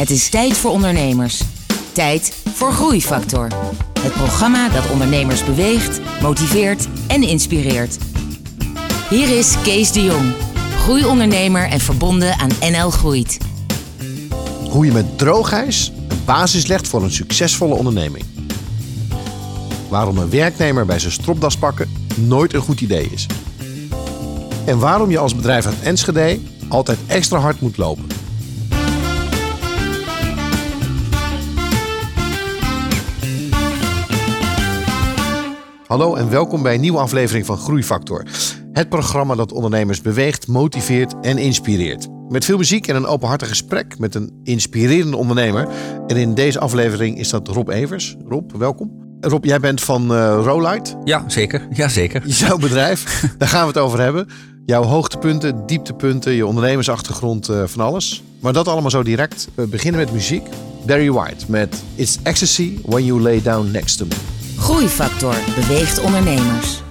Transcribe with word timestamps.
Het 0.00 0.10
is 0.10 0.28
tijd 0.28 0.56
voor 0.56 0.70
ondernemers. 0.70 1.42
Tijd 1.92 2.42
voor 2.54 2.72
Groeifactor. 2.72 3.48
Het 4.00 4.12
programma 4.12 4.68
dat 4.68 4.90
ondernemers 4.90 5.44
beweegt, 5.44 6.00
motiveert 6.22 6.88
en 7.06 7.22
inspireert. 7.22 7.98
Hier 9.10 9.38
is 9.38 9.54
Kees 9.62 9.92
de 9.92 10.02
Jong, 10.02 10.32
groeiondernemer 10.78 11.68
en 11.68 11.80
verbonden 11.80 12.38
aan 12.38 12.50
NL 12.60 12.90
Groeit. 12.90 13.38
Hoe 14.70 14.86
je 14.86 14.92
met 14.92 15.18
droogijs 15.18 15.92
een 16.08 16.24
basis 16.24 16.66
legt 16.66 16.88
voor 16.88 17.02
een 17.02 17.12
succesvolle 17.12 17.74
onderneming. 17.74 18.24
Waarom 19.88 20.18
een 20.18 20.30
werknemer 20.30 20.86
bij 20.86 20.98
zijn 20.98 21.12
stropdas 21.12 21.56
pakken 21.56 21.92
nooit 22.14 22.54
een 22.54 22.60
goed 22.60 22.80
idee 22.80 23.08
is. 23.12 23.26
En 24.64 24.78
waarom 24.78 25.10
je 25.10 25.18
als 25.18 25.36
bedrijf 25.36 25.66
uit 25.66 25.80
Enschede 25.82 26.40
altijd 26.68 26.98
extra 27.06 27.38
hard 27.38 27.60
moet 27.60 27.76
lopen. 27.76 28.09
Hallo 35.90 36.14
en 36.14 36.30
welkom 36.30 36.62
bij 36.62 36.74
een 36.74 36.80
nieuwe 36.80 36.98
aflevering 36.98 37.46
van 37.46 37.56
Groeifactor. 37.56 38.24
Het 38.72 38.88
programma 38.88 39.34
dat 39.34 39.52
ondernemers 39.52 40.00
beweegt, 40.00 40.46
motiveert 40.46 41.14
en 41.20 41.38
inspireert. 41.38 42.08
Met 42.28 42.44
veel 42.44 42.56
muziek 42.56 42.86
en 42.86 42.96
een 42.96 43.06
openhartig 43.06 43.48
gesprek 43.48 43.98
met 43.98 44.14
een 44.14 44.40
inspirerende 44.44 45.16
ondernemer. 45.16 45.68
En 46.06 46.16
in 46.16 46.34
deze 46.34 46.58
aflevering 46.58 47.18
is 47.18 47.28
dat 47.28 47.48
Rob 47.48 47.68
Evers. 47.68 48.16
Rob, 48.28 48.50
welkom. 48.56 48.90
Rob, 49.20 49.44
jij 49.44 49.60
bent 49.60 49.80
van 49.80 50.12
uh, 50.12 50.40
Rolite. 50.44 50.96
Ja, 51.04 51.24
zeker. 51.26 51.66
Ja, 51.70 51.88
zeker. 51.88 52.26
Jouw 52.46 52.58
bedrijf. 52.58 53.24
Daar 53.38 53.48
gaan 53.48 53.62
we 53.62 53.68
het 53.72 53.78
over 53.78 54.00
hebben. 54.00 54.28
Jouw 54.66 54.82
hoogtepunten, 54.82 55.66
dieptepunten, 55.66 56.32
je 56.32 56.46
ondernemersachtergrond, 56.46 57.50
uh, 57.50 57.62
van 57.66 57.84
alles. 57.84 58.22
Maar 58.40 58.52
dat 58.52 58.68
allemaal 58.68 58.90
zo 58.90 59.02
direct. 59.02 59.48
We 59.54 59.66
beginnen 59.66 60.00
met 60.00 60.12
muziek. 60.12 60.46
Barry 60.86 61.10
White 61.10 61.44
met 61.48 61.82
It's 61.94 62.18
Ecstasy 62.22 62.78
When 62.84 63.04
You 63.04 63.20
Lay 63.20 63.42
Down 63.42 63.70
Next 63.70 63.98
to 63.98 64.06
Me. 64.06 64.39
Groeifactor 64.60 65.34
beweegt 65.54 66.00
ondernemers. 66.00 66.82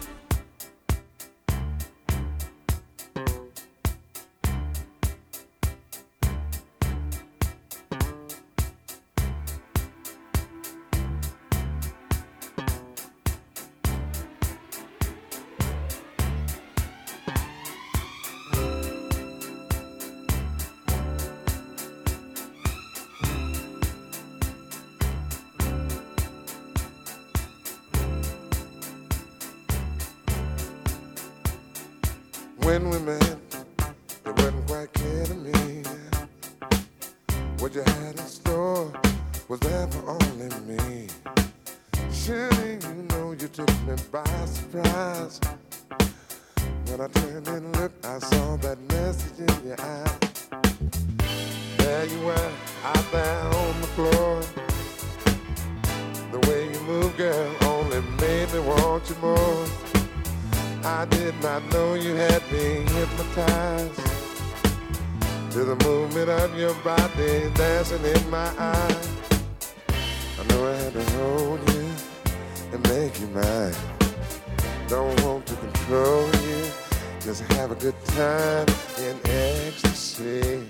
Just 77.40 77.52
have 77.54 77.72
a 77.72 77.76
good 77.76 77.96
time 78.08 78.68
in 79.00 79.18
ecstasy. 79.26 80.68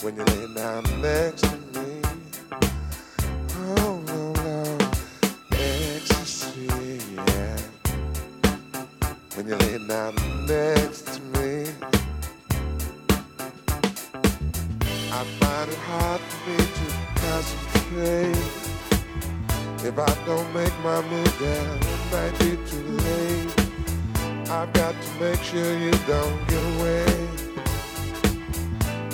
When 0.00 0.16
you 0.16 0.24
lay 0.24 0.54
down 0.54 0.84
next 1.02 1.42
to 1.42 1.56
me, 1.74 2.02
oh 3.78 4.02
no, 4.06 4.32
no, 4.32 4.78
ecstasy, 5.52 6.66
yeah. 7.14 7.58
When 9.34 9.48
you 9.48 9.56
lay 9.56 9.86
down 9.86 10.14
next 10.46 11.02
to 11.14 11.20
me, 11.34 11.66
I 15.12 15.24
find 15.40 15.70
it 15.70 15.78
hard 15.88 16.20
for 16.20 16.50
me 16.50 16.56
to 16.78 16.86
concentrate. 17.20 18.62
If 19.84 19.98
I 19.98 20.24
don't 20.24 20.54
make 20.54 20.78
my 20.82 21.02
move, 21.02 21.38
girl, 21.38 21.76
it 21.76 22.12
might 22.12 22.38
be 22.38 22.56
too 22.70 22.88
late. 22.98 23.61
I've 24.52 24.70
got 24.74 24.94
to 25.00 25.10
make 25.18 25.42
sure 25.42 25.78
you 25.78 25.90
don't 26.06 26.46
get 26.46 26.62
away. 26.74 27.06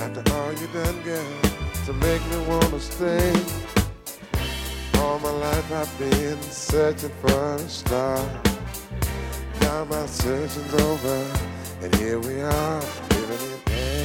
After 0.02 0.22
all 0.34 0.52
you 0.52 0.66
done, 0.74 1.00
girl, 1.02 1.32
to 1.86 1.92
make 1.92 2.22
me 2.30 2.38
wanna 2.48 2.80
stay. 2.80 3.32
All 4.94 5.20
my 5.20 5.30
life 5.30 5.72
I've 5.72 5.98
been 5.98 6.42
searching 6.42 7.14
for 7.20 7.54
a 7.54 7.68
star. 7.68 8.18
Now 9.60 9.84
my 9.84 10.06
searching's 10.06 10.74
over, 10.74 11.24
and 11.82 11.94
here 11.94 12.18
we 12.18 12.40
are, 12.40 12.82
living 13.10 13.42
in 13.46 13.60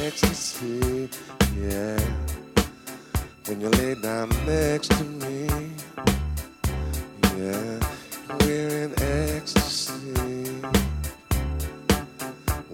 ecstasy. 0.06 1.10
Yeah, 1.58 1.98
when 3.46 3.60
you 3.60 3.70
lay 3.70 3.96
down 3.96 4.28
next 4.46 4.92
to 4.92 5.04
me, 5.04 5.48
yeah, 7.36 7.80
we're 8.38 8.84
in 8.84 8.92
ecstasy. 8.92 9.13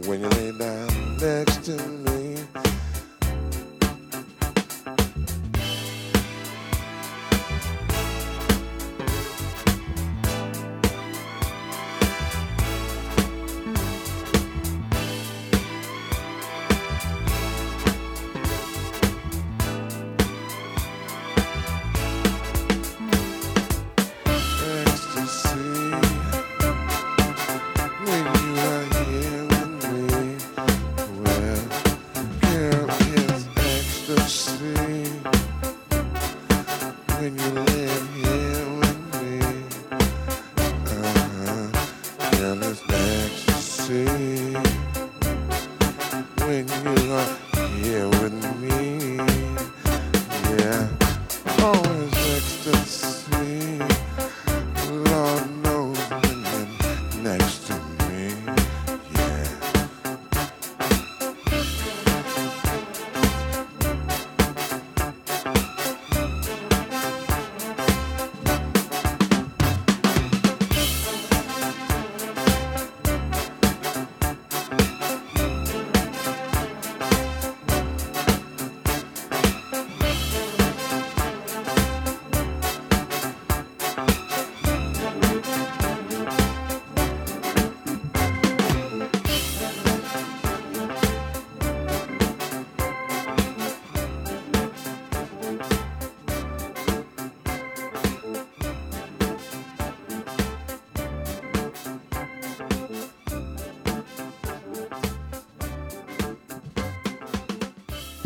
When 0.06 0.20
you 0.22 0.28
lay 0.28 0.52
down 0.52 1.16
next 1.18 1.64
to 1.66 1.76
me. 1.76 2.19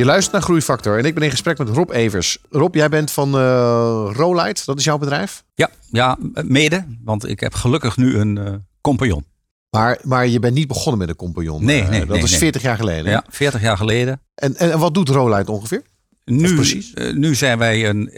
Je 0.05 0.11
luistert 0.11 0.35
naar 0.35 0.45
Groeifactor 0.45 0.99
en 0.99 1.05
ik 1.05 1.15
ben 1.15 1.23
in 1.23 1.31
gesprek 1.31 1.59
met 1.59 1.69
Rob 1.69 1.91
Evers. 1.91 2.39
Rob, 2.51 2.75
jij 2.75 2.89
bent 2.89 3.11
van 3.11 3.29
uh, 3.35 4.11
Rolite, 4.13 4.63
dat 4.65 4.79
is 4.79 4.85
jouw 4.85 4.99
bedrijf? 4.99 5.45
Ja, 5.55 5.71
ja, 5.91 6.17
mede, 6.43 6.85
want 7.05 7.29
ik 7.29 7.41
heb 7.41 7.55
gelukkig 7.55 7.97
nu 7.97 8.17
een 8.17 8.37
uh, 8.37 8.55
compagnon. 8.81 9.25
Maar, 9.71 9.99
maar 10.03 10.27
je 10.27 10.39
bent 10.39 10.55
niet 10.55 10.69
begonnen 10.69 10.99
met 10.99 11.09
een 11.09 11.17
compagnon. 11.17 11.65
Nee, 11.65 11.83
nee, 11.83 12.03
uh, 12.03 12.09
dat 12.09 12.23
is 12.23 12.37
40 12.37 12.63
jaar 12.63 12.77
geleden. 12.77 13.11
Ja, 13.11 13.25
40 13.29 13.61
jaar 13.61 13.77
geleden. 13.77 14.21
En, 14.35 14.57
en, 14.57 14.73
en 14.73 14.79
wat 14.79 14.95
doet 14.95 15.09
Rolite 15.09 15.53
ongeveer? 15.53 15.83
Nu, 16.25 16.83
nu 17.15 17.35
zijn 17.35 17.59
wij 17.59 17.89
een 17.89 18.11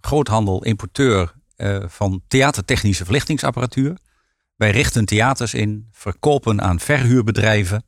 groothandel, 0.00 0.64
importeur 0.64 1.34
van 1.86 2.22
theatertechnische 2.28 3.04
verlichtingsapparatuur. 3.04 3.96
Wij 4.56 4.70
richten 4.70 5.04
theaters 5.04 5.54
in, 5.54 5.88
verkopen 5.92 6.60
aan 6.60 6.80
verhuurbedrijven 6.80 7.84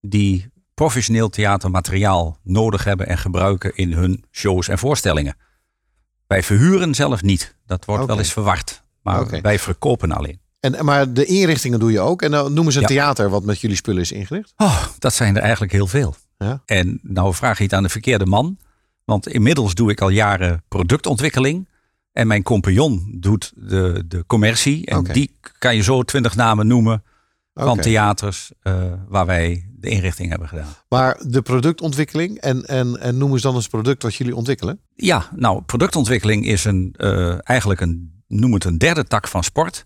die 0.00 0.50
professioneel 0.74 1.28
theatermateriaal 1.28 2.38
nodig 2.42 2.84
hebben 2.84 3.06
en 3.08 3.18
gebruiken 3.18 3.74
in 3.76 3.92
hun 3.92 4.24
shows 4.30 4.68
en 4.68 4.78
voorstellingen. 4.78 5.36
Wij 6.26 6.42
verhuren 6.42 6.94
zelf 6.94 7.22
niet. 7.22 7.56
Dat 7.66 7.84
wordt 7.84 8.02
Okay. 8.02 8.14
wel 8.14 8.24
eens 8.24 8.32
verward. 8.32 8.82
Maar 9.02 9.40
wij 9.42 9.58
verkopen 9.58 10.12
alleen. 10.12 10.40
En, 10.60 10.84
maar 10.84 11.12
de 11.12 11.24
inrichtingen 11.24 11.78
doe 11.78 11.92
je 11.92 12.00
ook. 12.00 12.22
En 12.22 12.30
dan 12.30 12.52
noemen 12.52 12.72
ze 12.72 12.78
een 12.78 12.84
Ja. 12.88 12.88
theater 12.94 13.28
wat 13.30 13.44
met 13.44 13.60
jullie 13.60 13.76
spullen 13.76 14.00
is 14.02 14.12
ingericht. 14.12 14.52
Oh, 14.56 14.84
dat 14.98 15.14
zijn 15.14 15.36
er 15.36 15.42
eigenlijk 15.42 15.72
heel 15.72 15.86
veel. 15.86 16.14
Ja. 16.38 16.62
En 16.66 16.98
nou 17.02 17.34
vraag 17.34 17.58
je 17.58 17.64
het 17.64 17.72
aan 17.74 17.82
de 17.82 17.88
verkeerde 17.88 18.26
man. 18.26 18.58
Want 19.04 19.28
inmiddels 19.28 19.74
doe 19.74 19.90
ik 19.90 20.00
al 20.00 20.08
jaren 20.08 20.62
productontwikkeling. 20.68 21.68
En 22.12 22.26
mijn 22.26 22.42
compagnon 22.42 23.16
doet 23.20 23.52
de, 23.56 24.04
de 24.06 24.24
commercie. 24.26 24.86
En 24.86 25.02
die 25.04 25.36
kan 25.58 25.76
je 25.76 25.82
zo 25.82 26.02
twintig 26.02 26.34
namen 26.36 26.66
noemen 26.66 27.02
van 27.54 27.78
theaters 27.80 28.52
eh, 28.62 28.92
waar 29.08 29.26
wij 29.26 29.66
de 29.82 29.88
inrichting 29.88 30.30
hebben 30.30 30.48
gedaan. 30.48 30.74
Maar 30.88 31.20
de 31.26 31.42
productontwikkeling 31.42 32.38
en, 32.38 32.64
en, 32.64 33.00
en 33.00 33.18
noem 33.18 33.32
eens 33.32 33.42
dan 33.42 33.54
eens 33.54 33.68
product 33.68 34.02
wat 34.02 34.14
jullie 34.14 34.36
ontwikkelen. 34.36 34.80
Ja, 34.94 35.28
nou, 35.36 35.62
productontwikkeling 35.62 36.46
is 36.46 36.64
een, 36.64 36.94
eh, 36.96 37.48
eigenlijk 37.48 37.80
een, 37.80 38.22
noem 38.28 38.52
het 38.52 38.64
een 38.64 38.78
derde 38.78 39.04
tak 39.04 39.28
van 39.28 39.44
sport. 39.44 39.82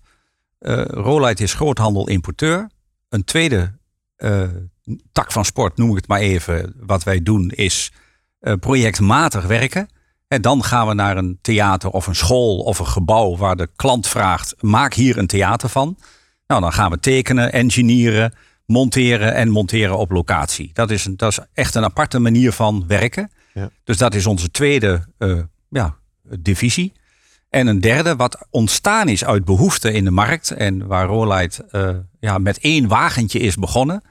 Eh 0.58 0.84
Rolite 0.84 1.42
is 1.42 1.54
groothandel-importeur. 1.54 2.70
Een 3.08 3.24
tweede 3.24 3.78
eh, 4.16 4.42
tak 5.12 5.32
van 5.32 5.44
sport, 5.44 5.76
noem 5.76 5.90
ik 5.90 5.96
het 5.96 6.08
maar 6.08 6.20
even, 6.20 6.74
wat 6.80 7.02
wij 7.02 7.22
doen, 7.22 7.50
is 7.50 7.92
projectmatig 8.60 9.46
werken. 9.46 9.88
En 10.28 10.42
dan 10.42 10.64
gaan 10.64 10.86
we 10.86 10.94
naar 10.94 11.16
een 11.16 11.38
theater 11.40 11.90
of 11.90 12.06
een 12.06 12.14
school 12.14 12.58
of 12.58 12.78
een 12.78 12.86
gebouw 12.86 13.36
waar 13.36 13.56
de 13.56 13.68
klant 13.76 14.08
vraagt: 14.08 14.54
maak 14.60 14.94
hier 14.94 15.18
een 15.18 15.26
theater 15.26 15.68
van. 15.68 15.98
Nou, 16.46 16.60
dan 16.60 16.72
gaan 16.72 16.90
we 16.90 17.00
tekenen, 17.00 17.52
engineeren, 17.52 18.32
monteren 18.66 19.34
en 19.34 19.48
monteren 19.48 19.98
op 19.98 20.10
locatie. 20.10 20.70
Dat 20.72 20.90
is, 20.90 21.04
een, 21.04 21.16
dat 21.16 21.30
is 21.30 21.38
echt 21.52 21.74
een 21.74 21.84
aparte 21.84 22.18
manier 22.18 22.52
van 22.52 22.84
werken. 22.86 23.30
Ja. 23.54 23.70
Dus 23.84 23.96
dat 23.96 24.14
is 24.14 24.26
onze 24.26 24.50
tweede 24.50 25.04
eh, 25.18 25.38
ja, 25.68 25.96
divisie. 26.38 26.92
En 27.50 27.66
een 27.66 27.80
derde, 27.80 28.16
wat 28.16 28.46
ontstaan 28.50 29.08
is 29.08 29.24
uit 29.24 29.44
behoefte 29.44 29.92
in 29.92 30.04
de 30.04 30.10
markt 30.10 30.50
en 30.50 30.86
waar 30.86 31.06
Rolite 31.06 31.64
eh, 31.70 31.90
ja, 32.20 32.38
met 32.38 32.58
één 32.58 32.88
wagentje 32.88 33.38
is 33.38 33.56
begonnen, 33.56 34.02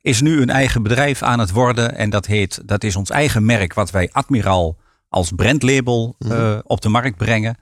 is 0.00 0.20
nu 0.20 0.42
een 0.42 0.50
eigen 0.50 0.82
bedrijf 0.82 1.22
aan 1.22 1.38
het 1.38 1.50
worden. 1.50 1.94
En 1.96 2.10
dat, 2.10 2.26
heet, 2.26 2.62
dat 2.64 2.84
is 2.84 2.96
ons 2.96 3.10
eigen 3.10 3.44
merk, 3.44 3.74
wat 3.74 3.90
wij 3.90 4.08
Admiraal 4.12 4.76
als 5.08 5.32
brandlabel 5.36 6.16
eh, 6.18 6.58
op 6.62 6.80
de 6.80 6.88
markt 6.88 7.16
brengen. 7.16 7.56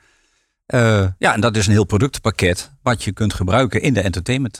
Ja, 1.19 1.35
en 1.35 1.41
dat 1.41 1.56
is 1.56 1.67
een 1.67 1.73
heel 1.73 1.85
productpakket 1.85 2.73
wat 2.83 3.05
je 3.05 3.12
kunt 3.12 3.35
gebruiken 3.35 3.83
in 3.83 3.95
de 3.95 4.00
entertainment. 4.00 4.59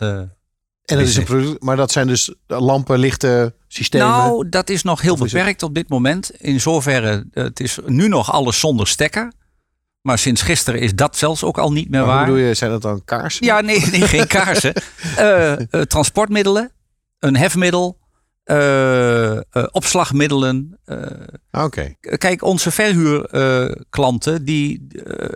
En 0.89 0.97
dat 0.99 1.07
is 1.07 1.17
een 1.17 1.25
product, 1.25 1.63
maar 1.63 1.77
dat 1.77 1.93
zijn 1.93 2.07
dus 2.07 2.35
lampen, 2.47 2.99
lichten, 2.99 3.55
systemen. 3.69 4.07
nou, 4.07 4.49
dat 4.49 4.71
is 4.71 4.83
nog 4.83 5.01
heel 5.01 5.13
Of 5.13 5.19
beperkt 5.19 5.63
op 5.63 5.75
dit 5.75 5.89
moment. 5.89 6.31
In 6.41 6.61
zoverre, 6.61 7.25
eh, 7.33 7.45
het 7.45 7.61
is 7.61 7.79
nu 7.87 8.09
nog 8.09 8.33
alles 8.33 8.61
zonder 8.61 8.87
stekker. 8.87 9.33
Maar 10.03 10.19
sinds 10.19 10.43
gisteren 10.43 10.81
is 10.81 10.95
dat 10.95 11.17
zelfs 11.17 11.45
ook 11.45 11.59
al 11.59 11.73
niet 11.73 11.91
meer 11.91 12.01
maar 12.01 12.09
hoe 12.09 12.17
waar. 12.19 12.27
bedoel 12.27 12.41
je, 12.41 12.55
zijn 12.55 12.71
dat 12.71 12.83
dan 12.83 13.05
kaarsen? 13.05 13.47
Ja, 13.47 13.61
nee, 13.61 13.87
nee 13.91 14.01
geen 14.07 14.27
kaarsen. 14.37 14.73
Eh, 15.17 15.53
eh, 15.53 15.67
transportmiddelen, 15.83 16.73
een 17.19 17.37
hefmiddel, 17.37 17.99
eh, 18.45 19.37
eh, 19.37 19.43
opslagmiddelen. 19.71 20.79
eh, 20.85 20.97
Ah, 21.51 21.65
Oké. 21.65 21.95
kijk, 22.01 22.43
onze 22.43 22.71
verhuurklanten, 22.71 24.45
die 24.45 24.87
eh, 25.05 25.29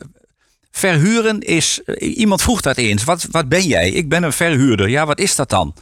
verhuren 0.73 1.41
is. 1.41 1.81
eh, 1.85 2.17
iemand 2.17 2.43
vroeg 2.43 2.61
dat 2.61 2.77
eens. 2.77 3.05
Wat, 3.05 3.27
wat 3.31 3.49
ben 3.49 3.67
jij? 3.67 3.91
Ik 3.91 4.09
ben 4.09 4.23
een 4.23 4.33
verhuurder. 4.33 4.89
Ja, 4.89 5.07
wat 5.07 5.19
is 5.19 5.37
dat 5.37 5.51
dan? 5.51 5.75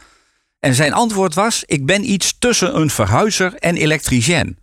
En 0.59 0.75
zijn 0.75 0.93
antwoord 0.93 1.33
was: 1.33 1.63
Ik 1.65 1.85
ben 1.85 2.11
iets 2.11 2.35
tussen 2.39 2.75
een 2.79 2.89
verhuizer 2.89 3.53
en 3.53 3.75
elektricien. 3.75 4.57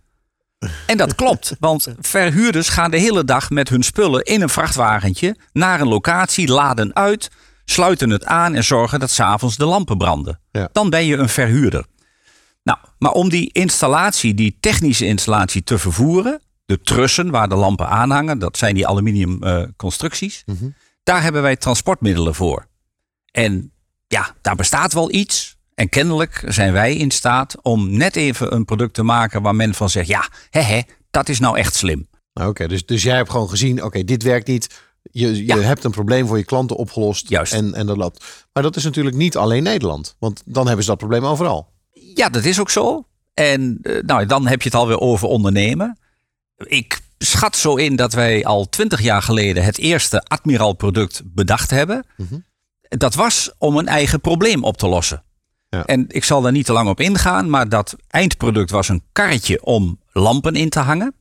En 0.85 0.97
dat 0.97 1.15
klopt, 1.15 1.55
want 1.59 1.87
verhuurders 1.99 2.69
gaan 2.69 2.91
de 2.91 2.97
hele 2.97 3.23
dag 3.23 3.49
met 3.49 3.69
hun 3.69 3.83
spullen 3.83 4.23
in 4.23 4.41
een 4.41 4.49
vrachtwagentje 4.49 5.35
naar 5.53 5.81
een 5.81 5.87
locatie, 5.87 6.47
laden 6.47 6.95
uit, 6.95 7.29
sluiten 7.65 8.09
het 8.09 8.25
aan 8.25 8.55
en 8.55 8.63
zorgen 8.63 8.99
dat 8.99 9.11
s'avonds 9.11 9.57
de 9.57 9.65
lampen 9.65 9.97
branden. 9.97 10.39
Ja. 10.51 10.69
Dan 10.71 10.89
ben 10.89 11.05
je 11.05 11.17
een 11.17 11.29
verhuurder. 11.29 11.85
Nou, 12.63 12.77
maar 12.97 13.11
om 13.11 13.29
die 13.29 13.49
installatie, 13.51 14.33
die 14.33 14.57
technische 14.59 15.05
installatie 15.05 15.63
te 15.63 15.77
vervoeren, 15.77 16.41
de 16.69 16.81
trussen 16.81 17.29
waar 17.29 17.49
de 17.49 17.55
lampen 17.55 17.87
aanhangen, 17.89 18.39
dat 18.39 18.57
zijn 18.57 18.75
die 18.75 18.87
aluminium 18.87 19.43
eh, 19.43 19.63
constructies, 19.77 20.43
daar 21.03 21.21
hebben 21.23 21.41
wij 21.41 21.55
transportmiddelen 21.55 22.35
voor. 22.35 22.65
En 23.31 23.71
ja, 24.07 24.35
daar 24.41 24.55
bestaat 24.55 24.93
wel 24.93 25.11
iets. 25.13 25.57
En 25.75 25.89
kennelijk 25.89 26.43
zijn 26.47 26.73
wij 26.73 26.95
in 26.95 27.11
staat 27.11 27.55
om 27.61 27.97
net 27.97 28.15
even 28.15 28.53
een 28.53 28.65
product 28.65 28.93
te 28.93 29.03
maken 29.03 29.41
waar 29.41 29.55
men 29.55 29.73
van 29.73 29.89
zegt, 29.89 30.07
ja, 30.07 30.27
hè, 30.49 30.61
hè, 30.61 30.81
dat 31.11 31.29
is 31.29 31.39
nou 31.39 31.57
echt 31.57 31.75
slim. 31.75 32.07
Nou, 32.33 32.49
Oké, 32.49 32.67
dus, 32.67 32.85
dus 32.85 33.03
jij 33.03 33.15
hebt 33.15 33.29
gewoon 33.29 33.49
gezien, 33.49 33.83
oké, 33.83 34.03
dit 34.03 34.23
werkt 34.23 34.47
niet. 34.47 34.79
Je, 35.11 35.35
je 35.35 35.45
Ja. 35.45 35.57
hebt 35.57 35.83
een 35.83 35.91
probleem 35.91 36.27
voor 36.27 36.37
je 36.37 36.43
klanten 36.43 36.75
opgelost. 36.75 37.29
Juist. 37.29 37.53
En, 37.53 37.73
en 37.73 37.85
dat 37.85 37.97
loopt. 37.97 38.47
Maar 38.53 38.63
dat 38.63 38.75
is 38.75 38.83
natuurlijk 38.83 39.15
niet 39.15 39.37
alleen 39.37 39.63
Nederland. 39.63 40.15
Want 40.19 40.41
dan 40.45 40.65
hebben 40.65 40.83
ze 40.83 40.89
dat 40.89 40.99
probleem 40.99 41.25
overal. 41.25 41.71
Ja, 41.91 42.29
dat 42.29 42.43
is 42.45 42.59
ook 42.59 42.69
zo. 42.69 43.03
En 43.33 43.79
eh, 43.81 44.03
nou, 44.03 44.25
dan 44.25 44.47
heb 44.47 44.61
je 44.61 44.69
het 44.69 44.77
alweer 44.77 44.99
over 44.99 45.27
ondernemen. 45.27 45.97
Ik 46.67 46.99
schat 47.17 47.55
zo 47.55 47.75
in 47.75 47.95
dat 47.95 48.13
wij 48.13 48.45
al 48.45 48.69
twintig 48.69 49.01
jaar 49.01 49.21
geleden 49.21 49.63
het 49.63 49.77
eerste 49.77 50.23
Admiral 50.23 50.73
product 50.73 51.21
bedacht 51.25 51.69
hebben. 51.69 52.05
Dat 52.81 53.15
was 53.15 53.51
om 53.57 53.77
een 53.77 53.87
eigen 53.87 54.21
probleem 54.21 54.63
op 54.63 54.77
te 54.77 54.87
lossen. 54.87 55.23
Ja. 55.69 55.85
En 55.85 56.05
ik 56.07 56.23
zal 56.23 56.41
daar 56.41 56.51
niet 56.51 56.65
te 56.65 56.73
lang 56.73 56.89
op 56.89 56.99
ingaan, 56.99 57.49
maar 57.49 57.69
dat 57.69 57.95
eindproduct 58.07 58.71
was 58.71 58.89
een 58.89 59.03
karretje 59.11 59.63
om 59.63 59.99
lampen 60.11 60.55
in 60.55 60.69
te 60.69 60.79
hangen. 60.79 61.15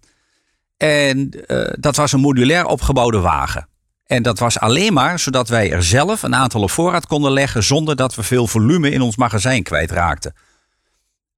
En 0.77 1.31
eh, 1.47 1.73
dat 1.81 1.97
was 1.97 2.13
een 2.13 2.21
modulair 2.21 2.67
opgebouwde 2.67 3.21
wagen. 3.21 3.69
En 4.07 4.23
dat 4.23 4.39
was 4.39 4.59
alleen 4.59 4.93
maar 4.93 5.19
zodat 5.19 5.49
wij 5.49 5.73
er 5.73 5.83
zelf 5.83 6.23
een 6.23 6.35
aantal 6.35 6.63
op 6.63 6.71
voorraad 6.71 7.07
konden 7.07 7.33
leggen 7.33 7.63
zonder 7.63 7.97
dat 7.97 8.15
we 8.15 8.23
veel 8.23 8.47
volume 8.47 8.91
in 8.91 9.01
ons 9.01 9.17
magazijn 9.17 9.63
kwijtraakten. 9.63 10.35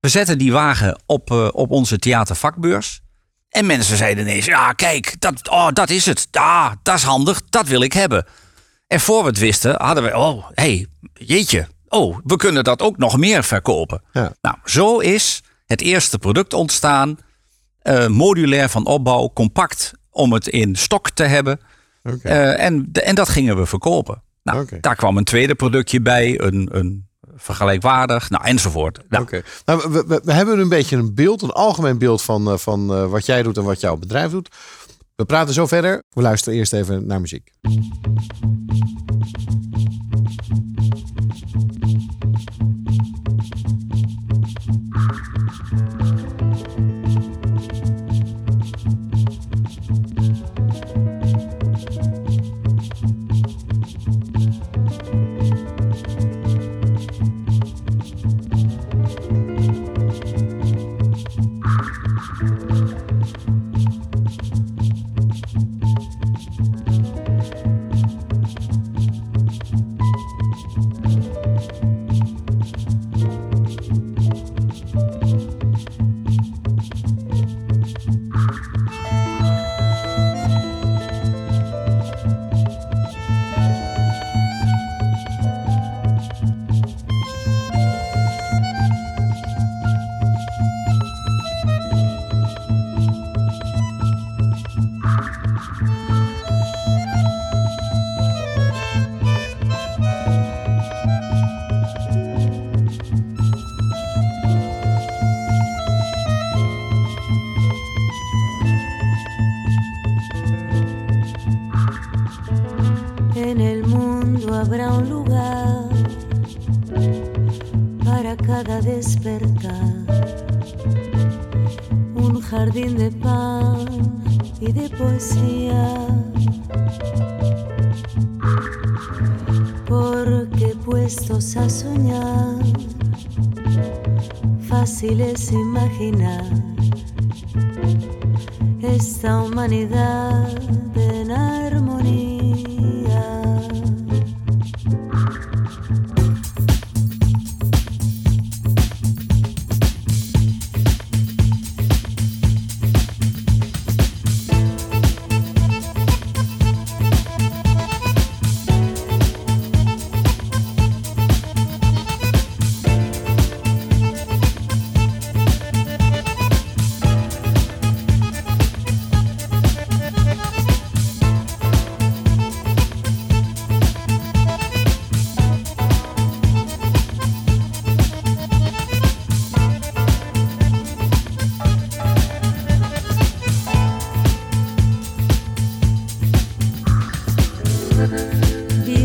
We 0.01 0.09
zetten 0.09 0.39
die 0.39 0.53
wagen 0.53 1.03
op, 1.07 1.31
eh, 1.31 1.49
op 1.53 1.71
onze 1.71 1.99
theatervakbeurs. 1.99 3.01
En 3.51 3.67
mensen 3.67 3.97
zeiden 3.97 4.25
ineens, 4.29 4.45
ja 4.47 4.73
kijk, 4.73 5.15
dat, 5.21 5.49
oh, 5.49 5.69
dat 5.73 5.91
is 5.91 6.07
het. 6.07 6.29
Ah, 6.33 6.73
dat 6.83 6.97
is 6.97 7.03
handig, 7.03 7.43
dat 7.49 7.67
wil 7.69 7.83
ik 7.83 7.93
hebben. 7.93 8.27
En 8.87 9.01
voor 9.01 9.23
we 9.23 9.29
het 9.29 9.39
wisten 9.39 9.83
hadden 9.83 10.05
we, 10.05 10.17
oh, 10.17 10.47
hey, 10.55 10.87
jeetje. 11.13 11.69
Oh, 11.89 12.19
we 12.25 12.37
kunnen 12.37 12.65
dat 12.65 12.83
ook 12.83 12.97
nog 12.97 13.17
meer 13.19 13.45
verkopen. 13.45 14.03
Ja. 14.13 14.33
Nou, 14.41 14.57
zo 14.65 14.99
is 14.99 15.43
het 15.67 15.81
eerste 15.81 16.19
product 16.19 16.53
ontstaan. 16.55 17.17
eh, 17.81 18.07
modulair 18.07 18.69
van 18.69 18.87
opbouw, 18.87 19.31
compact 19.35 19.93
om 20.11 20.33
het 20.33 20.47
in 20.49 20.77
stok 20.77 21.11
te 21.11 21.25
hebben. 21.25 21.61
Eh, 22.23 22.65
en, 22.65 22.89
en 22.93 23.15
dat 23.15 23.29
gingen 23.29 23.57
we 23.57 23.67
verkopen. 23.67 24.23
Nou, 24.43 24.67
daar 24.81 24.97
kwam 24.97 25.17
een 25.17 25.25
tweede 25.25 25.55
productje 25.55 26.01
bij, 26.01 26.41
een, 26.41 26.69
een 26.73 27.09
vergelijkwaardig, 27.41 28.31
nou, 28.31 28.45
enzovoort. 28.45 28.99
Nou. 29.09 29.27
Nou, 29.65 29.93
we, 29.93 30.05
we, 30.07 30.21
we 30.25 30.33
hebben 30.33 30.59
een 30.59 30.69
beetje 30.69 30.97
een 30.97 31.15
beeld, 31.15 31.43
een 31.43 31.51
algemeen 31.51 31.99
beeld 31.99 32.23
van, 32.23 32.51
eh, 32.51 32.57
van 32.57 32.95
eh, 32.95 33.07
wat 33.07 33.27
jij 33.27 33.43
doet 33.43 33.57
en 33.57 33.65
wat 33.65 33.81
jouw 33.81 33.97
bedrijf 33.97 34.31
doet. 34.31 34.49
We 35.17 35.25
praten 35.25 35.55
zo 35.55 35.67
verder. 35.67 36.03
We 36.11 36.23
luisteren 36.23 36.59
eerst 36.59 36.73
even 36.73 37.07
naar 37.07 37.21
muziek. 37.21 37.53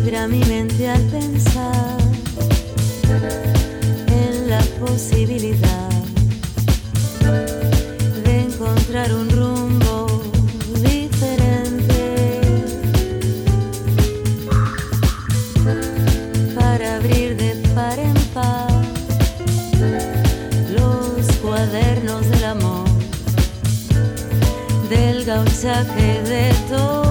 vibra 0.06 0.28
mi 0.28 0.40
mente 0.46 0.88
al 0.88 1.02
pensar 1.06 1.98
en 4.08 4.50
la 4.50 4.62
posibilidad 4.80 5.90
de 8.24 8.42
encontrar 8.42 9.12
un 9.12 9.30
rumbo 9.32 10.22
diferente 10.84 12.42
para 16.56 16.98
abrir 16.98 17.36
de 17.38 17.56
par 17.74 17.98
en 17.98 18.14
par 18.34 18.86
los 20.78 21.36
cuadernos 21.38 22.30
del 22.30 22.44
amor, 22.44 22.88
del 24.88 25.26
gauchaje 25.26 26.22
de 26.22 26.54
todo. 26.70 27.05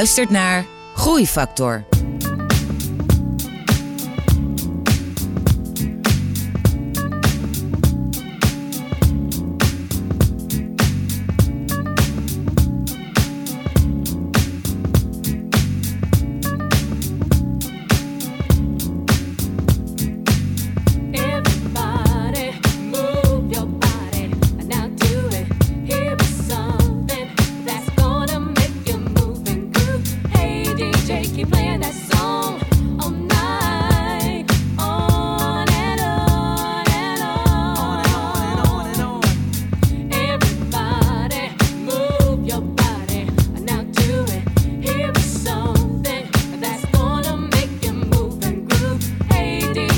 luistert 0.00 0.30
naar 0.30 0.64
Groeifactor. 0.94 1.89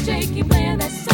shaky 0.04 0.42
plan 0.42 0.78
that's 0.78 1.04
so 1.04 1.11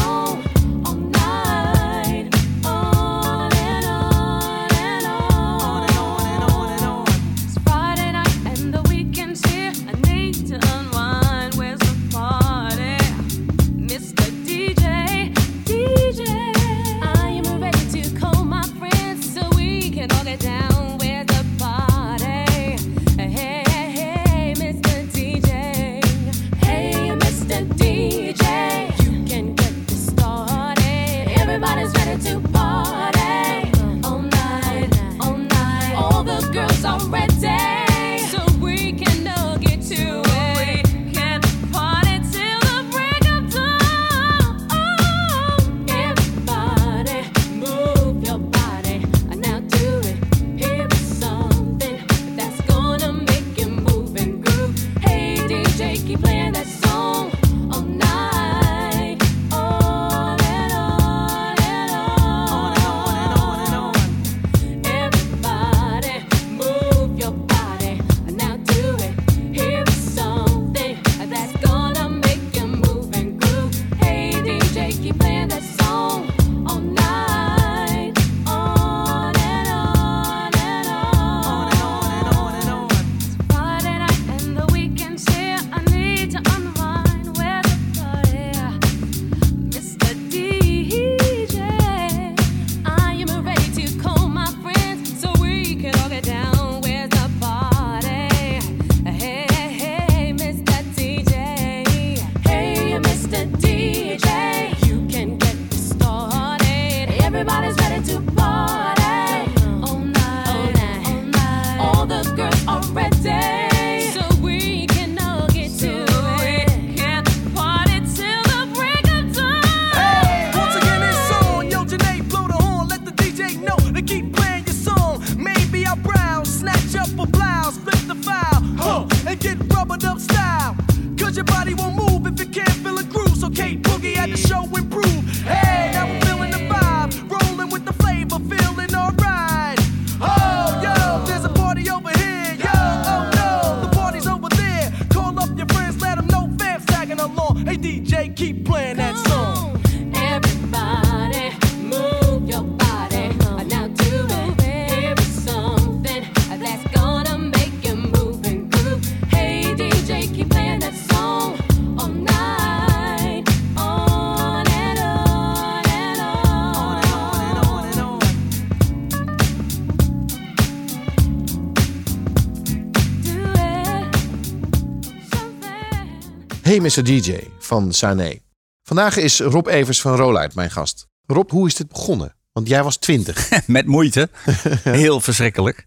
Mr. 176.89 177.05
DJ 177.05 177.39
van 177.59 177.93
Sané. 177.93 178.39
Vandaag 178.83 179.17
is 179.17 179.41
Rob 179.41 179.67
Evers 179.67 180.01
van 180.01 180.17
Rolluit 180.17 180.55
mijn 180.55 180.71
gast. 180.71 181.07
Rob, 181.27 181.51
hoe 181.51 181.67
is 181.67 181.75
dit 181.75 181.89
begonnen? 181.89 182.35
Want 182.53 182.69
jij 182.69 182.83
was 182.83 182.97
20. 182.97 183.51
Met 183.67 183.87
moeite. 183.87 184.29
Heel 184.83 185.21
verschrikkelijk. 185.21 185.87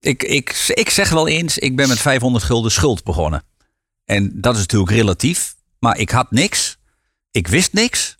Ik, 0.00 0.22
ik, 0.22 0.72
ik 0.74 0.90
zeg 0.90 1.10
wel 1.10 1.28
eens, 1.28 1.58
ik 1.58 1.76
ben 1.76 1.88
met 1.88 1.98
500 1.98 2.44
gulden 2.44 2.70
schuld 2.70 3.04
begonnen. 3.04 3.42
En 4.04 4.40
dat 4.40 4.54
is 4.54 4.60
natuurlijk 4.60 4.90
relatief. 4.90 5.54
Maar 5.78 5.98
ik 5.98 6.10
had 6.10 6.30
niks. 6.30 6.78
Ik 7.30 7.48
wist 7.48 7.72
niks. 7.72 8.16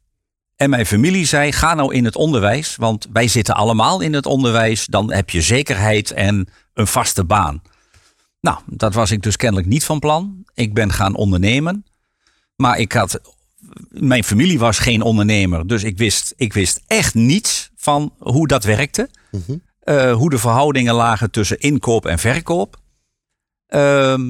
En 0.57 0.71
mijn 0.71 0.87
familie 0.87 1.27
zei, 1.27 1.53
ga 1.53 1.75
nou 1.75 1.95
in 1.95 2.05
het 2.05 2.17
onderwijs. 2.17 2.77
Want 2.77 3.07
wij 3.13 3.29
zitten 3.29 3.55
allemaal 3.55 4.01
in 4.01 4.13
het 4.13 4.27
onderwijs. 4.27 4.87
Dan 4.87 5.13
heb 5.13 5.31
je 5.31 5.43
zekerheid 5.43 6.11
en 6.11 6.49
een 6.75 6.87
vaste 6.87 7.25
baan. 7.25 7.63
Nou, 8.41 8.59
dat 8.67 8.95
was 8.95 9.11
ik 9.11 9.23
dus 9.23 9.37
kennelijk 9.37 9.69
niet 9.69 9.85
van 9.85 9.99
plan. 9.99 10.45
Ik 10.55 10.75
ben 10.75 10.93
gaan 10.93 11.15
ondernemen. 11.15 11.85
Maar 12.57 12.79
ik 12.79 12.93
had, 12.93 13.21
mijn 13.89 14.25
familie 14.25 14.59
was 14.59 14.79
geen 14.79 15.03
ondernemer. 15.03 15.67
Dus 15.67 15.83
ik 15.83 15.99
wist, 15.99 16.33
ik 16.37 16.53
wist 16.53 16.83
echt 16.87 17.15
niets 17.15 17.71
van 17.77 18.15
hoe 18.19 18.47
dat 18.47 18.65
werkte. 18.65 19.09
Eh, 19.81 20.13
hoe 20.13 20.31
de 20.31 20.39
verhoudingen 20.39 20.95
lagen 20.95 21.31
tussen 21.31 21.61
inkoop 21.61 22.07
en 22.07 22.19
verkoop. 22.19 22.81
Ehm, 23.67 24.23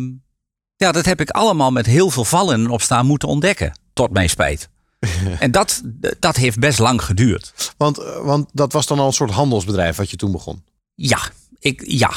ja, 0.77 0.93
dat 0.93 1.05
heb 1.05 1.21
ik 1.21 1.31
allemaal 1.31 1.71
met 1.71 1.87
heel 1.87 2.11
veel 2.11 2.25
vallen 2.25 2.55
en 2.55 2.71
opstaan 2.71 3.07
moeten 3.07 3.29
ontdekken. 3.29 3.79
Tot 3.93 4.12
mijn 4.12 4.29
spijt. 4.29 4.69
en 5.39 5.51
dat, 5.51 5.83
dat 6.19 6.37
heeft 6.37 6.59
best 6.59 6.79
lang 6.79 7.03
geduurd. 7.03 7.75
Want, 7.77 7.99
eh, 7.99 8.25
want 8.25 8.51
dat 8.53 8.73
was 8.73 8.87
dan 8.87 8.99
al 8.99 9.07
een 9.07 9.12
soort 9.12 9.31
handelsbedrijf 9.31 9.97
wat 9.97 10.11
je 10.11 10.17
toen 10.17 10.33
begon. 10.33 10.65
Ja, 10.95 11.21
ik, 11.59 11.83
ja, 11.87 12.11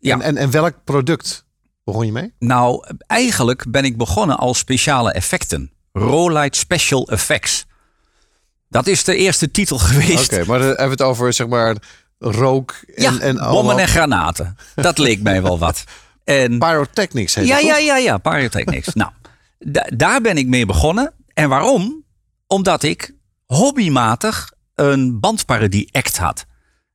ja. 0.00 0.14
En, 0.14 0.22
en, 0.22 0.36
en 0.36 0.50
welk 0.50 0.74
product 0.84 1.45
begon 1.86 2.06
je 2.06 2.12
mee? 2.12 2.32
Nou, 2.38 2.84
eigenlijk 3.06 3.64
ben 3.68 3.84
ik 3.84 3.96
begonnen 3.96 4.36
als 4.36 4.58
speciale 4.58 5.12
effecten. 5.12 5.70
Rolite 5.92 6.58
Special 6.58 7.08
Effects. 7.08 7.66
Dat 8.68 8.86
is 8.86 9.04
de 9.04 9.16
eerste 9.16 9.50
titel 9.50 9.78
geweest. 9.88 10.32
Oké, 10.32 10.44
maar 10.44 10.58
dan 10.58 10.66
hebben 10.68 10.84
we 10.84 10.90
het 10.90 11.02
over 11.02 11.32
zeg 11.32 11.46
maar 11.46 11.76
rook 12.18 12.74
en, 12.94 13.02
ja, 13.02 13.08
en 13.10 13.18
bommen 13.34 13.42
allemaal 13.42 13.78
en 13.78 13.88
granaten. 13.88 14.56
Dat 14.74 14.98
leek 14.98 15.22
mij 15.22 15.42
wel 15.42 15.58
wat. 15.58 15.84
En 16.24 16.58
pyrotechnics 16.58 17.34
heet 17.34 17.46
ja, 17.46 17.56
het, 17.56 17.64
ja, 17.64 17.76
ja, 17.76 17.96
ja, 17.96 18.18
Pyrotechnics. 18.18 18.94
nou, 18.94 19.10
da- 19.58 19.90
daar 19.96 20.20
ben 20.20 20.36
ik 20.36 20.46
mee 20.46 20.66
begonnen. 20.66 21.12
En 21.34 21.48
waarom? 21.48 22.04
Omdat 22.46 22.82
ik 22.82 23.14
hobbymatig 23.46 24.52
een 24.74 25.20
bandparodie-act 25.20 26.16
had. 26.18 26.44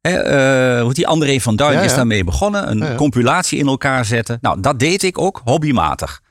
Hè, 0.01 0.81
hoe 0.81 0.93
die 0.93 1.07
André 1.07 1.39
van 1.39 1.55
Duin 1.55 1.73
Ja, 1.73 1.81
is 1.81 1.95
daarmee 1.95 2.23
begonnen. 2.23 2.69
Een 2.69 2.95
compilatie 2.95 3.59
in 3.59 3.67
elkaar 3.67 4.05
zetten. 4.05 4.37
Nou, 4.41 4.61
dat 4.61 4.79
deed 4.79 5.03
ik 5.03 5.17
ook 5.17 5.41
hobbymatig. 5.43 6.21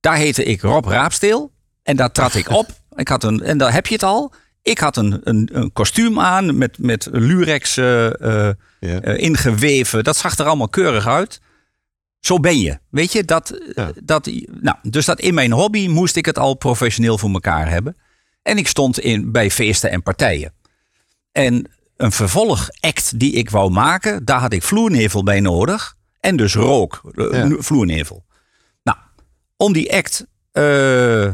Daar 0.00 0.16
heette 0.16 0.44
ik 0.44 0.60
Rob 0.60 0.84
Raapsteel. 0.86 1.52
En 1.82 1.96
daar 1.96 2.12
trad 2.12 2.34
ik 2.34 2.50
op. 2.50 2.66
Ik 2.94 3.08
had 3.08 3.24
een, 3.24 3.42
en 3.42 3.58
daar 3.58 3.72
heb 3.72 3.86
je 3.86 3.94
het 3.94 4.02
al. 4.02 4.32
Ik 4.62 4.78
had 4.78 4.96
een, 4.96 5.20
een, 5.24 5.48
een 5.52 5.72
kostuum 5.72 6.20
aan 6.20 6.58
met, 6.58 6.78
met 6.78 7.08
lurex 7.12 7.76
eh, 7.76 8.48
eh, 8.50 8.54
ingeweven. 9.18 10.04
Dat 10.04 10.16
zag 10.16 10.38
er 10.38 10.46
allemaal 10.46 10.68
keurig 10.68 11.06
uit. 11.06 11.40
Zo 12.20 12.40
ben 12.40 12.58
je. 12.60 12.78
Weet 12.90 13.12
je, 13.12 13.24
dat, 13.24 13.60
Ja. 13.74 13.90
dat, 14.04 14.30
nou, 14.60 14.76
dus 14.82 15.04
dat 15.04 15.20
in 15.20 15.34
mijn 15.34 15.52
hobby 15.52 15.88
moest 15.88 16.16
ik 16.16 16.26
het 16.26 16.38
al 16.38 16.54
professioneel 16.54 17.18
voor 17.18 17.30
elkaar 17.30 17.68
hebben. 17.70 17.96
En 18.42 18.58
ik 18.58 18.68
stond 18.68 19.00
in, 19.00 19.32
bij 19.32 19.50
feesten 19.50 19.90
en 19.90 20.02
partijen. 20.02 20.52
En 21.32 21.70
een 21.98 22.12
vervolgact 22.12 23.18
die 23.18 23.32
ik 23.32 23.50
wou 23.50 23.70
maken, 23.70 24.24
daar 24.24 24.40
had 24.40 24.52
ik 24.52 24.62
vloernevel 24.62 25.22
bij 25.22 25.40
nodig. 25.40 25.96
En 26.20 26.36
dus 26.36 26.54
rook, 26.54 27.00
eh, 27.14 27.30
Ja. 27.30 27.56
vloernevel. 27.58 28.24
Nou, 28.82 28.98
om 29.56 29.72
die 29.72 29.92
act. 29.96 30.26
eh, 30.52 31.24
eh, 31.26 31.32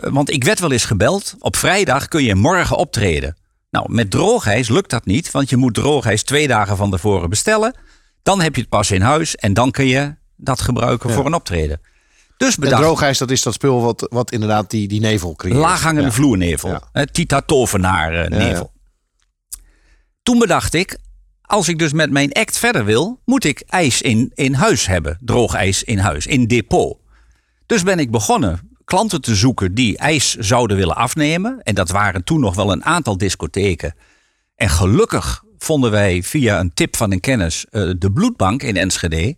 want 0.00 0.30
ik 0.30 0.44
werd 0.44 0.58
wel 0.60 0.72
eens 0.72 0.84
gebeld. 0.84 1.34
Op 1.38 1.56
vrijdag 1.56 2.08
kun 2.08 2.22
je 2.24 2.34
morgen 2.34 2.76
optreden. 2.76 3.36
Nou, 3.70 3.92
met 3.92 4.10
droogijs 4.10 4.68
lukt 4.68 4.90
dat 4.90 5.04
niet, 5.06 5.30
want 5.30 5.50
je 5.50 5.56
moet 5.56 5.74
droogijs 5.74 6.22
twee 6.22 6.48
dagen 6.48 6.76
van 6.76 6.90
tevoren 6.90 7.30
bestellen. 7.30 7.74
Dan 8.22 8.40
heb 8.40 8.54
je 8.54 8.60
het 8.60 8.70
pas 8.70 8.90
in 8.90 9.00
huis 9.00 9.36
en 9.36 9.54
dan 9.54 9.70
kun 9.70 9.86
je 9.86 10.14
dat 10.36 10.60
gebruiken 10.60 11.10
voor 11.10 11.26
een 11.26 11.34
optreden. 11.34 11.80
Dus 12.36 12.54
En 12.54 12.60
bedacht, 12.60 12.82
droogijs, 12.82 13.18
dat 13.18 13.30
is 13.30 13.42
dat 13.42 13.54
spul 13.54 13.80
wat, 13.82 14.06
wat 14.10 14.30
inderdaad 14.32 14.70
die, 14.70 14.88
die 14.88 15.00
nevel 15.00 15.34
creëert. 15.34 15.56
laaghangende 15.58 16.02
Ja. 16.08 16.10
vloernevel. 16.12 16.80
Tita 17.12 17.40
Tovenaar 17.40 18.14
Ja, 18.22 18.28
nevel. 18.28 18.72
Toen 20.26 20.38
bedacht 20.38 20.74
ik, 20.74 20.98
als 21.42 21.68
ik 21.68 21.78
dus 21.78 21.92
met 21.92 22.10
mijn 22.10 22.32
act 22.32 22.58
verder 22.58 22.84
wil, 22.84 23.20
moet 23.24 23.44
ik 23.44 23.60
ijs 23.66 24.02
in, 24.02 24.30
in 24.34 24.54
huis 24.54 24.86
hebben. 24.86 25.18
Droog 25.20 25.54
ijs 25.54 25.82
in 25.82 25.98
huis, 25.98 26.26
in 26.26 26.46
depot. 26.46 26.98
Dus 27.66 27.82
ben 27.82 27.98
ik 27.98 28.10
begonnen 28.10 28.70
klanten 28.84 29.20
te 29.20 29.34
zoeken 29.34 29.74
die 29.74 29.98
ijs 29.98 30.34
zouden 30.34 30.76
willen 30.76 30.96
afnemen. 30.96 31.62
En 31.62 31.74
dat 31.74 31.90
waren 31.90 32.24
toen 32.24 32.40
nog 32.40 32.54
wel 32.54 32.72
een 32.72 32.84
aantal 32.84 33.18
discotheken. 33.18 33.94
En 34.54 34.68
gelukkig 34.68 35.44
vonden 35.58 35.90
wij 35.90 36.22
via 36.22 36.60
een 36.60 36.74
tip 36.74 36.96
van 36.96 37.12
een 37.12 37.20
kennis 37.20 37.66
eh, 37.70 37.90
de 37.98 38.12
bloedbank 38.12 38.62
in 38.62 38.76
Enschede. 38.76 39.36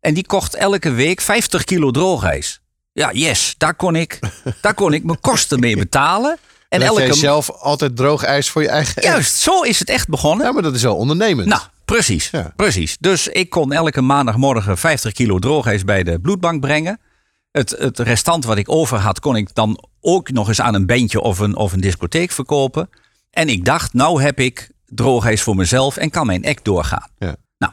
En 0.00 0.14
die 0.14 0.26
kocht 0.26 0.54
elke 0.54 0.90
week 0.90 1.20
50 1.20 1.64
kilo 1.64 1.90
droogijs. 1.90 2.60
Ja, 2.92 3.12
yes, 3.12 3.54
daar 3.58 3.74
kon 3.74 3.96
ik, 3.96 4.18
daar 4.60 4.74
kon 4.74 4.92
ik 4.92 5.04
mijn 5.04 5.20
kosten 5.20 5.60
mee 5.60 5.76
betalen. 5.76 6.38
En 6.68 6.82
elke... 6.82 7.00
jij 7.00 7.12
zelf 7.12 7.50
altijd 7.50 7.96
droog 7.96 8.22
ijs 8.24 8.50
voor 8.50 8.62
je 8.62 8.68
eigen... 8.68 9.02
Juist, 9.02 9.36
zo 9.36 9.62
is 9.62 9.78
het 9.78 9.88
echt 9.88 10.08
begonnen. 10.08 10.46
Ja, 10.46 10.52
maar 10.52 10.62
dat 10.62 10.74
is 10.74 10.82
wel 10.82 10.96
ondernemend. 10.96 11.48
Nou, 11.48 11.60
precies, 11.84 12.28
Ja. 12.30 12.52
precies. 12.56 12.96
Dus 13.00 13.28
ik 13.28 13.50
kon 13.50 13.72
elke 13.72 14.00
maandagmorgen 14.00 14.78
50 14.78 15.12
kilo 15.12 15.38
droogijs 15.38 15.84
bij 15.84 16.02
de 16.02 16.20
bloedbank 16.20 16.60
brengen. 16.60 17.00
Het, 17.50 17.70
het 17.78 17.98
restant 17.98 18.44
wat 18.44 18.56
ik 18.56 18.70
over 18.70 18.98
had, 18.98 19.20
kon 19.20 19.36
ik 19.36 19.54
dan 19.54 19.84
ook 20.00 20.30
nog 20.30 20.48
eens 20.48 20.60
aan 20.60 20.74
een 20.74 20.86
bandje 20.86 21.20
of 21.20 21.38
een, 21.38 21.56
of 21.56 21.72
een 21.72 21.80
discotheek 21.80 22.30
verkopen. 22.32 22.88
En 23.30 23.48
ik 23.48 23.64
dacht, 23.64 23.92
nou 23.92 24.22
heb 24.22 24.40
ik 24.40 24.70
droogijs 24.86 25.42
voor 25.42 25.56
mezelf 25.56 25.96
en 25.96 26.10
kan 26.10 26.26
mijn 26.26 26.46
act 26.46 26.64
doorgaan. 26.64 27.10
Ja. 27.18 27.36
Nou, 27.58 27.72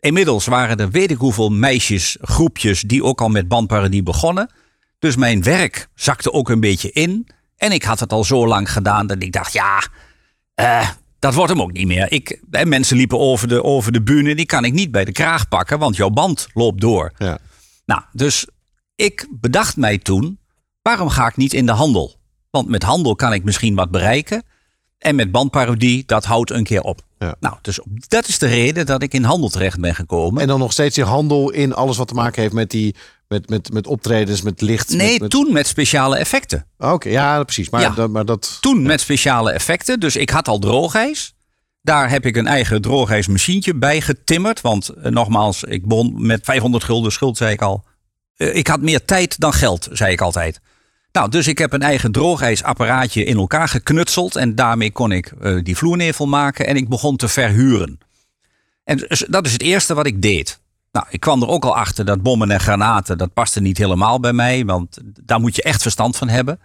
inmiddels 0.00 0.46
waren 0.46 0.76
er 0.76 0.90
weet 0.90 1.10
ik 1.10 1.16
hoeveel 1.16 1.48
meisjes, 1.50 2.16
groepjes 2.20 2.80
die 2.80 3.04
ook 3.04 3.20
al 3.20 3.28
met 3.28 3.48
bandparodie 3.48 4.02
begonnen. 4.02 4.50
Dus 4.98 5.16
mijn 5.16 5.42
werk 5.42 5.88
zakte 5.94 6.32
ook 6.32 6.48
een 6.48 6.60
beetje 6.60 6.90
in. 6.92 7.28
En 7.62 7.72
ik 7.72 7.82
had 7.82 8.00
het 8.00 8.12
al 8.12 8.24
zo 8.24 8.46
lang 8.46 8.72
gedaan 8.72 9.06
dat 9.06 9.22
ik 9.22 9.32
dacht, 9.32 9.52
ja, 9.52 9.82
eh, 10.54 10.88
dat 11.18 11.34
wordt 11.34 11.52
hem 11.52 11.62
ook 11.62 11.72
niet 11.72 11.86
meer. 11.86 12.12
Ik, 12.12 12.40
eh, 12.50 12.64
mensen 12.64 12.96
liepen 12.96 13.18
over 13.18 13.48
de, 13.48 13.62
over 13.62 13.92
de 13.92 14.02
bühne, 14.02 14.34
die 14.34 14.46
kan 14.46 14.64
ik 14.64 14.72
niet 14.72 14.90
bij 14.90 15.04
de 15.04 15.12
kraag 15.12 15.48
pakken, 15.48 15.78
want 15.78 15.96
jouw 15.96 16.10
band 16.10 16.48
loopt 16.54 16.80
door. 16.80 17.12
Ja. 17.18 17.38
Nou, 17.86 18.02
dus 18.12 18.46
ik 18.94 19.28
bedacht 19.30 19.76
mij 19.76 19.98
toen, 19.98 20.38
waarom 20.82 21.08
ga 21.08 21.26
ik 21.26 21.36
niet 21.36 21.52
in 21.52 21.66
de 21.66 21.72
handel? 21.72 22.14
Want 22.50 22.68
met 22.68 22.82
handel 22.82 23.14
kan 23.14 23.32
ik 23.32 23.44
misschien 23.44 23.74
wat 23.74 23.90
bereiken. 23.90 24.42
En 24.98 25.14
met 25.14 25.32
bandparodie, 25.32 26.02
dat 26.06 26.24
houdt 26.24 26.50
een 26.50 26.64
keer 26.64 26.82
op. 26.82 27.02
Ja. 27.18 27.34
Nou, 27.40 27.56
dus 27.60 27.80
dat 28.08 28.28
is 28.28 28.38
de 28.38 28.46
reden 28.46 28.86
dat 28.86 29.02
ik 29.02 29.14
in 29.14 29.24
handel 29.24 29.48
terecht 29.48 29.80
ben 29.80 29.94
gekomen. 29.94 30.42
En 30.42 30.48
dan 30.48 30.58
nog 30.58 30.72
steeds 30.72 30.94
die 30.94 31.04
handel 31.04 31.50
in 31.50 31.74
alles 31.74 31.96
wat 31.96 32.08
te 32.08 32.14
maken 32.14 32.42
heeft 32.42 32.54
met 32.54 32.70
die... 32.70 32.94
Met, 33.32 33.48
met, 33.48 33.72
met 33.72 33.86
optredens, 33.86 34.42
met 34.42 34.60
licht. 34.60 34.90
nee, 34.90 35.10
met, 35.12 35.20
met... 35.20 35.30
toen 35.30 35.52
met 35.52 35.66
speciale 35.66 36.16
effecten. 36.16 36.66
Oké, 36.78 37.08
ja, 37.08 37.42
precies. 37.42 37.70
Maar, 37.70 37.80
Ja. 37.80 37.90
dat, 37.90 38.10
maar 38.10 38.24
dat... 38.24 38.58
Toen 38.60 38.82
met 38.82 39.00
speciale 39.00 39.52
effecten. 39.52 40.00
Dus 40.00 40.16
ik 40.16 40.30
had 40.30 40.48
al 40.48 40.58
droogijs. 40.58 41.34
Daar 41.82 42.10
heb 42.10 42.26
ik 42.26 42.36
een 42.36 42.46
eigen 42.46 42.82
droogijsmachientje 42.82 43.74
bij 43.74 44.00
getimmerd. 44.00 44.60
Want 44.60 44.88
eh, 44.88 45.10
nogmaals, 45.10 45.64
ik 45.64 45.86
begon 45.86 46.26
met 46.26 46.44
500 46.44 46.84
gulden 46.84 47.12
schuld, 47.12 47.36
zei 47.36 47.52
ik 47.52 47.62
al. 47.62 47.84
Eh, 48.36 48.54
ik 48.56 48.66
had 48.66 48.80
meer 48.80 49.04
tijd 49.04 49.40
dan 49.40 49.52
geld, 49.52 49.88
zei 49.92 50.12
ik 50.12 50.20
altijd. 50.20 50.60
Nou, 51.12 51.30
dus 51.30 51.46
ik 51.46 51.58
heb 51.58 51.72
een 51.72 51.82
eigen 51.82 52.12
droogijsapparaatje 52.12 53.24
in 53.24 53.36
elkaar 53.36 53.68
geknutseld. 53.68 54.36
En 54.36 54.54
daarmee 54.54 54.92
kon 54.92 55.12
ik 55.12 55.32
eh, 55.40 55.58
die 55.62 55.76
vloernevel 55.76 56.26
maken. 56.26 56.66
En 56.66 56.76
ik 56.76 56.88
begon 56.88 57.16
te 57.16 57.28
verhuren. 57.28 57.98
En 58.84 58.96
dus 58.96 59.24
dat 59.28 59.46
is 59.46 59.52
het 59.52 59.62
eerste 59.62 59.94
wat 59.94 60.06
ik 60.06 60.22
deed. 60.22 60.60
Nou, 60.92 61.06
ik 61.10 61.20
kwam 61.20 61.42
er 61.42 61.48
ook 61.48 61.64
al 61.64 61.76
achter 61.76 62.04
dat 62.04 62.22
bommen 62.22 62.50
en 62.50 62.60
granaten, 62.60 63.18
dat 63.18 63.32
paste 63.32 63.60
niet 63.60 63.78
helemaal 63.78 64.20
bij 64.20 64.32
mij. 64.32 64.64
Want 64.64 64.98
daar 65.24 65.40
moet 65.40 65.56
je 65.56 65.62
echt 65.62 65.82
verstand 65.82 66.16
van 66.16 66.28
hebben. 66.28 66.60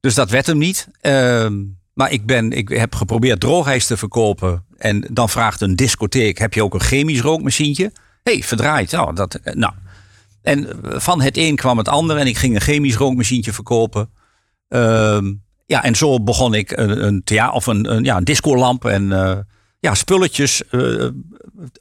Dus 0.00 0.14
dat 0.14 0.30
werd 0.30 0.46
hem 0.46 0.58
niet. 0.58 0.88
Ehm, 1.00 1.62
maar 1.94 2.10
ik, 2.10 2.26
ben, 2.26 2.52
ik 2.52 2.68
heb 2.68 2.94
geprobeerd 2.94 3.40
droogijs 3.40 3.86
te 3.86 3.96
verkopen. 3.96 4.64
En 4.78 5.08
dan 5.10 5.28
vraagt 5.28 5.60
een 5.60 5.76
discotheek, 5.76 6.38
heb 6.38 6.54
je 6.54 6.64
ook 6.64 6.74
een 6.74 6.80
chemisch 6.80 7.20
rookmachientje? 7.20 7.92
Hé, 8.22 8.32
hey, 8.32 8.42
verdraaid. 8.42 8.90
Nou, 8.90 9.14
dat, 9.14 9.34
eh, 9.34 9.54
nou. 9.54 9.72
En 10.42 10.68
van 10.82 11.20
het 11.20 11.36
een 11.36 11.56
kwam 11.56 11.78
het 11.78 11.88
ander 11.88 12.16
en 12.16 12.26
ik 12.26 12.38
ging 12.38 12.54
een 12.54 12.60
chemisch 12.60 12.96
rookmachientje 12.96 13.52
verkopen. 13.52 14.10
Ehm, 14.68 15.32
ja, 15.66 15.84
en 15.84 15.94
zo 15.94 16.20
begon 16.22 16.54
ik 16.54 16.70
een, 16.70 17.04
een, 17.04 17.24
thea 17.24 17.50
of 17.50 17.66
een, 17.66 18.04
ja, 18.04 18.16
een 18.16 18.24
discolamp 18.24 18.84
en 18.84 19.12
eh, 19.12 19.38
ja, 19.82 19.94
spulletjes 19.94 20.68
eh, 20.68 21.08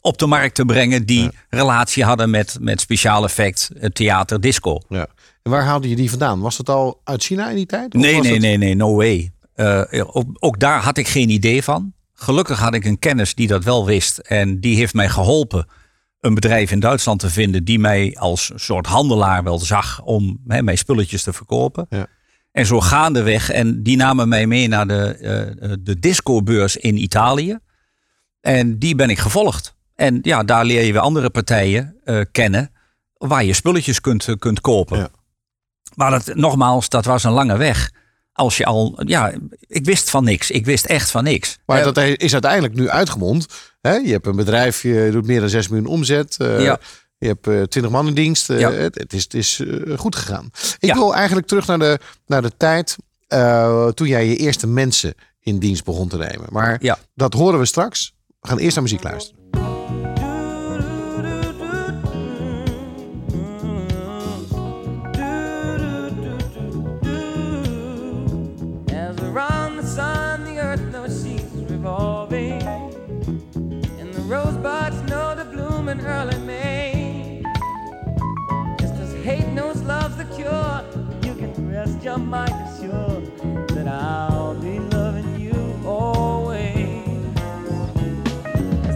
op 0.01 0.17
de 0.17 0.25
markt 0.25 0.55
te 0.55 0.65
brengen 0.65 1.05
die 1.05 1.29
relatie 1.49 2.03
hadden 2.03 2.29
met, 2.29 2.57
met 2.59 2.81
speciaal 2.81 3.23
effect, 3.23 3.69
eh, 3.79 3.89
theater, 3.89 4.41
disco. 4.41 4.79
Ja. 4.89 5.07
En 5.43 5.51
waar 5.51 5.63
haalde 5.63 5.89
je 5.89 5.95
die 5.95 6.09
vandaan? 6.09 6.39
Was 6.39 6.57
dat 6.57 6.69
al 6.69 7.01
uit 7.03 7.23
China 7.23 7.49
in 7.49 7.55
die 7.55 7.65
tijd? 7.65 7.93
Nee, 7.93 8.19
nee, 8.21 8.31
het- 8.31 8.41
nee, 8.41 8.57
nee, 8.57 8.75
no 8.75 8.95
way. 8.95 9.31
Eh, 9.53 9.81
ook, 10.05 10.25
ook 10.39 10.59
daar 10.59 10.81
had 10.81 10.97
ik 10.97 11.07
geen 11.07 11.29
idee 11.29 11.63
van. 11.63 11.93
Gelukkig 12.13 12.59
had 12.59 12.73
ik 12.73 12.85
een 12.85 12.99
kennis 12.99 13.35
die 13.35 13.47
dat 13.47 13.63
wel 13.63 13.85
wist. 13.85 14.17
En 14.17 14.59
die 14.59 14.75
heeft 14.75 14.93
mij 14.93 15.09
geholpen 15.09 15.65
een 16.19 16.33
bedrijf 16.33 16.71
in 16.71 16.79
Duitsland 16.79 17.19
te 17.19 17.29
vinden 17.29 17.63
die 17.63 17.79
mij 17.79 18.15
als 18.19 18.51
soort 18.55 18.85
handelaar 18.87 19.43
wel 19.43 19.59
zag 19.59 20.01
om 20.01 20.39
hè, 20.47 20.61
mijn 20.61 20.77
spulletjes 20.77 21.23
te 21.23 21.33
verkopen. 21.33 21.85
Ja. 21.89 22.07
En 22.51 22.65
zo 22.65 22.81
gaandeweg. 22.81 23.49
En 23.51 23.83
die 23.83 23.97
namen 23.97 24.29
mij 24.29 24.47
mee 24.47 24.67
naar 24.67 24.87
de, 24.87 25.03
eh, 25.05 25.71
de 25.79 25.99
discobeurs 25.99 26.77
in 26.77 26.97
Italië. 27.01 27.57
En 28.41 28.77
die 28.79 28.95
ben 28.95 29.09
ik 29.09 29.19
gevolgd. 29.19 29.75
En 29.95 30.19
ja, 30.21 30.43
daar 30.43 30.65
leer 30.65 30.83
je 30.83 30.91
weer 30.91 31.01
andere 31.01 31.29
partijen 31.29 31.95
eh, 32.03 32.21
kennen 32.31 32.71
waar 33.17 33.43
je 33.43 33.53
spulletjes 33.53 34.01
kunt, 34.01 34.27
eh, 34.27 34.35
kunt 34.39 34.61
kopen. 34.61 34.97
Ja. 34.97 35.09
Maar 35.95 36.11
dat, 36.11 36.35
nogmaals, 36.35 36.89
dat 36.89 37.05
was 37.05 37.23
een 37.23 37.31
lange 37.31 37.57
weg. 37.57 37.91
Als 38.33 38.57
je 38.57 38.65
al, 38.65 39.01
ja, 39.05 39.31
ik 39.59 39.85
wist 39.85 40.09
van 40.09 40.23
niks. 40.23 40.51
Ik 40.51 40.65
wist 40.65 40.85
echt 40.85 41.11
van 41.11 41.23
niks. 41.23 41.57
Maar 41.65 41.77
Eh, 41.77 41.83
dat 41.83 41.97
is 41.97 42.33
uiteindelijk 42.33 42.73
nu 42.73 42.89
uitgemond. 42.89 43.47
Hè? 43.81 43.93
Je 43.95 44.11
hebt 44.11 44.25
een 44.25 44.35
bedrijf, 44.35 44.81
je 44.81 45.09
doet 45.11 45.25
meer 45.27 45.39
dan 45.39 45.49
6 45.49 45.67
miljoen 45.67 45.87
omzet. 45.89 46.35
Ja. 46.37 46.79
Je 47.17 47.27
hebt 47.27 47.47
eh, 47.47 47.61
20 47.61 47.91
man 47.91 48.07
in 48.07 48.13
dienst. 48.13 48.47
Ja. 48.47 48.71
het, 48.71 48.95
het 48.95 49.13
is, 49.13 49.23
het 49.23 49.33
is 49.33 49.61
goed 49.95 50.15
gegaan. 50.15 50.49
Ik 50.79 50.89
Ja. 50.89 50.93
wil 50.95 51.15
eigenlijk 51.15 51.47
terug 51.47 51.67
naar 51.67 51.79
de, 51.79 51.99
naar 52.25 52.41
de 52.41 52.51
tijd 52.57 52.95
toen 53.95 54.07
jij 54.07 54.27
je 54.27 54.35
eerste 54.35 54.67
mensen 54.67 55.13
in 55.39 55.59
dienst 55.59 55.83
begon 55.83 56.07
te 56.07 56.17
nemen. 56.17 56.47
Maar 56.49 56.79
dat 57.15 57.33
horen 57.33 57.59
we 57.59 57.65
straks. 57.65 58.13
We 58.41 58.47
gaan 58.47 58.57
eerst 58.57 58.75
naar 58.75 58.83
muziek 58.83 59.03
luisteren. 59.03 59.39
The 69.15 69.27
the 74.11 74.13
the 74.13 74.21
rosebuds 74.21 75.01
know 75.01 75.35
to 75.35 75.45
bloom 75.51 75.89
in 75.89 75.99
early 75.99 76.37
May. 76.39 77.43
Just 78.79 78.93
as 78.93 79.13
hate 79.23 79.47
knows 79.53 79.81
love's 79.81 80.15
the 80.17 80.25
cure, 80.35 80.83
you 81.21 81.35
can 81.35 81.71
rest 81.71 82.03
your 82.03 82.17
mind 82.17 82.60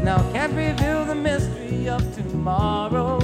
now 0.05 0.21
can't 0.31 0.53
reveal 0.53 1.03
the 1.03 1.15
mystery 1.15 1.89
of 1.89 1.99
tomorrow, 2.13 3.17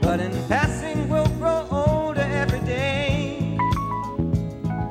but 0.00 0.20
in 0.20 0.30
passing 0.46 1.08
we'll 1.08 1.26
grow 1.40 1.66
older 1.72 2.20
every 2.20 2.60
day. 2.60 3.58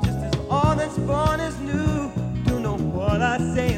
Just 0.03 0.19
as 0.19 0.33
all 0.49 0.75
that's 0.75 0.97
born 0.97 1.39
is 1.39 1.57
new, 1.61 2.11
do 2.43 2.59
know 2.59 2.75
what 2.75 3.21
I 3.21 3.38
say 3.55 3.74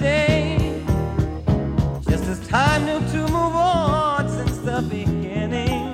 day? 0.00 0.82
Just 2.08 2.24
as 2.24 2.40
time 2.48 2.86
knew 2.86 3.00
to 3.12 3.18
move 3.18 3.54
on 3.54 4.28
since 4.28 4.56
the 4.58 4.80
beginning, 4.88 5.84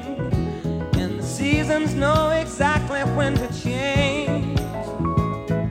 and 0.94 1.18
the 1.18 1.22
seasons 1.22 1.94
know 1.94 2.30
exactly 2.30 3.00
when 3.16 3.34
to 3.34 3.48
change. 3.62 4.58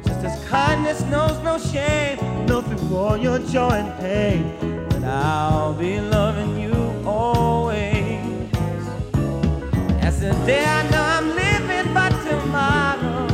Just 0.05 0.21
as 0.25 0.45
kindness 0.49 1.01
knows 1.03 1.37
no 1.43 1.57
shame, 1.57 2.17
know 2.45 2.61
through 2.61 2.97
all 2.97 3.17
your 3.17 3.39
joy 3.39 3.71
and 3.71 3.91
pain, 3.99 4.43
But 4.89 5.03
I'll 5.05 5.73
be 5.73 5.99
loving 6.01 6.59
you 6.59 6.75
always. 7.05 8.49
As 10.01 10.19
the 10.19 10.33
day 10.45 10.65
I 10.65 10.81
know 10.91 11.05
I'm 11.15 11.29
living, 11.43 11.93
but 11.93 12.11
tomorrow 12.29 13.27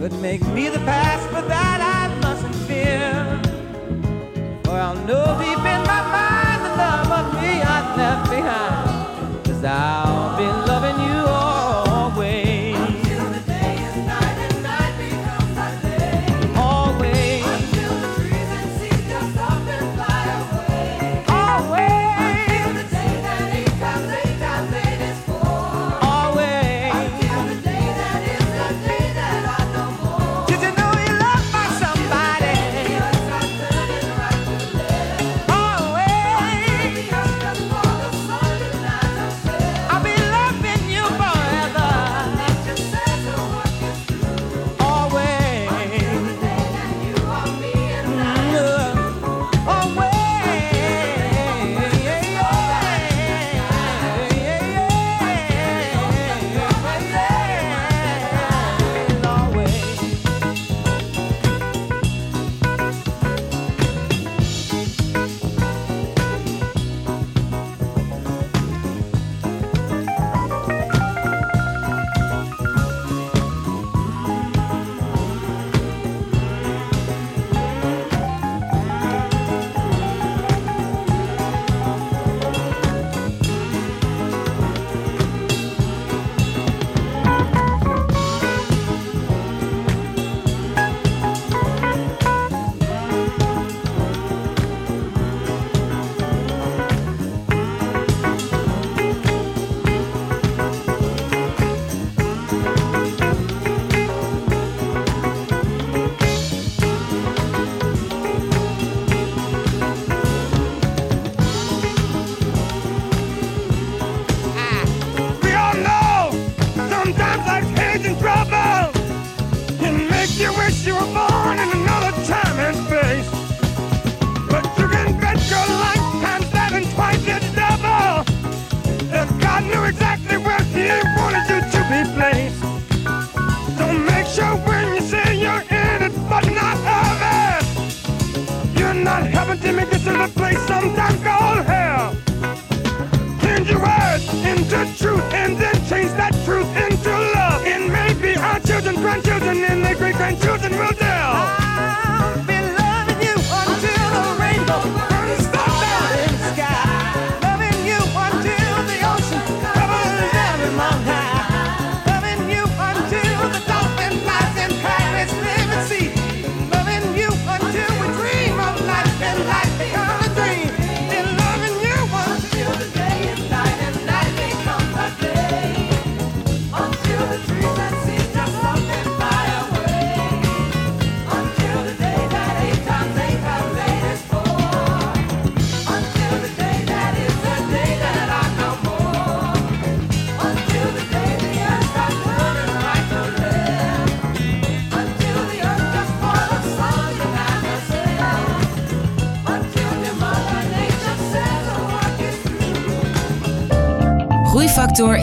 could 0.00 0.14
make 0.22 0.42
me 0.48 0.68
the 0.70 0.78
past, 0.80 1.30
but 1.32 1.46
that 1.48 1.77
For 4.78 4.82
I'll 4.82 4.94
know 4.94 5.26
deep 5.40 5.58
in 5.58 5.82
my 5.90 6.02
mind 6.14 6.64
the 6.64 6.70
love 6.76 7.10
of 7.10 7.42
me 7.42 7.60
I 7.60 7.96
left 7.96 8.30
behind. 8.30 9.44
Cause 9.44 9.64
I'll 9.64 10.07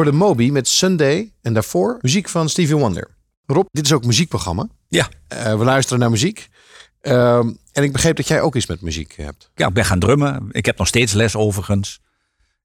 hoorde 0.00 0.18
Moby 0.18 0.50
met 0.50 0.68
Sunday 0.68 1.32
en 1.42 1.52
daarvoor 1.52 1.98
muziek 2.00 2.28
van 2.28 2.48
Stevie 2.48 2.76
Wonder. 2.76 3.10
Rob, 3.46 3.66
dit 3.70 3.84
is 3.84 3.92
ook 3.92 4.00
een 4.00 4.06
muziekprogramma. 4.06 4.68
Ja. 4.88 5.08
Eh, 5.28 5.58
we 5.58 5.64
luisteren 5.64 5.98
naar 5.98 6.10
muziek. 6.10 6.48
Ehm, 7.00 7.52
en 7.72 7.82
ik 7.82 7.92
begreep 7.92 8.16
dat 8.16 8.28
jij 8.28 8.40
ook 8.40 8.56
iets 8.56 8.66
met 8.66 8.80
muziek 8.80 9.16
hebt. 9.16 9.50
Ja, 9.54 9.66
ik 9.66 9.74
ben 9.74 9.84
gaan 9.84 9.98
drummen. 9.98 10.48
Ik 10.50 10.66
heb 10.66 10.78
nog 10.78 10.86
steeds 10.86 11.12
les 11.12 11.36
overigens. 11.36 12.00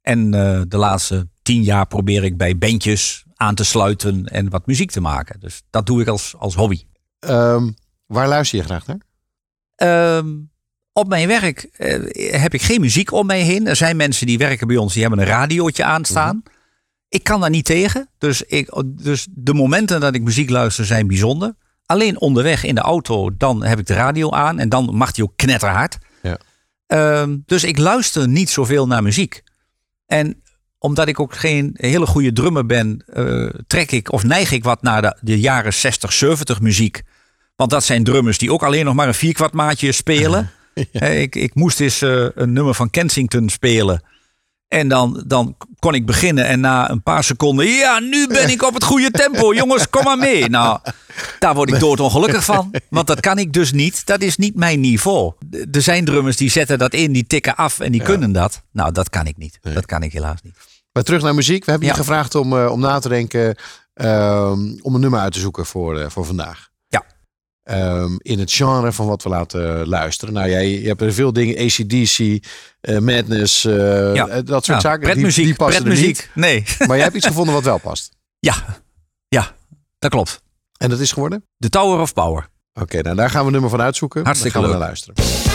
En 0.02 0.34
eh, 0.34 0.62
de 0.68 0.78
laatste 0.78 1.28
tien 1.42 1.64
jaar 1.64 1.88
probeer 1.88 2.24
ik 2.24 2.38
bij 2.38 2.58
bandjes 2.58 3.26
aan 3.36 3.56
te 3.56 3.64
sluiten 3.64 4.26
en 4.26 4.50
wat 4.50 4.66
muziek 4.66 4.92
te 4.92 5.02
maken. 5.02 5.40
Dus 5.40 5.62
dat 5.70 5.86
doe 5.86 6.02
ik 6.02 6.08
als, 6.08 6.36
als 6.38 6.56
hobby. 6.56 6.86
Ehm, 7.20 7.72
waar 8.06 8.28
luister 8.28 8.58
je 8.58 8.64
graag 8.64 8.86
naar? 8.88 9.02
Ehm, 9.76 10.30
op 10.94 11.08
mijn 11.08 11.28
werk 11.28 11.64
eh, 11.64 12.42
heb 12.42 12.54
ik 12.54 12.62
geen 12.62 12.82
muziek 12.82 13.12
om 13.12 13.26
mij 13.26 13.42
heen. 13.42 13.68
Er 13.68 13.76
zijn 13.76 13.98
mensen 13.98 14.28
die 14.28 14.38
werken 14.38 14.68
bij 14.68 14.78
ons, 14.78 14.94
die 14.94 15.02
hebben 15.02 15.20
een 15.20 15.26
radiootje 15.26 15.84
aanstaan. 15.84 16.42
Mhm. 16.44 16.54
Ik 17.10 17.24
kan 17.24 17.42
daar 17.42 17.50
niet 17.50 17.66
tegen. 17.66 18.10
Dus, 18.18 18.42
ik, 18.42 18.84
dus 18.86 19.28
de 19.30 19.54
momenten 19.54 20.00
dat 20.00 20.16
ik 20.16 20.22
muziek 20.22 20.50
luister 20.50 20.86
zijn 20.86 21.08
bijzonder. 21.08 21.56
Alleen 21.86 22.20
onderweg 22.20 22.64
in 22.64 22.76
de 22.76 22.82
auto, 22.82 23.38
dan 23.38 23.64
heb 23.64 23.80
ik 23.80 23.86
de 23.86 23.94
radio 23.94 24.32
aan. 24.32 24.60
En 24.60 24.70
dan 24.70 24.96
mag 24.96 25.12
die 25.12 25.24
ook 25.24 25.34
knetterhard. 25.36 25.98
Ja. 26.22 26.38
Ehm, 26.88 27.38
dus 27.46 27.64
ik 27.64 27.78
luister 27.78 28.28
niet 28.28 28.50
zoveel 28.50 28.88
naar 28.88 29.04
muziek. 29.04 29.44
En 30.06 30.42
omdat 30.80 31.08
ik 31.08 31.20
ook 31.20 31.36
geen 31.36 31.70
hele 31.74 32.06
goede 32.06 32.34
drummer 32.34 32.66
ben, 32.66 33.04
eh, 33.08 33.50
trek 33.68 33.92
ik 33.92 34.12
of 34.12 34.24
neig 34.24 34.52
ik 34.52 34.64
wat 34.64 34.82
naar 34.82 35.02
de, 35.02 35.18
de 35.22 35.40
jaren 35.40 35.74
60, 35.74 36.14
70 36.14 36.62
muziek. 36.62 37.02
Want 37.56 37.70
dat 37.70 37.84
zijn 37.84 38.04
drummers 38.04 38.38
die 38.38 38.52
ook 38.52 38.64
alleen 38.64 38.86
nog 38.86 38.94
maar 38.94 39.08
een 39.08 39.14
vierkwartmaatje 39.14 39.92
spelen. 39.92 40.52
Ik, 41.00 41.36
ik 41.36 41.56
moest 41.56 41.80
eens 41.80 42.02
eh, 42.02 42.26
een 42.34 42.54
nummer 42.54 42.74
van 42.74 42.90
Kensington 42.90 43.50
spelen. 43.50 44.02
En 44.68 44.88
dan, 44.88 45.24
dan 45.28 45.58
kon 45.80 45.94
ik 45.94 46.06
beginnen 46.06 46.46
en 46.46 46.60
na 46.60 46.90
een 46.90 47.04
paar 47.04 47.24
seconden... 47.24 47.66
Ja, 47.68 48.00
nu 48.00 48.28
ben 48.28 48.50
ik 48.50 48.64
op 48.64 48.74
het 48.74 48.84
goede 48.84 49.12
tempo. 49.12 49.54
Jongens, 49.62 49.90
kom 49.90 50.04
maar 50.04 50.18
mee. 50.18 50.50
Nou, 50.50 50.80
daar 51.40 51.56
word 51.56 51.70
ik 51.74 51.80
doodongelukkig 51.80 52.44
van. 52.44 52.74
Want 52.90 53.08
dat 53.08 53.20
kan 53.20 53.38
ik 53.38 53.54
dus 53.54 53.72
niet. 53.72 54.06
Dat 54.06 54.22
is 54.22 54.38
niet 54.38 54.56
mijn 54.56 54.80
niveau. 54.80 55.34
Er 55.72 55.82
zijn 55.82 56.06
drummers 56.06 56.38
die 56.38 56.50
zetten 56.50 56.78
dat 56.78 56.94
in, 56.94 57.12
die 57.12 57.28
tikken 57.28 57.56
af 57.56 57.80
en 57.80 57.92
die 57.92 58.02
kunnen 58.04 58.32
dat. 58.32 58.62
Nou, 58.72 58.92
dat 58.92 59.10
kan 59.10 59.26
ik 59.28 59.38
niet. 59.38 59.60
Dat 59.62 59.86
kan 59.86 60.04
ik 60.04 60.14
helaas 60.14 60.42
niet. 60.42 60.56
Maar 60.92 61.04
terug 61.04 61.22
naar 61.22 61.36
muziek. 61.36 61.66
We 61.66 61.72
hebben 61.72 61.90
je 61.90 61.96
gevraagd 61.96 62.36
om, 62.36 62.58
eh, 62.58 62.72
om 62.72 62.80
na 62.80 63.00
te 63.00 63.10
denken. 63.10 63.56
ehm, 63.94 64.60
om 64.82 64.96
een 64.96 65.02
nummer 65.02 65.20
uit 65.20 65.34
te 65.34 65.40
zoeken 65.40 65.66
voor, 65.66 66.00
eh, 66.00 66.10
voor 66.10 66.26
vandaag. 66.26 66.70
Ehm, 67.66 68.16
in 68.18 68.40
het 68.40 68.52
genre 68.52 68.92
van 68.92 69.08
wat 69.08 69.24
we 69.24 69.30
laten 69.30 69.88
luisteren. 69.88 70.34
Nou, 70.34 70.50
jij 70.50 70.70
je 70.80 70.88
hebt 70.88 71.02
er 71.02 71.14
veel 71.14 71.34
dingen. 71.34 71.58
ACDC, 71.58 72.46
eh, 72.82 72.98
Madness, 72.98 73.66
eh, 73.66 74.14
Ja. 74.16 74.28
eh, 74.28 74.40
dat 74.44 74.66
soort 74.66 74.82
zaken. 74.82 75.00
Pretmuziek, 75.00 75.46
die 75.46 75.56
passen. 75.56 76.16
Nee. 76.34 76.64
Maar 76.88 76.96
jij 76.96 77.04
hebt 77.04 77.16
iets 77.16 77.28
gevonden 77.28 77.54
wat 77.54 77.64
wel 77.64 77.78
past. 77.78 78.12
Ja, 78.40 78.56
ja, 79.28 79.56
dat 80.00 80.12
klopt. 80.12 80.42
En 80.78 80.90
dat 80.90 81.00
is 81.00 81.12
geworden? 81.12 81.46
The 81.58 81.70
Tower 81.70 82.00
of 82.00 82.14
Power. 82.14 82.48
Oké, 82.74 83.02
nou 83.02 83.16
daar 83.16 83.30
gaan 83.30 83.40
we 83.40 83.46
een 83.46 83.52
nummer 83.52 83.70
van 83.70 83.82
uitzoeken. 83.82 84.24
Hartstikke 84.24 84.60
Daar 84.60 84.68
gaan 84.70 84.80
we 84.80 84.80
naar 84.80 84.88
luisteren. 84.88 85.55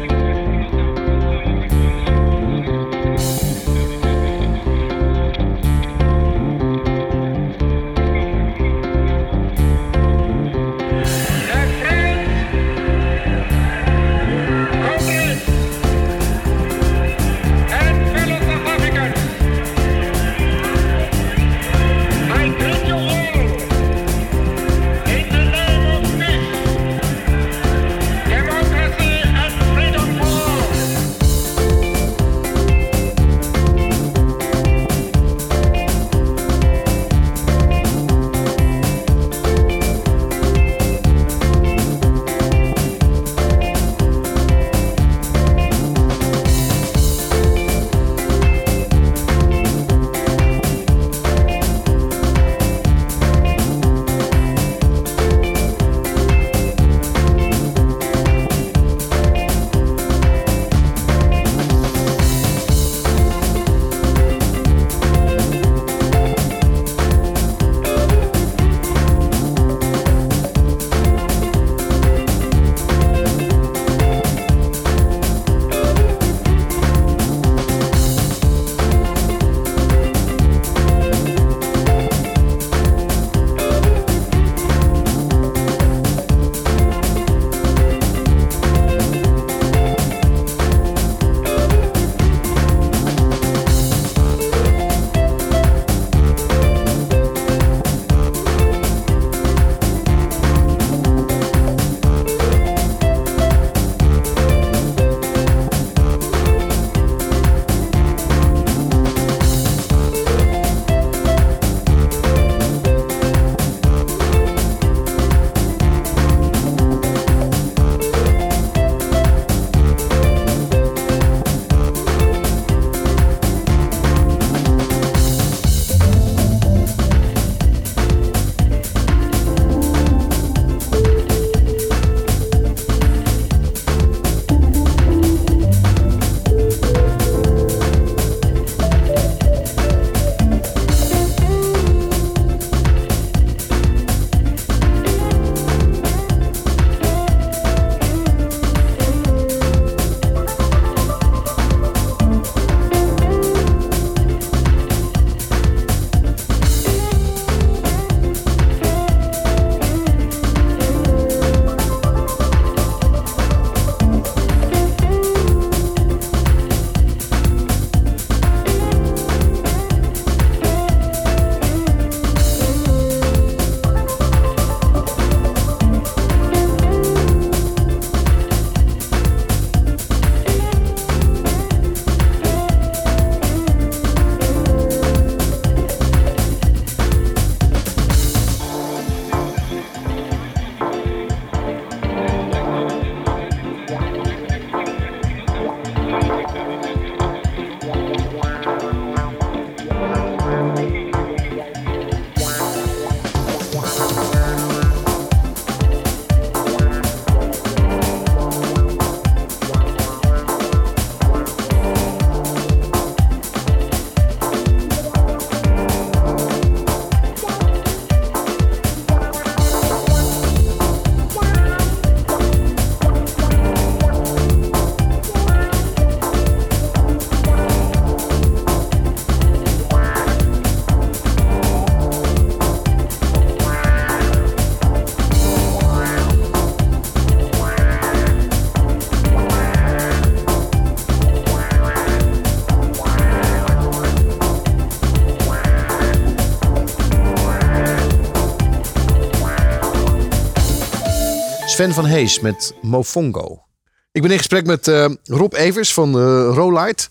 Sven 251.71 251.93
van 251.93 252.05
Hees 252.05 252.39
met 252.39 252.73
Mofongo. 252.81 253.63
Ik 254.11 254.21
ben 254.21 254.31
in 254.31 254.37
gesprek 254.37 254.65
met 254.65 254.87
eh, 254.87 255.05
Rob 255.23 255.53
Evers 255.53 255.93
van 255.93 256.09
uh, 256.09 256.23
Rolite. 256.53 257.07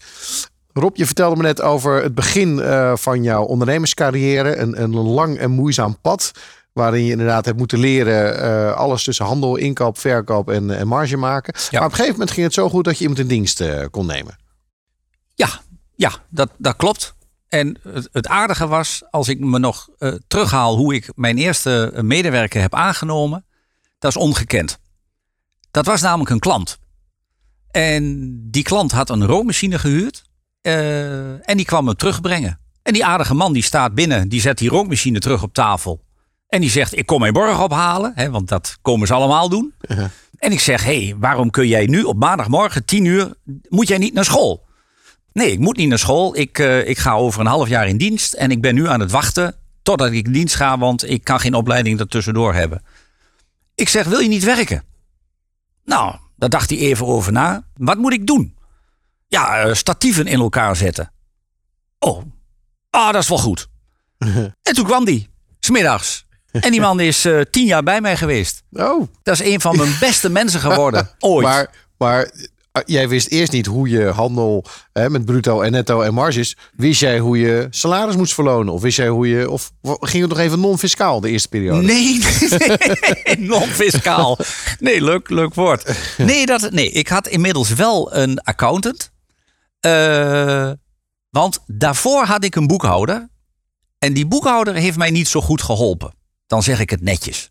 Rob, 0.72 0.96
je 0.96 1.06
vertelde 1.06 1.36
me 1.36 1.42
net 1.42 1.62
over 1.62 2.02
het 2.02 2.14
begin 2.14 2.60
eh, 2.60 2.96
van 2.96 3.22
jouw 3.22 3.42
ondernemerscarrière. 3.42 4.56
Een, 4.56 4.82
een 4.82 4.96
lang 4.96 5.38
en 5.38 5.50
moeizaam 5.50 6.00
pad. 6.00 6.32
Waarin 6.72 7.04
je 7.04 7.10
inderdaad 7.10 7.44
hebt 7.44 7.58
moeten 7.58 7.78
leren 7.78 8.40
eh, 8.40 8.76
alles 8.76 9.04
tussen 9.04 9.24
handel, 9.24 9.56
inkoop, 9.56 9.98
verkoop 9.98 10.50
en, 10.50 10.70
en 10.70 10.86
marge 10.86 11.16
maken. 11.16 11.54
Maar 11.54 11.80
op 11.80 11.86
een 11.86 11.90
gegeven 11.90 12.12
moment 12.12 12.30
ging 12.30 12.46
het 12.46 12.54
zo 12.54 12.68
goed 12.68 12.84
dat 12.84 12.96
je 12.96 13.00
iemand 13.00 13.20
in 13.20 13.26
dienst 13.26 13.60
eh, 13.60 13.84
kon 13.90 14.06
nemen. 14.06 14.38
Ja, 15.34 15.48
ja 15.94 16.12
dat, 16.28 16.50
dat 16.58 16.76
klopt. 16.76 17.14
En 17.48 17.78
het, 17.88 18.08
het 18.12 18.28
aardige 18.28 18.66
was, 18.66 19.02
als 19.10 19.28
ik 19.28 19.40
me 19.40 19.58
nog 19.58 19.88
eh, 19.98 20.12
terughaal 20.26 20.76
hoe 20.76 20.94
ik 20.94 21.08
mijn 21.14 21.38
eerste 21.38 21.92
medewerker 22.02 22.60
heb 22.60 22.74
aangenomen, 22.74 23.44
dat 24.00 24.10
is 24.10 24.22
ongekend. 24.22 24.78
Dat 25.70 25.86
was 25.86 26.00
namelijk 26.00 26.30
een 26.30 26.38
klant. 26.38 26.78
En 27.70 28.30
die 28.50 28.62
klant 28.62 28.92
had 28.92 29.10
een 29.10 29.26
roommachine 29.26 29.78
gehuurd 29.78 30.24
eh, 30.60 31.48
en 31.48 31.56
die 31.56 31.64
kwam 31.64 31.84
me 31.84 31.96
terugbrengen. 31.96 32.58
En 32.82 32.92
die 32.92 33.04
aardige 33.04 33.34
man 33.34 33.52
die 33.52 33.62
staat 33.62 33.94
binnen, 33.94 34.28
die 34.28 34.40
zet 34.40 34.58
die 34.58 34.68
rookmachine 34.68 35.18
terug 35.18 35.42
op 35.42 35.54
tafel. 35.54 36.04
En 36.48 36.60
die 36.60 36.70
zegt, 36.70 36.96
ik 36.96 37.06
kom 37.06 37.20
mijn 37.20 37.32
borg 37.32 37.62
ophalen, 37.62 38.12
hè, 38.14 38.30
want 38.30 38.48
dat 38.48 38.78
komen 38.82 39.06
ze 39.06 39.14
allemaal 39.14 39.48
doen. 39.48 39.74
En 40.38 40.52
ik 40.52 40.60
zeg, 40.60 40.84
hé, 40.84 41.04
hey, 41.04 41.16
waarom 41.18 41.50
kun 41.50 41.68
jij 41.68 41.86
nu 41.86 42.02
op 42.02 42.18
maandagmorgen 42.18 42.84
10 42.84 43.04
uur, 43.04 43.34
moet 43.68 43.88
jij 43.88 43.98
niet 43.98 44.14
naar 44.14 44.24
school? 44.24 44.66
Nee, 45.32 45.52
ik 45.52 45.58
moet 45.58 45.76
niet 45.76 45.88
naar 45.88 45.98
school. 45.98 46.36
Ik, 46.36 46.58
eh, 46.58 46.88
ik 46.88 46.98
ga 46.98 47.14
over 47.14 47.40
een 47.40 47.46
half 47.46 47.68
jaar 47.68 47.88
in 47.88 47.96
dienst 47.96 48.32
en 48.32 48.50
ik 48.50 48.60
ben 48.60 48.74
nu 48.74 48.88
aan 48.88 49.00
het 49.00 49.10
wachten 49.10 49.54
totdat 49.82 50.12
ik 50.12 50.26
in 50.26 50.32
dienst 50.32 50.54
ga, 50.54 50.78
want 50.78 51.10
ik 51.10 51.24
kan 51.24 51.40
geen 51.40 51.54
opleiding 51.54 52.00
ertussendoor 52.00 52.54
hebben. 52.54 52.82
Ik 53.80 53.88
zeg, 53.88 54.06
wil 54.06 54.18
je 54.18 54.28
niet 54.28 54.44
werken? 54.44 54.84
Nou, 55.84 56.16
daar 56.36 56.48
dacht 56.48 56.70
hij 56.70 56.78
even 56.78 57.06
over 57.06 57.32
na. 57.32 57.64
Wat 57.76 57.98
moet 57.98 58.12
ik 58.12 58.26
doen? 58.26 58.56
Ja, 59.28 59.58
eh, 59.58 59.74
statieven 59.74 60.26
in 60.26 60.40
elkaar 60.40 60.76
zetten. 60.76 61.12
Oh, 61.98 62.22
ah, 62.90 63.12
dat 63.12 63.22
is 63.22 63.28
wel 63.28 63.38
goed. 63.38 63.68
en 64.68 64.74
toen 64.74 64.84
kwam 64.84 65.04
die, 65.04 65.28
smiddags. 65.60 66.26
En 66.50 66.70
die 66.70 66.80
man 66.80 67.00
is 67.00 67.24
eh, 67.24 67.40
tien 67.40 67.66
jaar 67.66 67.82
bij 67.82 68.00
mij 68.00 68.16
geweest. 68.16 68.62
Oh. 68.72 69.08
Dat 69.22 69.40
is 69.40 69.52
een 69.52 69.60
van 69.60 69.76
mijn 69.76 69.96
beste 70.00 70.30
mensen 70.30 70.60
geworden. 70.60 71.10
Ooit. 71.18 71.46
Maar, 71.46 71.70
maar 71.98 72.30
jij 72.86 73.08
wist 73.08 73.28
eerst 73.28 73.52
niet 73.52 73.66
hoe 73.66 73.88
je 73.88 74.04
handel 74.04 74.64
hè, 74.92 75.10
met 75.10 75.24
bruto 75.24 75.60
en 75.60 75.72
netto 75.72 76.00
en 76.00 76.14
marges. 76.14 76.56
Wist 76.76 77.00
jij 77.00 77.18
hoe 77.18 77.38
je 77.38 77.66
salaris 77.70 78.16
moest 78.16 78.34
verlonen? 78.34 78.72
Of 78.72 78.82
wist 78.82 78.96
jij 78.96 79.08
hoe 79.08 79.28
je. 79.28 79.50
Of 79.50 79.72
ging 79.82 80.22
het 80.22 80.30
nog 80.30 80.38
even 80.38 80.60
non-fiscaal 80.60 81.20
de 81.20 81.30
eerste 81.30 81.48
periode? 81.48 81.86
Nee, 81.92 82.20
non-fiscaal. 83.38 84.38
Nee, 84.78 85.02
leuk, 85.02 85.28
leuk 85.28 85.54
woord. 85.54 85.96
Nee, 86.18 86.46
dat, 86.46 86.70
nee, 86.70 86.90
ik 86.90 87.08
had 87.08 87.28
inmiddels 87.28 87.74
wel 87.74 88.14
een 88.14 88.40
accountant. 88.40 89.10
Eh, 89.80 90.70
want 91.30 91.58
daarvoor 91.66 92.24
had 92.24 92.44
ik 92.44 92.54
een 92.54 92.66
boekhouder. 92.66 93.28
En 93.98 94.12
die 94.12 94.26
boekhouder 94.26 94.74
heeft 94.74 94.96
mij 94.96 95.10
niet 95.10 95.28
zo 95.28 95.40
goed 95.40 95.62
geholpen. 95.62 96.14
Dan 96.46 96.62
zeg 96.62 96.80
ik 96.80 96.90
het 96.90 97.00
netjes. 97.00 97.50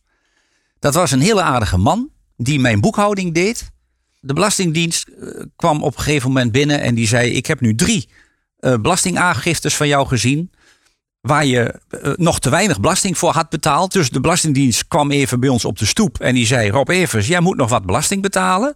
Dat 0.79 0.93
was 0.93 1.11
een 1.11 1.21
hele 1.21 1.41
aardige 1.41 1.77
man 1.77 2.09
die 2.37 2.59
mijn 2.59 2.81
boekhouding 2.81 3.33
deed. 3.33 3.71
De 4.19 4.33
Belastingdienst 4.33 5.07
eh, 5.07 5.43
kwam 5.55 5.83
op 5.83 5.97
een 5.97 6.03
gegeven 6.03 6.27
moment 6.27 6.51
binnen 6.51 6.81
en 6.81 6.95
die 6.95 7.07
zei: 7.07 7.31
Ik 7.31 7.45
heb 7.45 7.59
nu 7.59 7.75
drie 7.75 8.09
eh, 8.57 8.75
belastingaangiftes 8.75 9.75
van 9.75 9.87
jou 9.87 10.07
gezien. 10.07 10.51
Waar 11.21 11.45
je 11.45 11.79
eh, 11.89 12.11
nog 12.15 12.39
te 12.39 12.49
weinig 12.49 12.79
belasting 12.79 13.17
voor 13.17 13.31
had 13.31 13.49
betaald. 13.49 13.91
Dus 13.91 14.09
de 14.09 14.19
Belastingdienst 14.19 14.87
kwam 14.87 15.11
even 15.11 15.39
bij 15.39 15.49
ons 15.49 15.65
op 15.65 15.77
de 15.77 15.85
stoep 15.85 16.19
en 16.19 16.35
die 16.35 16.45
zei: 16.45 16.69
Rob 16.69 16.89
Evers, 16.89 17.27
jij 17.27 17.39
moet 17.39 17.57
nog 17.57 17.69
wat 17.69 17.85
belasting 17.85 18.21
betalen. 18.21 18.75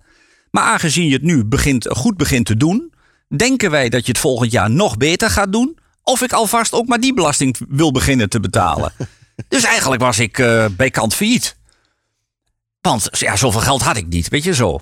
Maar 0.51 0.63
aangezien 0.63 1.07
je 1.07 1.13
het 1.13 1.21
nu 1.21 1.45
begint, 1.45 1.87
goed 1.89 2.17
begint 2.17 2.45
te 2.45 2.57
doen, 2.57 2.93
denken 3.37 3.71
wij 3.71 3.89
dat 3.89 4.05
je 4.05 4.11
het 4.11 4.21
volgend 4.21 4.51
jaar 4.51 4.69
nog 4.69 4.97
beter 4.97 5.29
gaat 5.29 5.51
doen. 5.51 5.77
Of 6.03 6.21
ik 6.21 6.33
alvast 6.33 6.73
ook 6.73 6.87
maar 6.87 6.99
die 6.99 7.13
belasting 7.13 7.57
wil 7.69 7.91
beginnen 7.91 8.29
te 8.29 8.39
betalen. 8.39 8.93
dus 9.47 9.63
eigenlijk 9.63 10.01
was 10.01 10.19
ik 10.19 10.39
eh, 10.39 10.65
bij 10.71 10.89
kant 10.89 11.15
failliet. 11.15 11.57
Want 12.81 13.07
ja, 13.11 13.35
zoveel 13.35 13.61
geld 13.61 13.81
had 13.81 13.97
ik 13.97 14.07
niet, 14.07 14.27
weet 14.27 14.43
je 14.43 14.53
zo. 14.53 14.79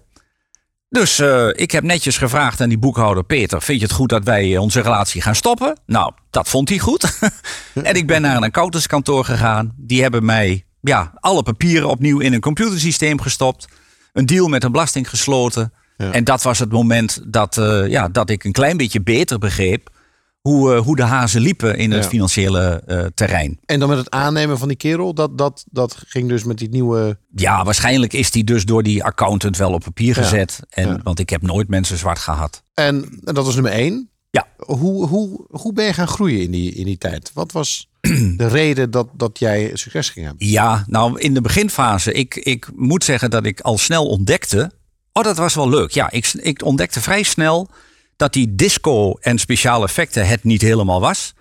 Dus 0.91 1.19
eh, 1.19 1.47
ik 1.51 1.71
heb 1.71 1.83
netjes 1.83 2.17
gevraagd 2.17 2.61
aan 2.61 2.69
die 2.69 2.77
boekhouder 2.77 3.23
Peter: 3.23 3.61
Vind 3.61 3.79
je 3.79 3.85
het 3.85 3.95
goed 3.95 4.09
dat 4.09 4.23
wij 4.23 4.53
eh, 4.53 4.61
onze 4.61 4.81
relatie 4.81 5.21
gaan 5.21 5.35
stoppen? 5.35 5.79
Nou, 5.85 6.13
dat 6.29 6.49
vond 6.49 6.69
hij 6.69 6.79
goed. 6.79 7.19
en 7.83 7.95
ik 7.95 8.07
ben 8.07 8.21
naar 8.21 8.35
een 8.35 8.43
accountantskantoor 8.43 9.25
gegaan. 9.25 9.73
Die 9.77 10.01
hebben 10.01 10.25
mij 10.25 10.65
ja, 10.81 11.11
alle 11.15 11.43
papieren 11.43 11.89
opnieuw 11.89 12.19
in 12.19 12.33
een 12.33 12.39
computersysteem 12.39 13.21
gestopt. 13.21 13.67
Een 14.13 14.25
deal 14.25 14.47
met 14.47 14.61
de 14.61 14.69
belasting 14.69 15.09
gesloten. 15.09 15.73
En 15.97 16.23
dat 16.23 16.41
was 16.41 16.59
het 16.59 16.71
moment 16.71 17.21
dat, 17.27 17.57
eh, 17.57 17.87
ja, 17.87 18.07
dat 18.07 18.29
ik 18.29 18.43
een 18.43 18.51
klein 18.51 18.77
beetje 18.77 19.01
beter 19.01 19.39
begreep 19.39 19.89
hoe, 20.41 20.73
eh, 20.73 20.81
hoe 20.81 20.95
de 20.95 21.03
hazen 21.03 21.41
liepen 21.41 21.77
in 21.77 21.91
het 21.91 22.03
Ja. 22.03 22.09
financiële 22.09 22.83
eh, 22.85 23.05
terrein. 23.13 23.59
En 23.65 23.79
dan 23.79 23.89
met 23.89 23.97
het 23.97 24.09
aannemen 24.09 24.57
van 24.57 24.67
die 24.67 24.77
kerel, 24.77 25.13
dat, 25.13 25.37
dat, 25.37 25.63
dat 25.71 25.97
ging 26.07 26.29
dus 26.29 26.43
met 26.43 26.57
die 26.57 26.69
nieuwe. 26.69 27.17
Ja, 27.35 27.63
waarschijnlijk 27.63 28.13
is 28.13 28.31
die 28.31 28.43
dus 28.43 28.65
door 28.65 28.83
die 28.83 29.03
accountant 29.03 29.57
wel 29.57 29.73
op 29.73 29.83
papier 29.83 30.15
Ja. 30.15 30.21
gezet. 30.23 30.59
En, 30.69 30.87
Ja. 30.87 30.99
Want 31.03 31.19
ik 31.19 31.29
heb 31.29 31.41
nooit 31.41 31.67
mensen 31.67 31.97
zwart 31.97 32.19
gehad. 32.19 32.63
En, 32.73 33.03
en 33.25 33.33
dat 33.33 33.45
was 33.45 33.53
nummer 33.53 33.71
één. 33.71 34.09
Ja. 34.29 34.47
Hoe, 34.57 35.07
hoe, 35.07 35.45
hoe 35.49 35.73
ben 35.73 35.85
je 35.85 35.93
gaan 35.93 36.07
groeien 36.07 36.41
in 36.41 36.51
die, 36.51 36.71
in 36.73 36.85
die 36.85 36.97
tijd? 36.97 37.31
Wat 37.33 37.51
was 37.51 37.89
de 38.37 38.47
reden 38.47 38.91
dat, 38.91 39.07
dat 39.13 39.39
jij 39.39 39.71
succes 39.73 40.09
ging 40.09 40.25
hebben? 40.25 40.47
Ja, 40.47 40.83
nou 40.87 41.19
in 41.19 41.33
de 41.33 41.41
beginfase, 41.41 42.11
ik, 42.13 42.35
ik 42.35 42.69
moet 42.75 43.03
zeggen 43.03 43.29
dat 43.29 43.45
ik 43.45 43.59
al 43.59 43.77
snel 43.77 44.07
ontdekte. 44.07 44.71
Oh, 45.13 45.23
dat 45.23 45.37
was 45.37 45.55
wel 45.55 45.69
leuk. 45.69 45.91
Ja, 45.91 46.11
ik, 46.11 46.31
ik 46.33 46.63
ontdekte 46.65 47.01
vrij 47.01 47.23
snel 47.23 47.69
dat 48.21 48.33
die 48.33 48.55
disco 48.55 49.13
en 49.13 49.39
speciale 49.39 49.85
effecten 49.85 50.27
het 50.27 50.43
niet 50.43 50.61
helemaal 50.61 50.99
was. 50.99 51.33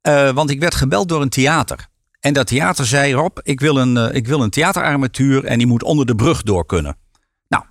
Eh, 0.00 0.30
want 0.30 0.50
ik 0.50 0.60
werd 0.60 0.74
gebeld 0.74 1.08
door 1.08 1.22
een 1.22 1.28
theater. 1.28 1.88
En 2.20 2.32
dat 2.32 2.46
theater 2.46 2.86
zei: 2.86 3.12
Rob, 3.12 3.38
ik 3.42 3.60
wil 3.60 3.76
een, 3.76 3.96
eh, 3.96 4.14
ik 4.14 4.26
wil 4.26 4.42
een 4.42 4.50
theaterarmatuur 4.50 5.44
en 5.44 5.58
die 5.58 5.66
moet 5.66 5.82
onder 5.82 6.06
de 6.06 6.14
brug 6.14 6.42
door 6.42 6.66
kunnen. 6.66 6.96
Nou, 7.48 7.64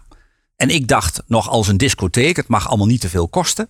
en 0.55 0.69
ik 0.69 0.87
dacht 0.87 1.23
nog 1.27 1.49
als 1.49 1.67
een 1.67 1.77
discotheek, 1.77 2.35
het 2.35 2.47
mag 2.47 2.67
allemaal 2.67 2.87
niet 2.87 3.01
te 3.01 3.09
veel 3.09 3.27
kosten. 3.27 3.67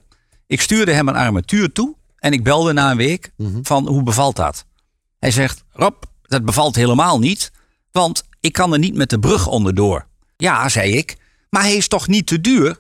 Ik 0.47 0.61
stuurde 0.61 0.93
hem 0.93 1.07
een 1.07 1.15
armatuur 1.15 1.71
toe 1.71 1.95
en 2.17 2.33
ik 2.33 2.43
belde 2.43 2.73
na 2.73 2.91
een 2.91 2.97
week 2.97 3.31
van 3.61 3.87
hoe 3.87 4.03
bevalt 4.03 4.35
dat? 4.35 4.65
Hij 5.19 5.31
zegt, 5.31 5.63
Rob, 5.71 6.03
dat 6.23 6.45
bevalt 6.45 6.75
helemaal 6.75 7.19
niet, 7.19 7.51
want 7.91 8.23
ik 8.39 8.53
kan 8.53 8.73
er 8.73 8.79
niet 8.79 8.95
met 8.95 9.09
de 9.09 9.19
brug 9.19 9.47
onderdoor. 9.47 10.07
Ja, 10.37 10.69
zei 10.69 10.91
ik, 10.91 11.17
maar 11.49 11.61
hij 11.61 11.75
is 11.75 11.87
toch 11.87 12.07
niet 12.07 12.27
te 12.27 12.41
duur? 12.41 12.79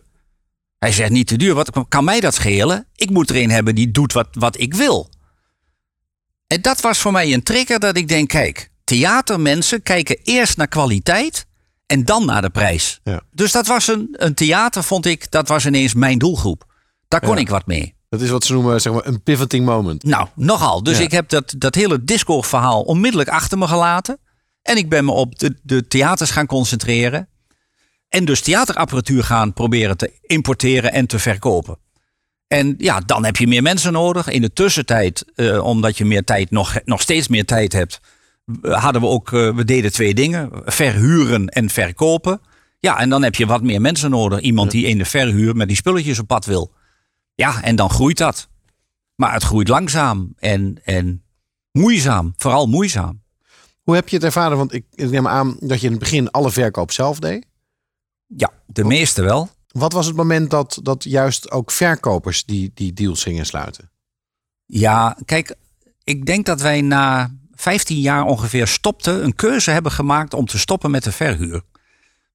Hij 0.79 0.91
zegt, 0.91 1.09
niet 1.11 1.27
te 1.27 1.37
duur, 1.37 1.53
wat 1.53 1.71
kan 1.87 2.03
mij 2.03 2.19
dat 2.19 2.33
schelen? 2.33 2.87
Ik 2.95 3.09
moet 3.09 3.29
er 3.29 3.35
een 3.35 3.49
hebben 3.51 3.75
die 3.75 3.91
doet 3.91 4.13
wat, 4.13 4.27
wat 4.31 4.59
ik 4.59 4.73
wil. 4.73 5.09
En 6.47 6.61
dat 6.61 6.81
was 6.81 6.97
voor 6.97 7.11
mij 7.11 7.33
een 7.33 7.43
trigger 7.43 7.79
dat 7.79 7.97
ik 7.97 8.07
denk, 8.07 8.29
kijk, 8.29 8.71
theatermensen 8.83 9.83
kijken 9.83 10.17
eerst 10.23 10.57
naar 10.57 10.67
kwaliteit 10.67 11.45
en 11.85 12.05
dan 12.05 12.25
naar 12.25 12.41
de 12.41 12.49
prijs. 12.49 12.99
Ja. 13.03 13.21
Dus 13.31 13.51
dat 13.51 13.67
was 13.67 13.87
een, 13.87 14.07
een 14.11 14.33
theater, 14.33 14.83
vond 14.83 15.05
ik, 15.05 15.31
dat 15.31 15.47
was 15.47 15.65
ineens 15.65 15.93
mijn 15.93 16.17
doelgroep. 16.17 16.65
Daar 17.07 17.19
kon 17.21 17.35
Ja. 17.35 17.41
ik 17.41 17.49
wat 17.49 17.65
mee. 17.65 17.95
Dat 18.09 18.21
is 18.21 18.29
wat 18.29 18.43
ze 18.43 18.53
noemen 18.53 18.81
zeg 18.81 18.93
maar, 18.93 19.05
een 19.05 19.23
pivoting 19.23 19.65
moment. 19.65 20.03
Nou, 20.03 20.27
nogal. 20.35 20.83
Dus 20.83 20.97
Ja. 20.97 21.03
ik 21.03 21.11
heb 21.11 21.29
dat, 21.29 21.53
dat 21.57 21.75
hele 21.75 22.03
disco-verhaal 22.03 22.81
onmiddellijk 22.81 23.29
achter 23.29 23.57
me 23.57 23.67
gelaten. 23.67 24.17
En 24.61 24.77
ik 24.77 24.89
ben 24.89 25.05
me 25.05 25.11
op 25.11 25.39
de, 25.39 25.59
de 25.63 25.87
theaters 25.87 26.31
gaan 26.31 26.45
concentreren. 26.45 27.29
En 28.09 28.25
dus 28.25 28.41
theaterapparatuur 28.41 29.23
gaan 29.23 29.53
proberen 29.53 29.97
te 29.97 30.11
importeren 30.21 30.91
en 30.91 31.07
te 31.07 31.19
verkopen. 31.19 31.77
En 32.47 32.75
ja, 32.77 32.99
dan 32.99 33.25
heb 33.25 33.35
je 33.35 33.47
meer 33.47 33.61
mensen 33.61 33.93
nodig. 33.93 34.27
In 34.27 34.41
de 34.41 34.53
tussentijd, 34.53 35.25
eh, 35.35 35.63
omdat 35.63 35.97
je 35.97 36.05
meer 36.05 36.23
tijd, 36.23 36.51
nog, 36.51 36.79
nog 36.85 37.01
steeds 37.01 37.27
meer 37.27 37.45
tijd 37.45 37.73
hebt, 37.73 38.01
eh, 38.61 38.83
hadden 38.83 39.01
we 39.01 39.07
ook, 39.07 39.33
eh, 39.33 39.55
we 39.55 39.65
deden 39.65 39.91
twee 39.91 40.13
dingen: 40.13 40.49
verhuren 40.65 41.47
en 41.47 41.69
verkopen. 41.69 42.41
Ja, 42.79 42.99
en 42.99 43.09
dan 43.09 43.23
heb 43.23 43.35
je 43.35 43.45
wat 43.45 43.63
meer 43.63 43.81
mensen 43.81 44.09
nodig. 44.09 44.39
Iemand 44.39 44.71
die 44.71 44.85
in 44.85 44.97
de 44.97 45.05
verhuur 45.05 45.55
met 45.55 45.67
die 45.67 45.77
spulletjes 45.77 46.19
op 46.19 46.27
pad 46.27 46.45
wil. 46.45 46.73
Ja, 47.35 47.63
en 47.63 47.75
dan 47.75 47.89
groeit 47.89 48.17
dat. 48.17 48.47
Maar 49.15 49.33
het 49.33 49.43
groeit 49.43 49.67
langzaam 49.67 50.33
en, 50.37 50.79
en 50.83 51.23
moeizaam. 51.71 52.33
Vooral 52.37 52.67
moeizaam. 52.67 53.21
Hoe 53.81 53.95
heb 53.95 54.09
je 54.09 54.15
het 54.15 54.25
ervaren? 54.25 54.57
Want 54.57 54.73
ik, 54.73 54.85
ik 54.93 55.09
neem 55.09 55.27
aan 55.27 55.57
dat 55.59 55.79
je 55.79 55.85
in 55.85 55.91
het 55.91 56.01
begin 56.01 56.31
alle 56.31 56.51
verkoop 56.51 56.91
zelf 56.91 57.19
deed. 57.19 57.46
Ja, 58.27 58.51
de 58.65 58.83
meeste 58.83 59.21
wel. 59.21 59.49
Wat 59.67 59.93
was 59.93 60.05
het 60.05 60.15
moment 60.15 60.49
dat, 60.49 60.79
dat 60.83 61.03
juist 61.03 61.51
ook 61.51 61.71
verkopers 61.71 62.45
die, 62.45 62.71
die 62.73 62.93
deals 62.93 63.23
gingen 63.23 63.45
sluiten? 63.45 63.89
Ja, 64.65 65.17
kijk, 65.25 65.55
ik 66.03 66.25
denk 66.25 66.45
dat 66.45 66.61
wij 66.61 66.81
na 66.81 67.31
15 67.51 67.99
jaar 67.99 68.23
ongeveer 68.23 68.67
stopten, 68.67 69.23
een 69.23 69.35
keuze 69.35 69.71
hebben 69.71 69.91
gemaakt 69.91 70.33
om 70.33 70.45
te 70.45 70.59
stoppen 70.59 70.91
met 70.91 71.03
de 71.03 71.11
verhuur. 71.11 71.61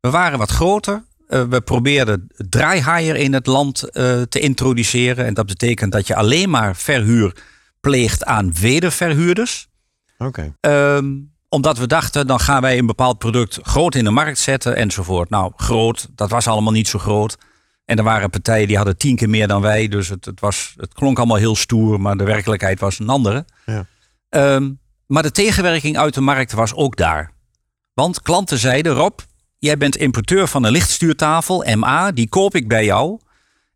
We 0.00 0.10
waren 0.10 0.38
wat 0.38 0.50
groter. 0.50 1.04
Eh, 1.26 1.44
we 1.44 1.60
probeerden 1.60 2.26
draaihaier 2.36 3.16
in 3.16 3.32
het 3.32 3.46
land 3.46 3.82
eh, 3.82 4.22
te 4.22 4.40
introduceren. 4.40 5.26
En 5.26 5.34
dat 5.34 5.46
betekent 5.46 5.92
dat 5.92 6.06
je 6.06 6.14
alleen 6.14 6.50
maar 6.50 6.76
verhuur 6.76 7.36
pleegt 7.80 8.24
aan 8.24 8.52
wederverhuurders. 8.54 9.68
Oké. 10.18 10.56
Ehm, 10.60 11.14
omdat 11.52 11.78
we 11.78 11.86
dachten, 11.86 12.26
dan 12.26 12.40
gaan 12.40 12.62
wij 12.62 12.78
een 12.78 12.86
bepaald 12.86 13.18
product 13.18 13.58
groot 13.62 13.94
in 13.94 14.04
de 14.04 14.10
markt 14.10 14.38
zetten 14.38 14.76
enzovoort. 14.76 15.30
Nou, 15.30 15.52
groot, 15.56 16.08
dat 16.14 16.30
was 16.30 16.46
allemaal 16.46 16.72
niet 16.72 16.88
zo 16.88 16.98
groot. 16.98 17.36
En 17.84 17.96
er 17.96 18.04
waren 18.04 18.30
partijen 18.30 18.66
die 18.66 18.76
hadden 18.76 18.96
tien 18.96 19.16
keer 19.16 19.28
meer 19.28 19.48
dan 19.48 19.60
wij. 19.60 19.88
Dus 19.88 20.08
het, 20.08 20.24
het, 20.24 20.40
was, 20.40 20.74
het 20.76 20.94
klonk 20.94 21.18
allemaal 21.18 21.36
heel 21.36 21.56
stoer, 21.56 22.00
maar 22.00 22.16
de 22.16 22.24
werkelijkheid 22.24 22.80
was 22.80 22.98
een 22.98 23.08
andere. 23.08 23.44
Ja. 23.66 23.86
Ehm, 24.28 24.70
maar 25.06 25.22
de 25.22 25.30
tegenwerking 25.30 25.98
uit 25.98 26.14
de 26.14 26.20
markt 26.20 26.52
was 26.52 26.74
ook 26.74 26.96
daar. 26.96 27.32
Want 27.94 28.22
klanten 28.22 28.58
zeiden, 28.58 28.92
Rob, 28.92 29.18
jij 29.58 29.76
bent 29.76 29.96
importeur 29.96 30.48
van 30.48 30.64
een 30.64 30.72
lichtstuurtafel, 30.72 31.64
MA, 31.76 32.12
die 32.12 32.28
koop 32.28 32.54
ik 32.54 32.68
bij 32.68 32.84
jou. 32.84 33.20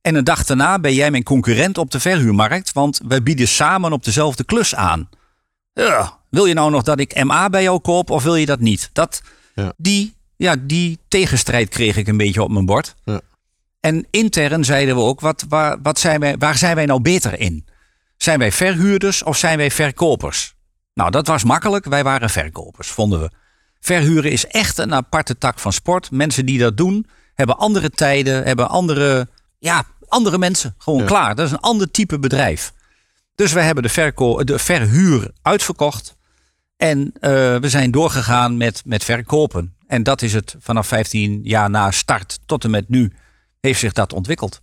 En 0.01 0.15
een 0.15 0.25
dag 0.25 0.45
daarna 0.45 0.79
ben 0.79 0.95
jij 0.95 1.11
mijn 1.11 1.23
concurrent 1.23 1.79
op 1.79 1.91
de 1.91 2.01
verhuurmarkt, 2.01 2.73
want 2.73 3.01
wij 3.09 3.23
bieden 3.23 3.49
samen 3.49 3.93
op 3.93 4.05
dezelfde 4.05 4.45
klus 4.45 4.75
aan. 4.75 5.09
Ja, 5.73 6.19
wil 6.37 6.47
je 6.47 6.55
nou 6.55 6.71
nog 6.71 6.83
dat 6.83 7.01
ik 7.01 7.25
MA 7.25 7.49
bij 7.51 7.63
jou 7.63 7.79
koop 7.81 8.11
of 8.11 8.23
wil 8.23 8.35
je 8.37 8.47
dat 8.47 8.61
niet? 8.61 8.91
Dat, 8.93 9.23
Ja. 9.55 9.73
die, 9.77 10.15
ja, 10.37 10.57
die 10.61 10.99
tegenstrijd 11.09 11.69
kreeg 11.69 11.97
ik 11.97 12.09
een 12.09 12.17
beetje 12.17 12.43
op 12.43 12.51
mijn 12.51 12.67
bord. 12.67 12.95
Ja. 13.05 13.21
En 13.81 14.07
intern 14.11 14.65
zeiden 14.65 14.95
we 14.97 15.01
ook, 15.01 15.21
wat, 15.21 15.45
waar, 15.49 15.77
wat 15.83 15.99
zijn 15.99 16.21
wij, 16.21 16.37
waar 16.39 16.57
zijn 16.57 16.75
wij 16.75 16.87
nou 16.87 17.01
beter 17.01 17.41
in? 17.41 17.67
Zijn 18.17 18.39
wij 18.39 18.53
verhuurders 18.53 19.23
of 19.23 19.37
zijn 19.37 19.57
wij 19.59 19.71
verkopers? 19.71 20.55
Nou, 20.95 21.11
dat 21.11 21.27
was 21.27 21.45
makkelijk. 21.45 21.85
Wij 21.85 22.05
waren 22.05 22.31
verkopers, 22.31 22.89
vonden 22.89 23.21
we. 23.21 23.31
Verhuren 23.81 24.31
is 24.31 24.47
echt 24.47 24.79
een 24.79 24.95
aparte 24.95 25.39
tak 25.39 25.59
van 25.59 25.73
sport. 25.73 26.11
Mensen 26.11 26.47
die 26.47 26.59
dat 26.59 26.77
doen, 26.77 27.07
hebben 27.35 27.59
andere 27.59 27.91
tijden, 27.91 28.45
hebben 28.45 28.69
andere, 28.69 29.29
ja, 29.59 29.85
andere 30.09 30.39
mensen. 30.39 30.75
Gewoon 30.79 31.01
Ja. 31.01 31.07
klaar. 31.07 31.35
Dat 31.35 31.47
is 31.47 31.53
een 31.53 31.61
ander 31.61 31.91
type 31.91 32.19
bedrijf. 32.19 32.73
Dus 33.35 33.53
we 33.53 33.61
hebben 33.61 33.83
de, 33.83 33.89
verko 33.89 34.45
de 34.45 34.59
verhuur 34.59 35.31
uitverkocht. 35.43 36.16
En 36.77 37.13
eh, 37.21 37.31
we 37.57 37.69
zijn 37.69 37.91
doorgegaan 37.91 38.57
met, 38.57 38.83
met 38.85 39.05
verkopen. 39.05 39.75
En 39.87 40.03
dat 40.03 40.23
is 40.23 40.33
het 40.33 40.55
vanaf 40.59 40.87
15 40.87 41.41
jaar 41.45 41.71
na 41.71 41.91
start 41.91 42.39
tot 42.47 42.65
en 42.65 42.71
met 42.71 42.89
nu 42.89 43.13
heeft 43.61 43.81
zich 43.81 43.93
dat 43.93 44.13
ontwikkeld. 44.13 44.61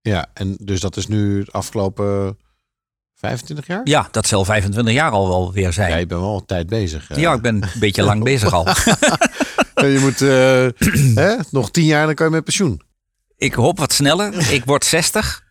Ja, 0.00 0.26
en 0.34 0.56
dus 0.60 0.80
dat 0.80 0.96
is 0.96 1.06
nu 1.06 1.44
de 1.44 1.50
afgelopen 1.52 2.38
25 3.14 3.66
jaar? 3.66 3.80
Ja, 3.84 4.08
dat 4.10 4.26
zal 4.26 4.44
25 4.44 4.94
jaar 4.94 5.10
al 5.10 5.28
wel 5.28 5.52
weer 5.52 5.72
zijn. 5.72 5.88
Ja, 5.88 5.94
Ja, 5.94 6.00
je 6.00 6.06
bent 6.06 6.20
wel 6.20 6.36
een 6.36 6.46
tijd 6.46 6.66
bezig. 6.66 7.10
eh. 7.10 7.32
ik 7.32 7.40
ben 7.42 7.62
een 7.62 7.68
beetje 7.80 8.02
lang 8.02 8.24
bezig 8.32 8.52
al. 8.52 8.64
Je 9.74 9.98
moet 10.00 10.20
eh, 10.22 11.16
hè, 11.24 11.36
nog 11.50 11.70
10 11.70 11.84
jaar, 11.84 12.06
dan 12.06 12.14
kan 12.14 12.26
je 12.26 12.32
met 12.32 12.44
pensioen. 12.44 12.80
Ik 13.36 13.54
hoop 13.54 13.78
wat 13.78 13.92
sneller. 13.92 14.50
Ik 14.52 14.64
word 14.64 14.84
60. 14.84 15.44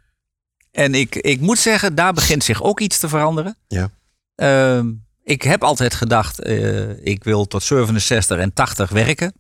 En 0.72 0.94
ik, 0.96 1.16
ik 1.16 1.40
moet 1.42 1.58
zeggen, 1.60 1.96
daar 1.96 2.14
begint 2.14 2.44
zich 2.44 2.64
ook 2.64 2.80
iets 2.80 3.00
te 3.00 3.10
veranderen. 3.10 3.58
Ja. 3.68 3.90
Ehm, 4.36 4.92
ik 5.28 5.42
heb 5.42 5.64
altijd 5.64 5.94
gedacht, 5.94 6.40
eh, 6.40 7.06
ik 7.06 7.24
wil 7.24 7.48
tot 7.48 7.64
67 7.64 8.38
en 8.38 8.54
80 8.54 8.90
werken. 8.90 9.34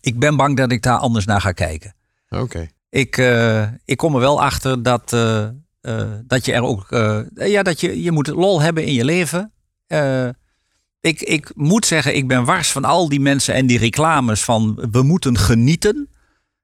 Ik 0.00 0.18
ben 0.18 0.36
bang 0.36 0.56
dat 0.56 0.72
ik 0.72 0.82
daar 0.82 0.98
anders 0.98 1.24
naar 1.24 1.40
ga 1.40 1.52
kijken. 1.52 1.94
Oké. 2.28 2.68
Ik, 2.90 3.16
eh, 3.16 3.66
ik 3.84 3.96
kom 3.96 4.14
er 4.14 4.20
wel 4.20 4.42
achter 4.42 4.82
dat, 4.82 5.12
eh, 5.12 5.48
dat 6.26 6.44
je 6.44 6.52
er 6.52 6.62
ook, 6.62 6.86
ja, 7.34 7.62
dat 7.62 7.80
je, 7.80 8.02
je 8.02 8.12
moet 8.12 8.26
lol 8.26 8.60
hebben 8.60 8.84
in 8.84 8.92
je 8.92 9.04
leven. 9.04 9.52
Ik, 11.00 11.20
ik 11.20 11.50
moet 11.54 11.86
zeggen, 11.86 12.16
ik 12.16 12.28
ben 12.28 12.44
wars 12.44 12.70
van 12.70 12.84
al 12.84 13.08
die 13.08 13.20
mensen 13.20 13.54
en 13.54 13.66
die 13.66 13.78
reclames 13.78 14.44
van 14.44 14.88
we 14.90 15.02
moeten 15.02 15.38
genieten. 15.38 16.08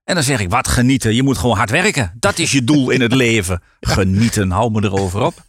En 0.05 0.15
dan 0.15 0.25
zeg 0.25 0.41
ik, 0.41 0.51
wat 0.51 0.69
genieten? 0.69 1.15
Je 1.15 1.23
moet 1.23 1.39
gewoon 1.39 1.57
hard 1.57 1.71
werken. 1.71 2.13
Dat 2.19 2.39
is 2.39 2.53
je 2.53 2.65
doel 2.65 2.91
in 2.91 3.01
het 3.01 3.13
leven. 3.13 3.63
Genieten, 3.81 4.51
hou 4.51 4.71
me 4.71 4.83
erover 4.83 5.23
op. 5.23 5.45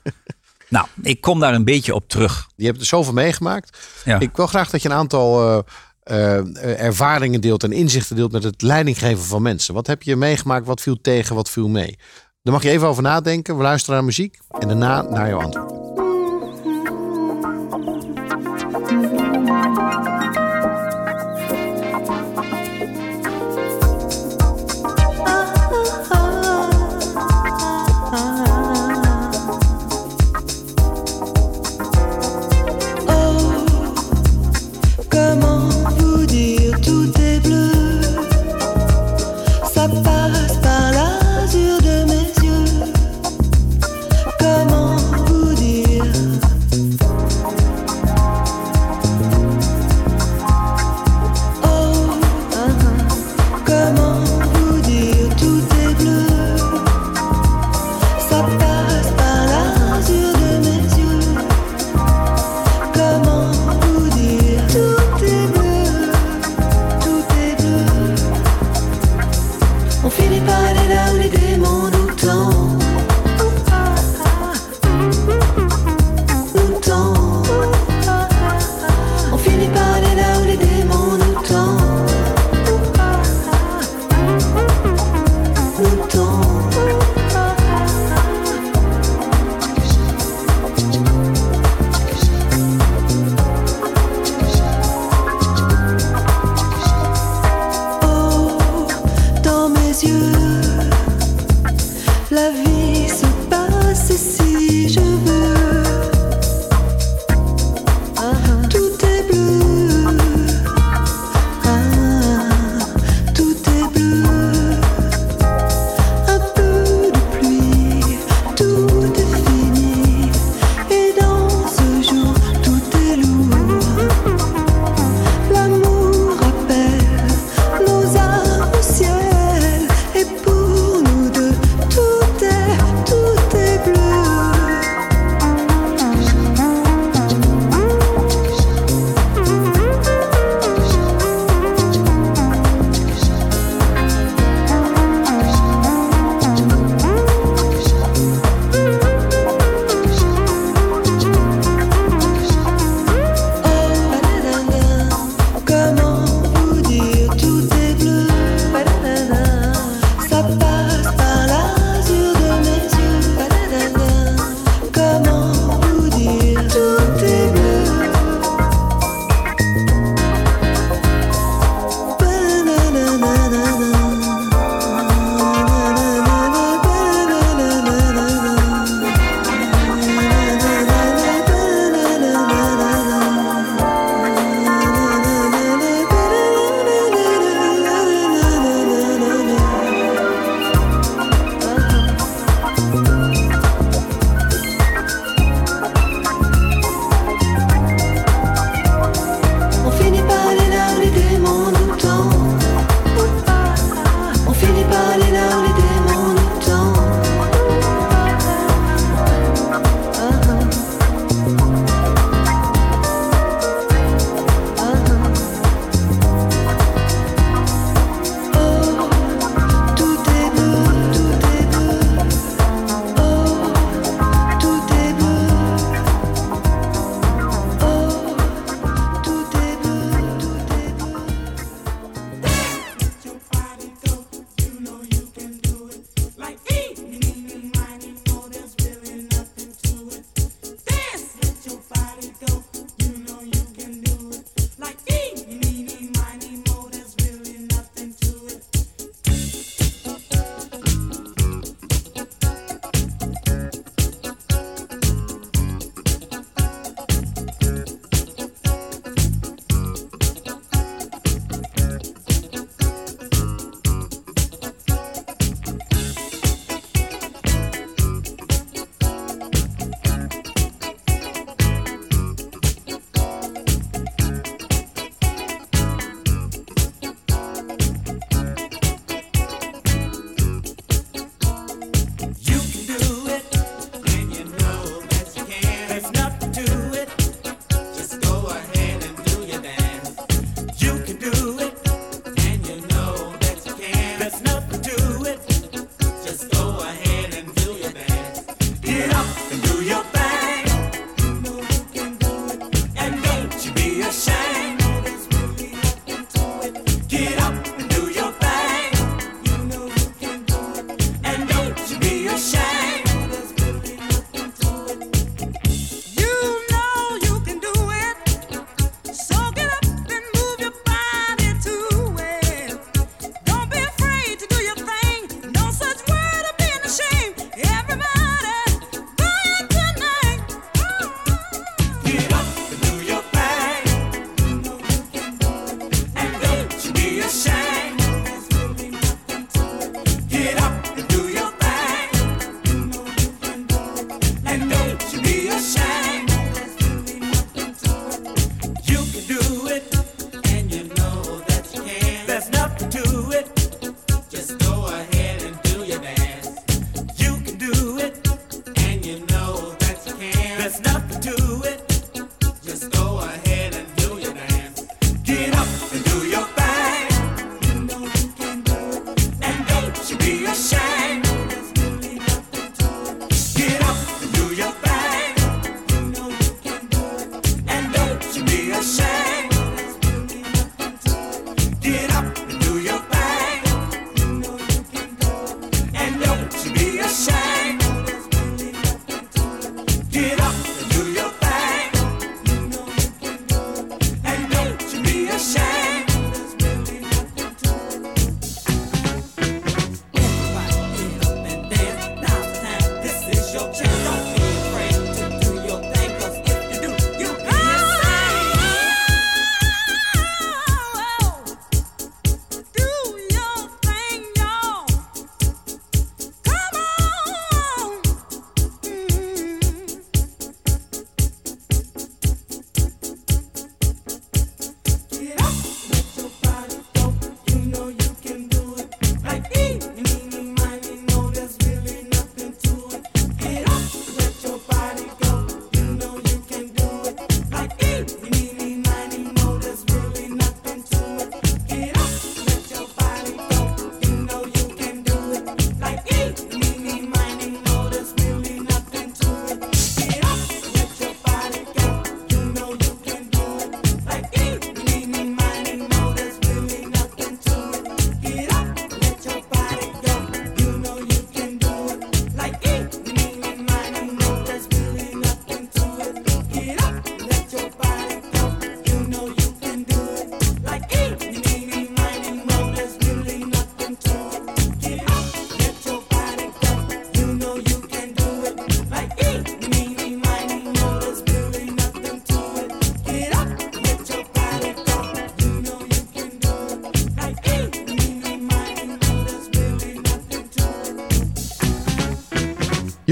Nou, 0.70 0.88
ik 1.02 1.22
kom 1.22 1.40
daar 1.40 1.54
een 1.54 1.64
beetje 1.64 1.96
op 1.96 2.10
terug. 2.10 2.48
Je 2.56 2.66
hebt 2.66 2.80
er 2.80 2.86
zoveel 2.86 3.14
meegemaakt. 3.14 3.78
Ja. 4.06 4.20
Ik 4.20 4.36
wil 4.36 4.48
graag 4.48 4.70
dat 4.70 4.82
je 4.82 4.90
een 4.90 4.96
aantal 4.96 5.64
eh, 6.04 6.38
eh, 6.38 6.82
ervaringen 6.82 7.42
deelt 7.42 7.64
en 7.64 7.72
inzichten 7.72 8.16
deelt 8.16 8.32
met 8.32 8.44
het 8.44 8.62
leidinggeven 8.62 9.24
van 9.24 9.42
mensen. 9.42 9.74
Wat 9.74 9.88
heb 9.88 10.04
je 10.04 10.16
meegemaakt? 10.16 10.66
Wat 10.66 10.82
viel 10.82 11.02
tegen? 11.02 11.36
Wat 11.36 11.50
viel 11.50 11.68
mee? 11.68 11.98
Daar 12.42 12.54
mag 12.54 12.64
je 12.64 12.70
even 12.70 12.88
over 12.88 13.04
nadenken. 13.04 13.58
We 13.58 13.64
luisteren 13.64 13.96
naar 13.96 14.06
muziek 14.06 14.38
en 14.60 14.68
daarna 14.68 15.02
naar 15.02 15.30
jouw 15.30 15.42
antwoord. 15.42 15.85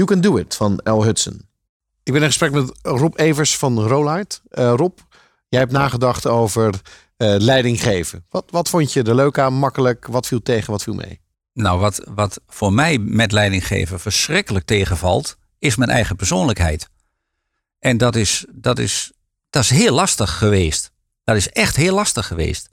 You 0.04 0.20
Can 0.20 0.30
Do 0.30 0.38
It 0.38 0.54
van 0.54 0.80
L. 0.84 1.02
Hudson. 1.02 1.48
Ik 2.02 2.12
ben 2.12 2.22
in 2.22 2.28
gesprek 2.28 2.52
met 2.52 2.78
Rob 2.82 3.18
Evers 3.18 3.56
van 3.56 3.80
Rolard. 3.80 4.42
Eh, 4.50 4.72
Rob, 4.76 4.98
jij 5.48 5.60
hebt 5.60 5.72
nagedacht 5.72 6.26
over 6.26 6.80
eh, 7.16 7.34
leiding 7.38 7.82
geven. 7.82 8.26
Wat, 8.28 8.44
wat 8.50 8.68
vond 8.68 8.92
je 8.92 9.02
er 9.02 9.14
leuk 9.14 9.38
aan, 9.38 9.54
makkelijk? 9.54 10.06
Wat 10.06 10.26
viel 10.26 10.42
tegen, 10.42 10.70
wat 10.70 10.82
viel 10.82 10.94
mee? 10.94 11.20
Nou, 11.52 11.78
wat, 11.78 12.00
wat 12.14 12.40
voor 12.46 12.72
mij 12.72 12.98
met 12.98 13.32
leidinggeven 13.32 14.00
verschrikkelijk 14.00 14.64
tegenvalt, 14.64 15.36
is 15.58 15.76
mijn 15.76 15.90
eigen 15.90 16.16
persoonlijkheid. 16.16 16.88
En 17.78 17.98
dat 17.98 18.16
is, 18.16 18.44
dat 18.50 18.78
is, 18.78 19.12
dat 19.50 19.62
is 19.62 19.70
heel 19.70 19.94
lastig 19.94 20.38
geweest. 20.38 20.92
Dat 21.24 21.36
is 21.36 21.48
echt 21.48 21.76
heel 21.76 21.94
lastig 21.94 22.26
geweest. 22.26 22.68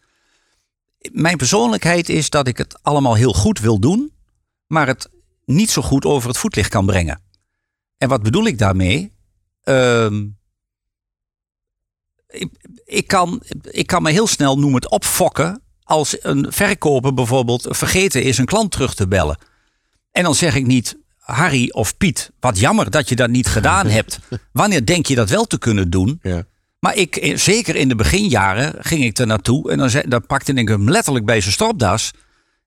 Mijn 1.12 1.38
persoonlijkheid 1.38 2.10
is 2.10 2.30
dat 2.30 2.48
ik 2.48 2.58
het 2.58 2.84
allemaal 2.84 3.16
heel 3.16 3.34
goed 3.34 3.60
wil 3.60 3.80
doen, 3.80 4.14
maar 4.68 4.88
het 4.88 5.10
niet 5.46 5.70
zo 5.70 5.82
goed 5.82 6.06
over 6.06 6.30
het 6.30 6.38
voetlicht 6.38 6.70
kan 6.70 6.86
brengen. 6.86 7.22
En 7.98 8.10
wat 8.10 8.24
bedoel 8.24 8.46
ik 8.46 8.58
daarmee? 8.58 9.14
Ehm, 9.64 10.28
ik, 12.28 12.50
ik, 12.86 13.08
kan, 13.08 13.42
ik 13.62 13.88
kan 13.88 14.04
me 14.04 14.12
heel 14.12 14.28
snel, 14.28 14.60
noem 14.60 14.76
het 14.76 14.90
opfokken, 14.90 15.62
als 15.84 16.18
een 16.20 16.46
verkoper 16.50 17.14
bijvoorbeeld 17.14 17.68
vergeten 17.70 18.24
is 18.24 18.38
een 18.38 18.46
klant 18.46 18.72
terug 18.72 18.94
te 18.94 19.08
bellen. 19.08 19.38
En 20.12 20.24
dan 20.24 20.36
zeg 20.36 20.56
ik 20.56 20.66
niet, 20.66 20.98
Harry 21.18 21.70
of 21.70 21.98
Piet, 21.98 22.32
wat 22.40 22.60
jammer 22.60 22.92
dat 22.92 23.10
je 23.10 23.16
dat 23.16 23.30
niet 23.30 23.48
gedaan 23.48 23.88
hebt. 23.98 24.20
Wanneer 24.52 24.86
denk 24.86 25.06
je 25.06 25.16
dat 25.16 25.30
wel 25.30 25.46
te 25.46 25.60
kunnen 25.60 25.90
doen? 25.90 26.20
Ja. 26.22 26.46
Maar 26.80 26.96
ik, 26.96 27.16
eh, 27.16 27.38
zeker 27.38 27.76
in 27.76 27.88
de 27.88 27.96
beginjaren, 27.96 28.74
ging 28.80 29.04
ik 29.04 29.18
er 29.18 29.28
naartoe 29.28 29.72
en 29.72 29.78
dan, 29.78 29.90
dan 30.08 30.26
pakte 30.26 30.54
ik 30.54 30.68
hem 30.68 30.90
letterlijk 30.90 31.26
bij 31.26 31.42
zijn 31.42 31.54
stropdas. 31.54 32.12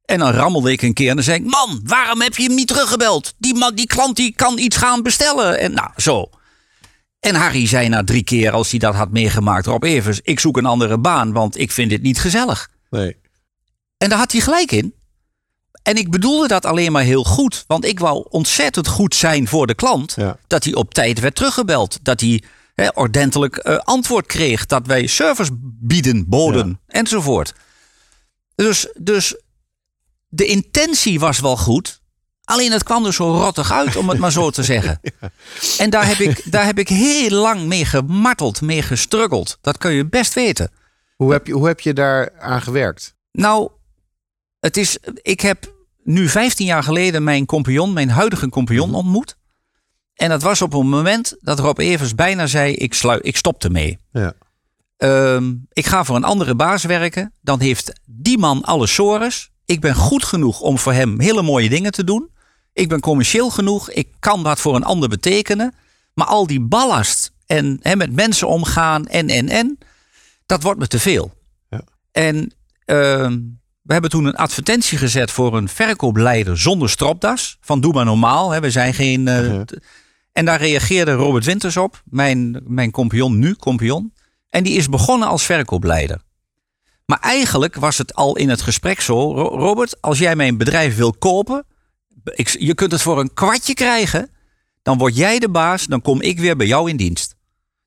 En 0.05 0.19
dan 0.19 0.33
rammelde 0.33 0.73
ik 0.73 0.83
een 0.83 0.95
keer 0.95 1.09
en 1.09 1.15
dan 1.15 1.25
zei 1.25 1.39
ik: 1.39 1.45
Man, 1.45 1.81
waarom 1.85 2.21
heb 2.21 2.37
je 2.37 2.43
hem 2.43 2.55
niet 2.55 2.69
teruggebeld? 2.69 3.35
Die, 3.39 3.55
man, 3.55 3.75
die 3.75 3.87
klant 3.87 4.17
die 4.17 4.35
kan 4.35 4.59
iets 4.59 4.77
gaan 4.77 5.03
bestellen. 5.03 5.59
En 5.59 5.73
nou, 5.73 5.91
zo. 5.97 6.31
En 7.21 7.35
Harry 7.35 7.67
zei 7.67 7.89
na 7.89 8.05
drie 8.05 8.25
keer, 8.25 8.51
als 8.51 8.71
hij 8.71 8.79
dat 8.79 8.95
had 8.95 9.11
meegemaakt, 9.11 9.67
Rob 9.67 9.85
Evers: 9.85 10.21
Ik 10.23 10.41
zoek 10.41 10.57
een 10.57 10.67
andere 10.67 10.99
baan, 10.99 11.33
want 11.33 11.59
ik 11.59 11.73
vind 11.73 11.91
dit 11.91 12.03
niet 12.03 12.21
gezellig. 12.21 12.71
Nee. 12.91 13.17
En 13.97 14.09
daar 14.09 14.19
had 14.19 14.33
hij 14.33 14.41
gelijk 14.41 14.73
in. 14.73 14.95
En 15.83 15.97
ik 15.97 16.11
bedoelde 16.11 16.49
dat 16.49 16.65
alleen 16.65 16.93
maar 16.93 17.03
heel 17.03 17.25
goed. 17.25 17.65
Want 17.67 17.85
ik 17.85 17.99
wou 17.99 18.27
ontzettend 18.31 18.87
goed 18.87 19.15
zijn 19.15 19.49
voor 19.49 19.67
de 19.67 19.75
klant. 19.75 20.13
Ja. 20.17 20.37
Dat 20.47 20.65
hij 20.65 20.75
op 20.75 20.95
tijd 20.95 21.21
werd 21.21 21.35
teruggebeld. 21.35 21.99
Dat 22.03 22.21
hij 22.21 22.43
ordentelijk 22.95 23.57
eh, 23.57 23.77
antwoord 23.77 24.27
kreeg. 24.27 24.67
Dat 24.67 24.87
wij 24.87 25.07
service 25.07 25.51
bieden, 25.81 26.29
boden 26.29 26.81
enzovoort. 26.87 27.55
Dus, 28.55 28.89
dus 28.95 29.37
de 30.35 30.47
intentie 30.47 31.21
was 31.21 31.41
wel 31.41 31.57
goed. 31.57 32.03
Alleen 32.45 32.73
het 32.73 32.83
kwam 32.83 33.07
er 33.07 33.15
zo 33.15 33.33
rottig 33.33 33.73
uit, 33.73 33.97
om 33.97 34.09
het 34.09 34.19
maar 34.19 34.33
zo 34.33 34.51
te 34.51 34.63
zeggen. 34.63 35.01
En 35.79 35.91
daar 35.91 36.07
heb, 36.07 36.19
ik, 36.19 36.53
daar 36.53 36.65
heb 36.65 36.79
ik 36.79 36.89
heel 36.89 37.31
lang 37.31 37.63
mee 37.63 37.85
gemarteld, 37.85 38.61
mee 38.61 38.83
gestruggeld. 38.83 39.59
Dat 39.61 39.79
kun 39.79 39.93
je 39.93 40.07
best 40.07 40.35
weten. 40.35 40.71
Hoe 41.17 41.33
heb 41.33 41.47
je, 41.47 41.53
hoe 41.53 41.67
heb 41.67 41.81
je 41.81 41.93
daar 41.93 42.41
aan 42.41 42.63
gewerkt? 42.63 43.15
Nou, 43.33 43.71
het 44.61 44.77
is, 44.77 44.99
ik 45.23 45.41
heb 45.41 45.75
nu 46.03 46.29
15 46.29 46.67
jaar 46.67 46.83
geleden 46.83 47.25
mijn 47.25 47.47
compagnon, 47.47 47.93
mijn 47.93 48.11
huidige 48.11 48.49
compagnon 48.49 48.95
ontmoet. 48.95 49.37
En 50.15 50.29
dat 50.29 50.43
was 50.43 50.63
op 50.63 50.75
een 50.75 50.89
moment 50.89 51.37
dat 51.41 51.59
Rob 51.59 51.79
Evers 51.79 52.15
bijna 52.15 52.47
zei, 52.47 52.75
ik, 52.75 52.95
ik 53.21 53.37
stop 53.37 53.65
ermee. 53.65 53.99
Ja. 54.13 54.35
Ehm, 54.97 55.55
ik 55.73 55.87
ga 55.87 56.05
voor 56.05 56.17
een 56.17 56.25
andere 56.25 56.55
baas 56.55 56.85
werken. 56.85 57.33
Dan 57.41 57.61
heeft 57.61 58.01
die 58.05 58.39
man 58.39 58.63
alle 58.63 58.87
sores. 58.87 59.53
Ik 59.65 59.81
ben 59.81 59.95
goed 59.95 60.25
genoeg 60.25 60.61
om 60.61 60.79
voor 60.79 60.93
hem 60.93 61.21
hele 61.21 61.43
mooie 61.43 61.69
dingen 61.69 61.93
te 61.93 62.05
doen. 62.05 62.31
Ik 62.73 62.89
ben 62.89 63.01
commercieel 63.01 63.51
genoeg. 63.51 63.91
Ik 63.91 64.09
kan 64.19 64.43
wat 64.43 64.61
voor 64.61 64.75
een 64.77 64.85
ander 64.85 65.09
betekenen. 65.09 65.75
Maar 66.15 66.27
al 66.27 66.47
die 66.47 66.61
ballast 66.61 67.33
en 67.47 67.79
hè, 67.81 67.97
met 67.97 68.13
mensen 68.13 68.49
omgaan 68.49 69.07
en, 69.07 69.29
en, 69.29 69.49
en. 69.49 69.79
Dat 70.47 70.63
wordt 70.63 70.81
me 70.81 70.87
te 70.87 70.99
veel. 70.99 71.33
Ja. 71.69 71.81
En 72.13 72.53
ehm, 72.85 73.39
we 73.83 73.93
hebben 73.93 74.11
toen 74.11 74.25
een 74.25 74.37
advertentie 74.37 74.99
gezet 74.99 75.31
voor 75.31 75.57
een 75.57 75.69
verkoopleider 75.69 76.59
zonder 76.59 76.91
stropdas. 76.91 77.57
Van 77.61 77.81
doe 77.81 77.93
maar 77.93 78.05
normaal. 78.05 78.51
Hè, 78.51 78.61
we 78.61 78.71
zijn 78.71 78.95
geen... 78.95 79.29
eh, 79.29 79.61
En 80.33 80.45
daar 80.45 80.59
reageerde 80.61 81.13
Robert 81.13 81.45
Winters 81.45 81.77
op. 81.77 82.03
Mijn, 82.05 82.61
mijn 82.67 82.91
compagnon 82.91 83.39
nu, 83.39 83.55
compagnon. 83.55 84.13
En 84.51 84.65
die 84.65 84.77
is 84.77 84.89
begonnen 84.89 85.29
als 85.29 85.43
verkoopleider. 85.45 86.21
Maar 87.07 87.19
eigenlijk 87.21 87.75
was 87.75 87.99
het 87.99 88.15
al 88.15 88.37
in 88.37 88.49
het 88.49 88.63
gesprek 88.63 89.01
zo. 89.01 89.33
"Ro- 89.35 89.57
Robert, 89.59 90.03
als 90.03 90.19
jij 90.19 90.37
mijn 90.37 90.57
bedrijf 90.57 90.97
wil 90.97 91.13
kopen. 91.13 91.67
Ik, 92.25 92.49
je 92.49 92.75
kunt 92.75 92.93
het 92.93 93.03
voor 93.03 93.21
een 93.21 93.35
kwartje 93.35 93.75
krijgen. 93.75 94.31
Dan 94.83 94.99
word 94.99 95.17
jij 95.17 95.39
de 95.39 95.49
baas. 95.49 95.87
Dan 95.87 96.03
kom 96.03 96.21
ik 96.21 96.39
weer 96.39 96.57
bij 96.57 96.67
jou 96.67 96.91
in 96.91 96.97
dienst. 96.97 97.37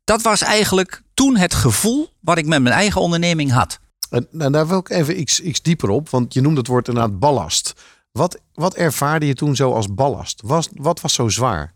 Dat 0.03 0.22
was 0.22 0.41
eigenlijk 0.41 1.01
toen 1.13 1.38
het 1.38 1.53
gevoel 1.53 2.09
wat 2.20 2.38
ik 2.38 2.45
met 2.45 2.61
mijn 2.61 2.76
eigen 2.76 3.01
onderneming 3.01 3.51
had. 3.51 3.80
En, 4.09 4.51
daar 4.51 4.68
wil 4.68 4.78
ik 4.78 4.89
even 4.89 5.20
iets, 5.20 5.39
iets 5.39 5.61
dieper 5.61 5.89
op, 5.89 6.09
want 6.09 6.34
je 6.34 6.41
noemt 6.41 6.57
het 6.57 6.68
woord 6.68 6.88
inderdaad 6.88 7.20
ballast. 7.20 7.74
Wat, 8.11 8.39
wat 8.53 8.76
ervaarde 8.76 9.26
je 9.26 9.34
toen 9.34 9.55
zo 9.55 9.74
als 9.74 9.93
ballast? 9.93 10.41
Was, 10.45 10.70
wat 10.74 11.01
was 11.01 11.13
zo 11.13 11.30
zwaar? 11.30 11.76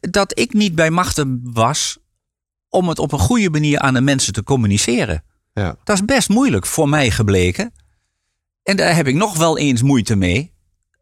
dat 0.00 0.38
ik 0.38 0.52
niet 0.52 0.74
bij 0.74 0.90
machten 0.90 1.40
was 1.42 1.98
om 2.68 2.88
het 2.88 2.98
op 2.98 3.12
een 3.12 3.18
goede 3.18 3.50
manier 3.50 3.78
aan 3.78 3.94
de 3.94 4.00
mensen 4.00 4.32
te 4.32 4.42
communiceren. 4.42 5.24
Ja. 5.52 5.76
Dat 5.84 5.96
is 5.96 6.04
best 6.04 6.28
moeilijk 6.28 6.66
voor 6.66 6.88
mij 6.88 7.10
gebleken. 7.10 7.72
En 8.62 8.76
daar 8.76 8.94
heb 8.94 9.06
ik 9.06 9.14
nog 9.14 9.36
wel 9.36 9.58
eens 9.58 9.82
moeite 9.82 10.16
mee. 10.16 10.52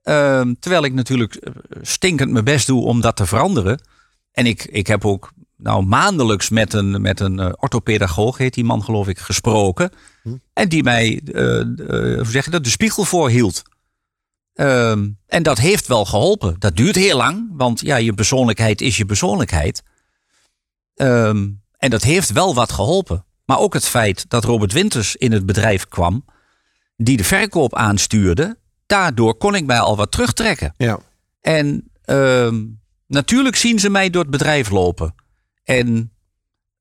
Ehm, 0.03 0.55
terwijl 0.61 0.85
ik 0.85 0.93
natuurlijk 0.93 1.35
eh, 1.35 1.53
stinkend 1.83 2.31
mijn 2.31 2.45
best 2.45 2.67
doe 2.67 2.85
om 2.85 3.01
dat 3.01 3.17
te 3.17 3.27
veranderen. 3.27 3.81
En 4.33 4.47
ik, 4.47 4.65
ik 4.65 4.87
heb 4.87 5.05
ook 5.05 5.33
nou, 5.57 5.85
maandelijks 5.85 6.49
met 6.49 6.73
een, 6.73 7.01
met 7.01 7.21
een 7.21 7.39
eh, 7.39 7.53
orthopedagoog, 7.57 8.39
heet 8.39 8.55
die 8.55 8.65
man 8.65 8.85
geloof 8.85 9.09
ik, 9.09 9.19
gesproken. 9.19 9.91
En 10.53 10.69
die 10.69 10.83
mij 10.83 11.21
hoe 11.33 12.25
zeg 12.27 12.45
je 12.45 12.51
dat, 12.51 12.65
de 12.65 12.71
spiegel 12.71 13.05
voorhield. 13.05 13.63
Ehm, 14.59 15.09
en 15.27 15.43
dat 15.43 15.59
heeft 15.59 15.87
wel 15.87 16.05
geholpen. 16.05 16.57
Dat 16.59 16.77
duurt 16.77 16.97
heel 16.97 17.17
lang, 17.17 17.51
want 17.53 17.81
ja, 17.81 17.97
je 17.97 18.13
persoonlijkheid 18.13 18.81
is 18.81 18.97
je 18.97 19.05
persoonlijkheid. 19.05 19.83
Ehm, 20.95 21.49
en 21.77 21.91
dat 21.91 22.03
heeft 22.03 22.33
wel 22.33 22.55
wat 22.55 22.73
geholpen. 22.73 23.25
Maar 23.49 23.59
ook 23.59 23.75
het 23.75 23.85
feit 23.89 24.25
dat 24.31 24.45
Robert 24.45 24.73
Winters 24.73 25.17
in 25.17 25.33
het 25.33 25.47
bedrijf 25.47 25.87
kwam, 25.89 26.25
die 26.97 27.17
de 27.17 27.25
verkoop 27.25 27.75
aanstuurde, 27.75 28.59
daardoor 28.87 29.35
kon 29.37 29.55
ik 29.55 29.67
mij 29.67 29.79
al 29.79 29.97
wat 29.97 30.11
terugtrekken. 30.13 30.75
Ja. 30.77 30.99
En 31.41 31.91
ehm, 32.05 32.65
natuurlijk 33.07 33.57
zien 33.57 33.79
ze 33.79 33.91
mij 33.91 34.11
door 34.11 34.23
het 34.23 34.31
bedrijf 34.31 34.71
lopen. 34.71 35.15
En 35.65 36.13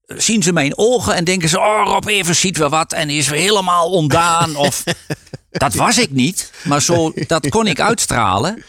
zien 0.08 0.44
ze 0.44 0.54
mijn 0.54 0.78
ogen 0.78 1.16
en 1.16 1.24
denken 1.24 1.50
ze: 1.50 1.60
Oh, 1.60 1.82
Rob 1.86 2.08
Evers 2.08 2.40
ziet 2.40 2.58
wel 2.58 2.70
wat 2.70 2.94
en 2.94 3.10
is 3.10 3.28
weer 3.28 3.40
helemaal 3.40 3.90
ondaan. 3.92 4.56
Of 4.68 4.84
dat 5.52 5.74
was 5.74 5.98
ik 5.98 6.12
niet, 6.12 6.52
maar 6.64 6.82
zo, 6.82 7.12
dat 7.28 7.50
kon 7.50 7.68
ik 7.68 7.80
uitstralen. 7.82 8.64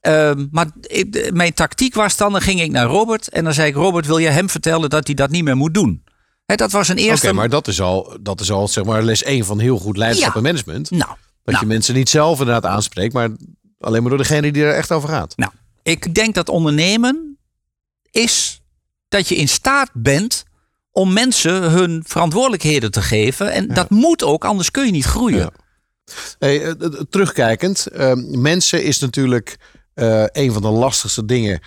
Ehm, 0.00 0.46
maar 0.50 0.66
ik- 0.80 1.12
de- 1.12 1.30
mijn 1.32 1.54
tactiek 1.54 1.94
was 1.94 2.16
dan: 2.16 2.32
dan 2.32 2.40
ging 2.40 2.60
ik 2.60 2.70
naar 2.70 2.86
Robert 2.86 3.28
en 3.28 3.44
dan 3.44 3.54
zei 3.54 3.68
ik: 3.68 3.74
Robert, 3.74 4.06
wil 4.06 4.18
je 4.18 4.28
hem 4.28 4.50
vertellen 4.50 4.90
dat 4.90 5.06
hij 5.06 5.14
dat 5.14 5.30
niet 5.30 5.44
meer 5.44 5.56
moet 5.56 5.74
doen? 5.74 6.02
Dat 6.56 6.72
was 6.72 6.88
een 6.88 6.94
Oké, 6.98 7.04
eerste. 7.04 7.32
maar 7.32 7.48
dat 7.48 7.68
is 7.68 7.80
al, 7.80 8.16
dat 8.20 8.40
is 8.40 8.50
al 8.50 8.68
zeg 8.68 8.84
maar 8.84 9.02
les 9.02 9.22
1 9.22 9.44
van 9.44 9.58
heel 9.58 9.78
goed 9.78 9.96
leiderschap 9.96 10.30
Ja. 10.32 10.36
en 10.38 10.42
management. 10.42 10.90
Nou, 10.90 11.02
Dat 11.08 11.16
nou, 11.54 11.58
je 11.60 11.66
mensen 11.66 11.94
niet 11.94 12.08
zelf 12.08 12.38
inderdaad 12.38 12.70
aanspreekt, 12.70 13.12
maar 13.12 13.28
alleen 13.80 14.00
maar 14.00 14.10
door 14.10 14.18
degene 14.18 14.52
die 14.52 14.64
er 14.64 14.74
echt 14.74 14.92
over 14.92 15.08
gaat. 15.08 15.36
Nou, 15.36 15.52
ik 15.82 16.14
denk 16.14 16.34
dat 16.34 16.48
ondernemen 16.48 17.38
is 18.10 18.60
dat 19.08 19.28
je 19.28 19.34
in 19.36 19.48
staat 19.48 19.90
bent 19.92 20.44
om 20.92 21.12
mensen 21.12 21.62
hun 21.70 22.02
verantwoordelijkheden 22.06 22.90
te 22.90 23.02
geven. 23.02 23.52
En 23.52 23.68
dat 23.68 23.90
moet 23.90 24.22
ook, 24.24 24.44
anders 24.44 24.70
kun 24.70 24.86
je 24.86 24.92
niet 24.92 25.04
groeien. 25.04 25.38
Ja. 25.38 25.50
Hey, 26.38 26.62
eh, 26.62 26.68
eh, 26.70 26.76
terugkijkend, 27.10 27.86
eh, 27.86 28.12
mensen 28.16 28.84
is 28.84 28.98
natuurlijk 28.98 29.56
eh, 29.94 30.24
een 30.32 30.52
van 30.52 30.62
de 30.62 30.68
lastigste 30.68 31.24
dingen 31.24 31.60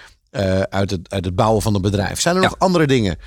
uit, 0.70 0.92
het, 0.92 1.10
uit 1.10 1.26
het 1.26 1.36
bouwen 1.36 1.62
van 1.62 1.76
een 1.76 1.82
bedrijf. 1.82 2.22
Zijn 2.22 2.36
er 2.36 2.42
nog 2.42 2.56
andere 2.60 2.88
dingen 2.88 3.18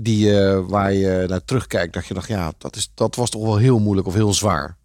die, 0.00 0.40
eh, 0.40 0.60
waar 0.66 0.92
je 0.92 1.24
naar 1.28 1.44
terugkijkt 1.44 1.94
dat 1.94 2.06
je 2.06 2.14
dacht, 2.14 2.28
ja, 2.28 2.52
dat, 2.58 2.76
is, 2.76 2.90
dat 2.94 3.14
was 3.14 3.30
toch 3.30 3.42
wel 3.42 3.56
heel 3.56 3.78
moeilijk 3.78 4.06
of 4.06 4.14
heel 4.14 4.34
zwaar? 4.34 4.76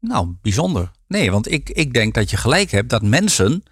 Nou, 0.00 0.34
bijzonder. 0.42 0.90
Nee, 1.08 1.30
want 1.30 1.50
ik, 1.50 1.70
ik 1.70 1.92
denk 1.92 2.14
dat 2.14 2.30
je 2.30 2.36
gelijk 2.36 2.70
hebt 2.70 2.90
dat 2.90 3.02
mensen 3.02 3.62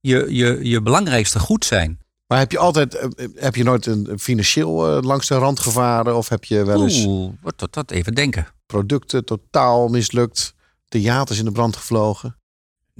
je, 0.00 0.26
je, 0.34 0.58
je 0.62 0.82
belangrijkste 0.82 1.38
goed 1.38 1.64
zijn. 1.64 1.98
Maar 2.26 2.38
heb 2.38 2.52
je 2.52 2.58
altijd, 2.58 2.94
eh, 2.94 3.26
heb 3.34 3.54
je 3.54 3.64
nooit 3.64 3.86
een 3.86 4.18
financieel 4.18 4.96
eh, 4.96 5.02
langs 5.02 5.28
de 5.28 5.34
rand 5.34 5.60
gevaren? 5.60 6.16
Of 6.16 6.28
heb 6.28 6.44
je 6.44 6.64
wel 6.64 6.82
eens 6.82 7.04
Oeh, 7.04 7.32
wat, 7.42 7.54
wat, 7.56 7.74
wat 7.74 7.90
even 7.90 8.14
denken. 8.14 8.46
producten 8.66 9.24
totaal 9.24 9.88
mislukt? 9.88 10.54
Theaters 10.88 11.38
in 11.38 11.44
de 11.44 11.52
brand 11.52 11.76
gevlogen? 11.76 12.36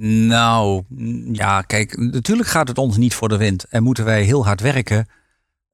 Nou, 0.01 0.83
ja, 1.31 1.61
kijk, 1.61 1.97
natuurlijk 1.97 2.49
gaat 2.49 2.67
het 2.67 2.77
ons 2.77 2.97
niet 2.97 3.13
voor 3.13 3.29
de 3.29 3.37
wind. 3.37 3.63
En 3.63 3.83
moeten 3.83 4.05
wij 4.05 4.23
heel 4.23 4.45
hard 4.45 4.61
werken 4.61 5.07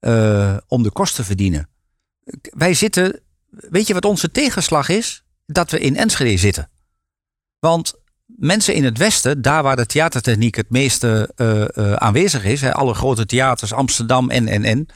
eh, 0.03 0.57
om 0.67 0.83
de 0.83 0.91
kosten 0.91 1.15
te 1.15 1.23
verdienen. 1.23 1.69
Wij 2.41 2.73
zitten, 2.73 3.19
weet 3.49 3.87
je 3.87 3.93
wat 3.93 4.05
onze 4.05 4.31
tegenslag 4.31 4.89
is? 4.89 5.23
Dat 5.45 5.71
we 5.71 5.79
in 5.79 5.95
Enschede 5.95 6.37
zitten. 6.37 6.69
Want 7.59 7.93
mensen 8.25 8.73
in 8.73 8.83
het 8.83 8.97
Westen, 8.97 9.41
daar 9.41 9.63
waar 9.63 9.75
de 9.75 9.85
theatertechniek 9.85 10.55
het 10.55 10.69
meeste 10.69 11.31
eh, 11.35 11.77
eh, 11.77 11.93
aanwezig 11.93 12.43
is, 12.43 12.61
hè, 12.61 12.73
alle 12.73 12.93
grote 12.93 13.25
theaters, 13.25 13.73
Amsterdam 13.73 14.29
en, 14.29 14.47
en, 14.47 14.63
en, 14.63 14.87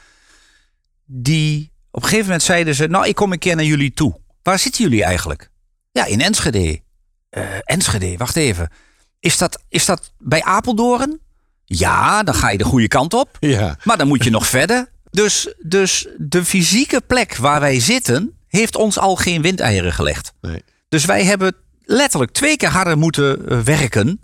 die 1.06 1.72
op 1.92 2.02
een 2.02 2.10
gegeven 2.10 2.26
moment 2.26 2.44
zeiden 2.44 2.76
ze, 2.76 2.88
nou 2.88 3.08
ik 3.08 3.16
kom 3.16 3.32
een 3.32 3.40
keer 3.40 3.56
naar 3.56 3.66
jullie 3.66 3.94
toe. 3.94 4.20
Waar 4.44 4.60
zitten 4.60 4.84
jullie 4.84 5.04
eigenlijk? 5.04 5.50
Ja, 5.92 6.06
in 6.06 6.22
Enschede. 6.22 6.82
Enschede, 7.64 8.18
wacht 8.18 8.36
even. 8.36 8.70
Is 9.20 9.38
dat, 9.38 9.64
is 9.70 9.86
dat 9.86 10.14
bij 10.18 10.44
Apeldoorn? 10.44 11.20
Ja, 11.66 12.24
dan 12.24 12.34
ga 12.34 12.50
je 12.50 12.58
de 12.58 12.64
goede 12.64 12.88
kant 12.88 13.14
op. 13.14 13.38
Ja. 13.40 13.78
Maar 13.84 13.98
dan 13.98 14.08
moet 14.08 14.24
je 14.24 14.30
nog 14.30 14.48
verder. 14.48 14.90
Dus, 15.12 15.54
dus 15.62 16.08
de 16.18 16.46
fysieke 16.46 17.02
plek 17.02 17.36
waar 17.36 17.60
wij 17.60 17.80
zitten, 17.80 18.38
heeft 18.48 18.76
ons 18.76 19.00
al 19.00 19.16
geen 19.16 19.42
windeieren 19.42 19.94
gelegd. 19.94 20.34
Nee. 20.42 20.64
Dus 20.90 21.06
wij 21.06 21.24
hebben 21.26 21.56
letterlijk 21.86 22.32
twee 22.32 22.58
keer 22.58 22.70
harder 22.70 22.98
moeten 22.98 23.50
eh, 23.50 23.60
werken. 23.60 24.20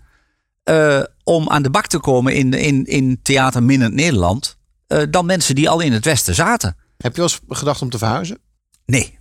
eh, 0.63 1.01
om 1.23 1.49
aan 1.49 1.63
de 1.63 1.69
bak 1.69 1.87
te 1.87 1.99
komen 1.99 2.33
in, 2.35 2.53
in, 2.53 2.85
in 2.85 3.19
theater 3.21 3.63
Minnend 3.63 3.93
Nederland. 3.93 4.57
eh, 4.87 5.01
dan 5.09 5.25
mensen 5.25 5.55
die 5.55 5.69
al 5.69 5.79
in 5.79 5.91
het 5.93 6.05
Westen 6.05 6.35
zaten. 6.35 6.75
Heb 6.97 7.15
je 7.15 7.21
wel 7.21 7.29
eens 7.29 7.39
gedacht 7.59 7.81
om 7.81 7.89
te 7.89 7.97
verhuizen? 7.97 8.37
Nee, 8.85 9.19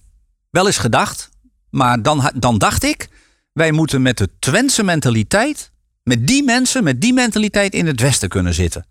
wel 0.50 0.66
eens 0.66 0.78
gedacht. 0.78 1.30
Maar 1.70 2.02
dan, 2.02 2.30
dan 2.34 2.58
dacht 2.58 2.82
ik, 2.84 3.08
wij 3.52 3.72
moeten 3.72 4.02
met 4.02 4.18
de 4.18 4.28
Twentse 4.38 4.82
mentaliteit, 4.82 5.70
met 6.02 6.26
die 6.26 6.42
mensen, 6.44 6.84
met 6.84 7.00
die 7.00 7.12
mentaliteit 7.12 7.74
in 7.74 7.86
het 7.86 8.00
Westen 8.00 8.28
kunnen 8.28 8.54
zitten. 8.54 8.86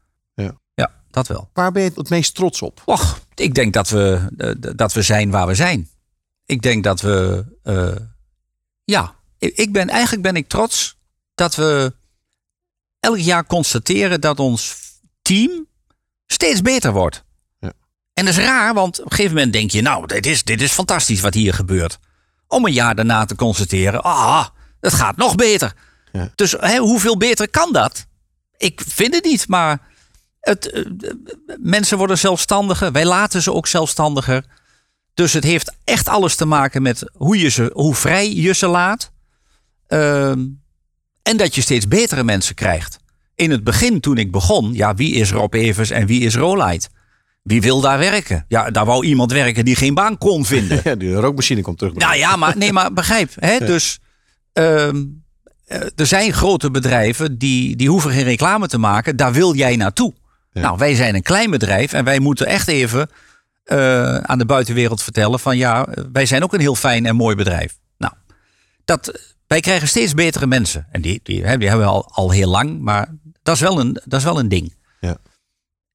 Dat 1.11 1.27
wel. 1.27 1.49
Waar 1.53 1.71
ben 1.71 1.83
je 1.83 1.91
het 1.95 2.09
meest 2.09 2.35
trots 2.35 2.61
op? 2.61 2.81
Och, 2.85 3.19
ik 3.35 3.53
denk 3.55 3.73
dat 3.73 3.89
we, 3.89 4.27
eh, 4.37 4.73
dat 4.75 4.93
we 4.93 5.01
zijn 5.01 5.31
waar 5.31 5.47
we 5.47 5.55
zijn. 5.55 5.89
Ik 6.45 6.61
denk 6.61 6.83
dat 6.83 7.01
we, 7.01 7.45
eh, 7.63 7.95
ja, 8.83 9.15
ik 9.37 9.55
ik 9.55 9.71
ben, 9.71 9.89
eigenlijk 9.89 10.21
ben 10.21 10.35
ik 10.35 10.47
trots 10.47 10.97
dat 11.35 11.55
we 11.55 11.93
elk 12.99 13.17
jaar 13.17 13.45
constateren 13.45 14.21
dat 14.21 14.39
ons 14.39 14.77
team 15.21 15.67
steeds 16.27 16.61
beter 16.61 16.91
wordt. 16.91 17.23
Ja. 17.59 17.73
En 18.13 18.25
dat 18.25 18.37
is 18.37 18.43
raar, 18.43 18.73
want 18.73 18.99
op 18.99 19.05
een 19.05 19.11
gegeven 19.11 19.35
moment 19.35 19.53
denk 19.53 19.71
je, 19.71 19.81
nou, 19.81 20.07
dit 20.07 20.25
is, 20.25 20.43
dit 20.43 20.61
is 20.61 20.71
fantastisch 20.71 21.21
wat 21.21 21.33
hier 21.33 21.53
gebeurt. 21.53 21.99
Om 22.47 22.65
een 22.65 22.73
jaar 22.73 22.95
daarna 22.95 23.25
te 23.25 23.35
constateren, 23.35 24.03
ah, 24.03 24.47
het 24.79 24.93
gaat 24.93 25.17
nog 25.17 25.35
beter. 25.35 25.73
Ja. 26.11 26.31
Dus 26.35 26.51
hè, 26.51 26.77
hoeveel 26.77 27.17
beter 27.17 27.49
kan 27.49 27.73
dat? 27.73 28.05
Ik 28.57 28.81
vind 28.87 29.15
het 29.15 29.23
niet, 29.23 29.47
maar 29.47 29.90
het, 30.41 30.71
eh, 30.71 30.83
mensen 31.59 31.97
worden 31.97 32.17
zelfstandiger. 32.17 32.91
Wij 32.91 33.05
laten 33.05 33.41
ze 33.41 33.53
ook 33.53 33.67
zelfstandiger. 33.67 34.45
Dus 35.13 35.33
het 35.33 35.43
heeft 35.43 35.75
echt 35.83 36.07
alles 36.07 36.35
te 36.35 36.45
maken 36.45 36.81
met 36.81 37.11
hoe, 37.13 37.39
je 37.39 37.49
ze, 37.49 37.71
hoe 37.73 37.95
vrij 37.95 38.33
je 38.33 38.53
ze 38.53 38.67
laat. 38.67 39.11
Ehm, 39.87 40.45
en 41.23 41.37
dat 41.37 41.55
je 41.55 41.61
steeds 41.61 41.87
betere 41.87 42.23
mensen 42.23 42.55
krijgt. 42.55 42.99
In 43.35 43.51
het 43.51 43.63
begin, 43.63 43.99
toen 43.99 44.17
ik 44.17 44.31
begon, 44.31 44.73
ja, 44.73 44.95
wie 44.95 45.13
is 45.13 45.31
Rob 45.31 45.53
Evers 45.53 45.89
en 45.89 46.05
wie 46.05 46.21
is 46.21 46.35
Rolite? 46.35 46.89
Wie 47.43 47.61
wil 47.61 47.81
daar 47.81 47.99
werken? 47.99 48.45
Ja, 48.47 48.69
daar 48.69 48.85
wou 48.85 49.05
iemand 49.05 49.31
werken 49.31 49.65
die 49.65 49.75
geen 49.75 49.93
baan 49.93 50.17
kon 50.17 50.45
vinden. 50.45 50.81
Ja, 50.83 50.95
de 50.95 51.13
rookmachine 51.13 51.61
komt 51.61 51.77
terug. 51.77 51.93
Nou 51.93 52.15
ja, 52.15 52.35
maar, 52.35 52.57
nee, 52.57 52.73
maar 52.73 52.93
begrijp. 52.93 53.31
Hè? 53.35 53.57
Dus 53.73 53.99
ehm, 54.53 55.03
eh, 55.65 55.81
er 55.95 56.05
zijn 56.05 56.33
grote 56.33 56.71
bedrijven 56.71 57.37
die, 57.37 57.75
die 57.75 57.89
hoeven 57.89 58.11
geen 58.11 58.23
reclame 58.23 58.67
te 58.67 58.77
maken. 58.77 59.15
Daar 59.15 59.33
wil 59.33 59.55
jij 59.55 59.75
naartoe. 59.75 60.13
Ja. 60.51 60.61
Nou, 60.61 60.77
wij 60.77 60.95
zijn 60.95 61.15
een 61.15 61.21
klein 61.21 61.49
bedrijf 61.49 61.93
en 61.93 62.03
wij 62.03 62.19
moeten 62.19 62.47
echt 62.47 62.67
even 62.67 63.09
eh, 63.63 64.17
aan 64.17 64.37
de 64.37 64.45
buitenwereld 64.45 65.03
vertellen 65.03 65.39
van 65.39 65.57
ja, 65.57 65.87
wij 66.11 66.25
zijn 66.25 66.43
ook 66.43 66.53
een 66.53 66.59
heel 66.59 66.75
fijn 66.75 67.05
en 67.05 67.15
mooi 67.15 67.35
bedrijf. 67.35 67.77
Nou, 67.97 68.13
dat, 68.85 69.33
wij 69.47 69.59
krijgen 69.59 69.87
steeds 69.87 70.13
betere 70.13 70.47
mensen. 70.47 70.87
En 70.91 71.01
die, 71.01 71.19
die, 71.23 71.35
die 71.57 71.67
hebben 71.69 71.77
we 71.77 71.85
al, 71.85 72.09
al 72.11 72.31
heel 72.31 72.49
lang, 72.49 72.81
maar 72.81 73.15
dat 73.43 73.55
is 73.55 73.61
wel 73.61 73.79
een, 73.79 73.93
dat 73.93 74.19
is 74.19 74.23
wel 74.23 74.39
een 74.39 74.49
ding. 74.49 74.75
Ja. 74.99 75.17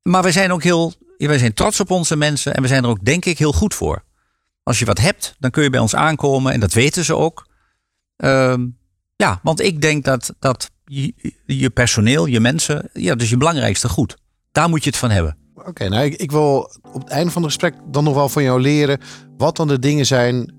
Maar 0.02 0.22
wij 0.22 0.32
zijn 0.32 0.52
ook 0.52 0.62
heel, 0.62 0.94
wij 1.16 1.38
zijn 1.38 1.54
trots 1.54 1.80
op 1.80 1.90
onze 1.90 2.16
mensen 2.16 2.54
en 2.54 2.62
we 2.62 2.68
zijn 2.68 2.84
er 2.84 2.88
ook 2.88 3.04
denk 3.04 3.24
ik 3.24 3.38
heel 3.38 3.52
goed 3.52 3.74
voor. 3.74 4.04
Als 4.62 4.78
je 4.78 4.84
wat 4.84 4.98
hebt, 4.98 5.36
dan 5.38 5.50
kun 5.50 5.62
je 5.62 5.70
bij 5.70 5.80
ons 5.80 5.94
aankomen 5.94 6.52
en 6.52 6.60
dat 6.60 6.72
weten 6.72 7.04
ze 7.04 7.16
ook. 7.16 7.48
Ehm, 8.16 8.66
ja, 9.16 9.40
want 9.42 9.60
ik 9.60 9.80
denk 9.80 10.04
dat, 10.04 10.34
dat 10.38 10.70
je, 10.84 11.14
je 11.46 11.70
personeel, 11.70 12.26
je 12.26 12.40
mensen, 12.40 12.90
ja, 12.92 13.12
dat 13.12 13.22
is 13.22 13.30
je 13.30 13.36
belangrijkste 13.36 13.88
goed. 13.88 14.16
Daar 14.56 14.68
moet 14.68 14.84
je 14.84 14.90
het 14.90 14.98
van 14.98 15.10
hebben. 15.10 15.36
Oké, 15.66 15.88
nou 15.88 16.04
ik, 16.04 16.14
ik 16.14 16.30
wil 16.30 16.70
op 16.92 17.02
het 17.02 17.08
einde 17.10 17.30
van 17.30 17.42
het 17.42 17.50
gesprek 17.50 17.74
dan 17.90 18.04
nog 18.04 18.14
wel 18.14 18.28
van 18.28 18.42
jou 18.42 18.60
leren 18.60 18.98
wat 19.36 19.56
dan 19.56 19.68
de 19.68 19.78
dingen 19.78 20.06
zijn 20.06 20.52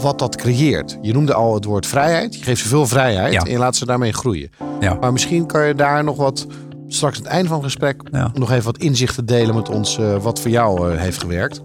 wat 0.00 0.18
dat 0.18 0.36
creëert. 0.36 0.98
Je 1.02 1.12
noemde 1.12 1.34
al 1.34 1.54
het 1.54 1.64
woord 1.64 1.86
vrijheid. 1.86 2.34
Je 2.34 2.42
geeft 2.42 2.60
ze 2.62 2.68
veel 2.68 2.86
vrijheid 2.86 3.32
Ja. 3.32 3.42
en 3.42 3.50
je 3.50 3.58
laat 3.58 3.76
ze 3.76 3.86
daarmee 3.86 4.12
groeien. 4.12 4.50
Ja. 4.80 4.94
Maar 4.94 5.12
misschien 5.12 5.46
kan 5.46 5.66
je 5.66 5.74
daar 5.74 6.04
nog 6.04 6.16
wat, 6.16 6.46
straks 6.88 7.16
aan 7.16 7.22
het 7.22 7.32
einde 7.32 7.48
van 7.48 7.56
het 7.56 7.64
gesprek, 7.66 8.02
Ja. 8.10 8.30
nog 8.34 8.50
even 8.50 8.64
wat 8.64 8.78
inzichten 8.78 9.26
delen 9.26 9.54
met 9.54 9.68
ons 9.68 9.98
eh, 9.98 10.22
wat 10.22 10.40
voor 10.40 10.50
jou 10.50 10.92
eh, 10.92 11.00
heeft 11.00 11.20
gewerkt. 11.20 11.62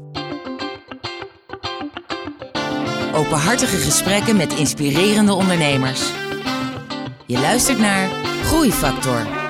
Openhartige 3.16 3.78
gesprekken 3.78 4.38
met 4.38 4.53
inspirerende 4.53 5.34
ondernemers. 5.34 6.11
Je 7.28 7.39
luistert 7.39 7.80
naar 7.80 8.09
Groeifactor. 8.43 9.42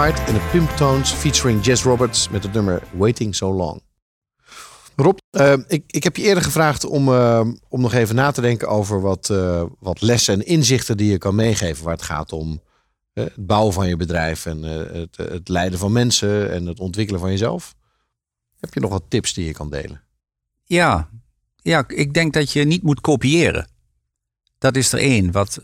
En 0.00 0.34
de 0.34 0.48
Pimptones 0.52 1.12
featuring 1.12 1.64
Jess 1.64 1.82
Roberts 1.82 2.28
met 2.28 2.42
het 2.42 2.52
nummer 2.52 2.82
Waiting 2.92 3.34
So 3.34 3.52
Long. 3.52 3.82
Rob, 4.96 5.18
eh, 5.30 5.52
ik, 5.66 5.84
ik 5.86 6.04
heb 6.04 6.16
je 6.16 6.22
eerder 6.22 6.42
gevraagd 6.42 6.84
om, 6.84 7.08
eh, 7.08 7.48
om 7.68 7.80
nog 7.80 7.92
even 7.92 8.14
na 8.14 8.30
te 8.30 8.40
denken 8.40 8.68
over 8.68 9.00
wat, 9.00 9.30
eh, 9.30 9.64
wat 9.78 10.00
lessen 10.00 10.34
en 10.34 10.46
inzichten 10.46 10.96
die 10.96 11.10
je 11.10 11.18
kan 11.18 11.34
meegeven 11.34 11.84
waar 11.84 11.92
het 11.92 12.02
gaat 12.02 12.32
om 12.32 12.62
Het 13.12 13.46
bouwen 13.46 13.72
van 13.72 13.88
je 13.88 13.96
bedrijf 13.96 14.46
en 14.46 14.62
het, 14.62 15.16
het 15.16 15.48
leiden 15.48 15.78
van 15.78 15.92
mensen 15.92 16.52
en 16.52 16.66
het 16.66 16.80
ontwikkelen 16.80 17.20
van 17.20 17.30
jezelf. 17.30 17.74
Heb 18.60 18.74
je 18.74 18.80
nog 18.80 18.90
wat 18.90 19.04
tips 19.08 19.34
die 19.34 19.46
je 19.46 19.52
kan 19.52 19.70
delen? 19.70 20.02
Ja, 20.64 21.08
ja, 21.56 21.84
ik 21.88 22.14
denk 22.14 22.32
dat 22.32 22.52
je 22.52 22.64
niet 22.64 22.82
moet 22.82 23.00
kopiëren. 23.00 23.68
Dat 24.58 24.76
is 24.76 24.92
er 24.92 24.98
één. 24.98 25.32
Wat, 25.32 25.60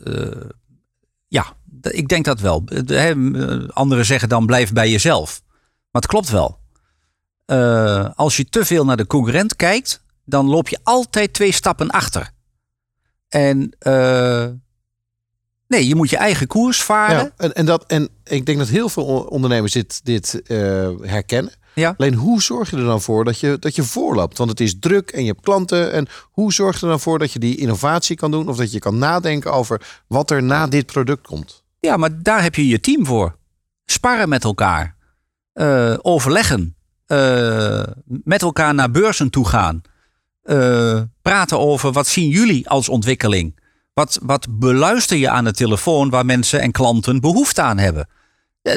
ik 1.91 2.09
denk 2.09 2.25
dat 2.25 2.41
wel. 2.41 2.63
Hè, 2.87 3.11
eh, 3.11 3.69
Anderen 3.69 4.05
zeggen 4.05 4.29
dan 4.29 4.47
blijf 4.47 4.73
bij 4.73 4.91
jezelf. 4.91 5.43
Maar 5.91 6.03
het 6.03 6.07
klopt 6.07 6.31
wel. 6.31 6.59
Eh, 7.45 8.09
als 8.15 8.37
je 8.37 8.49
te 8.49 8.65
veel 8.65 8.85
naar 8.85 8.97
de 8.97 9.07
concurrent 9.07 9.57
kijkt, 9.57 10.03
dan 10.25 10.47
loop 10.47 10.69
je 10.69 10.79
altijd 10.83 11.33
twee 11.33 11.53
stappen 11.53 11.91
achter. 11.91 12.31
En 13.29 13.77
eh, 13.79 14.47
nee, 15.69 15.87
je 15.89 15.95
moet 15.95 16.11
je 16.11 16.17
eigen 16.17 16.47
koers 16.47 16.83
varen. 16.83 17.17
Ja, 17.17 17.33
en, 17.37 17.55
en, 17.55 17.67
dat, 17.67 17.85
en 17.87 18.09
ik 18.25 18.47
denk 18.47 18.59
dat 18.59 18.69
heel 18.69 18.89
veel 18.89 19.05
on- 19.05 19.29
ondernemers 19.29 19.73
dit, 19.73 20.05
dit 20.05 20.43
eh, 20.43 20.91
herkennen. 21.01 21.53
Ja. 21.75 21.95
Alleen 21.99 22.15
hoe 22.15 22.43
zorg 22.43 22.71
je 22.71 22.77
er 22.77 22.85
dan 22.85 23.01
voor 23.01 23.25
dat 23.25 23.41
je, 23.41 23.57
dat 23.59 23.75
je 23.75 23.83
voorloopt? 23.83 24.39
Want 24.39 24.51
het 24.51 24.61
is 24.61 24.79
druk 24.79 25.11
en 25.11 25.21
je 25.21 25.31
hebt 25.31 25.41
klanten. 25.45 25.93
En 25.93 26.07
hoe 26.23 26.53
zorg 26.53 26.77
je 26.77 26.83
er 26.83 26.89
dan 26.89 27.01
voor 27.01 27.19
dat 27.19 27.33
je 27.33 27.39
die 27.39 27.57
innovatie 27.57 28.17
kan 28.17 28.31
doen? 28.31 28.49
Of 28.49 28.57
dat 28.57 28.73
je 28.73 28.79
kan 28.79 28.99
nadenken 28.99 29.53
over 29.53 30.03
wat 30.07 30.31
er 30.31 30.43
na 30.43 30.67
dit 30.67 30.87
product 30.87 31.27
komt? 31.27 31.65
Ja, 31.81 31.97
maar 31.97 32.23
daar 32.23 32.43
heb 32.43 32.55
je 32.55 32.67
je 32.67 32.81
team 32.81 33.07
voor. 33.07 33.39
Sparren 33.85 34.29
met 34.29 34.45
elkaar. 34.45 34.97
Eh, 35.53 35.95
overleggen. 36.03 36.77
Eh, 37.07 37.83
met 38.05 38.43
elkaar 38.43 38.75
naar 38.75 38.91
beurzen 38.91 39.31
toe 39.31 39.49
gaan. 39.49 39.83
Eh, 40.43 41.03
praten 41.23 41.59
over 41.59 41.93
wat 41.93 42.07
zien 42.07 42.29
jullie 42.29 42.69
als 42.69 42.89
ontwikkeling. 42.89 43.61
Wat, 43.95 44.19
wat 44.23 44.47
beluister 44.51 45.17
je 45.17 45.31
aan 45.31 45.45
de 45.45 45.53
telefoon 45.53 46.11
waar 46.11 46.27
mensen 46.27 46.61
en 46.61 46.73
klanten 46.73 47.21
behoefte 47.21 47.63
aan 47.63 47.79
hebben. 47.79 48.09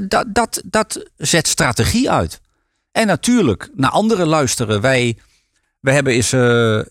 Dat, 0.08 0.26
dat, 0.28 0.62
dat 0.66 1.10
zet 1.18 1.48
strategie 1.48 2.12
uit. 2.12 2.42
En 2.92 3.08
natuurlijk, 3.08 3.70
naar 3.76 3.90
anderen 3.90 4.28
luisteren. 4.28 4.82
Wij, 4.82 5.18
wij 5.80 5.94
hebben 5.94 6.14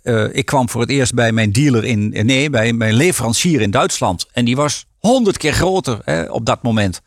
eh, 0.02 0.36
ik 0.36 0.47
kwam 0.47 0.68
voor 0.68 0.80
het 0.80 0.90
eerst 0.90 1.14
bij 1.14 1.32
mijn 1.32 1.52
dealer 1.52 1.85
in, 1.85 2.09
nee, 2.09 2.51
bij 2.51 2.72
mijn 2.72 2.94
leverancier 2.94 3.60
in 3.60 3.70
Duitsland. 3.70 4.26
En 4.32 4.44
die 4.44 4.56
was 4.56 4.86
honderd 4.99 5.37
keer 5.37 5.53
groter 5.53 5.99
hè, 6.05 6.23
op 6.23 6.47
dat 6.47 6.62
moment. 6.62 7.01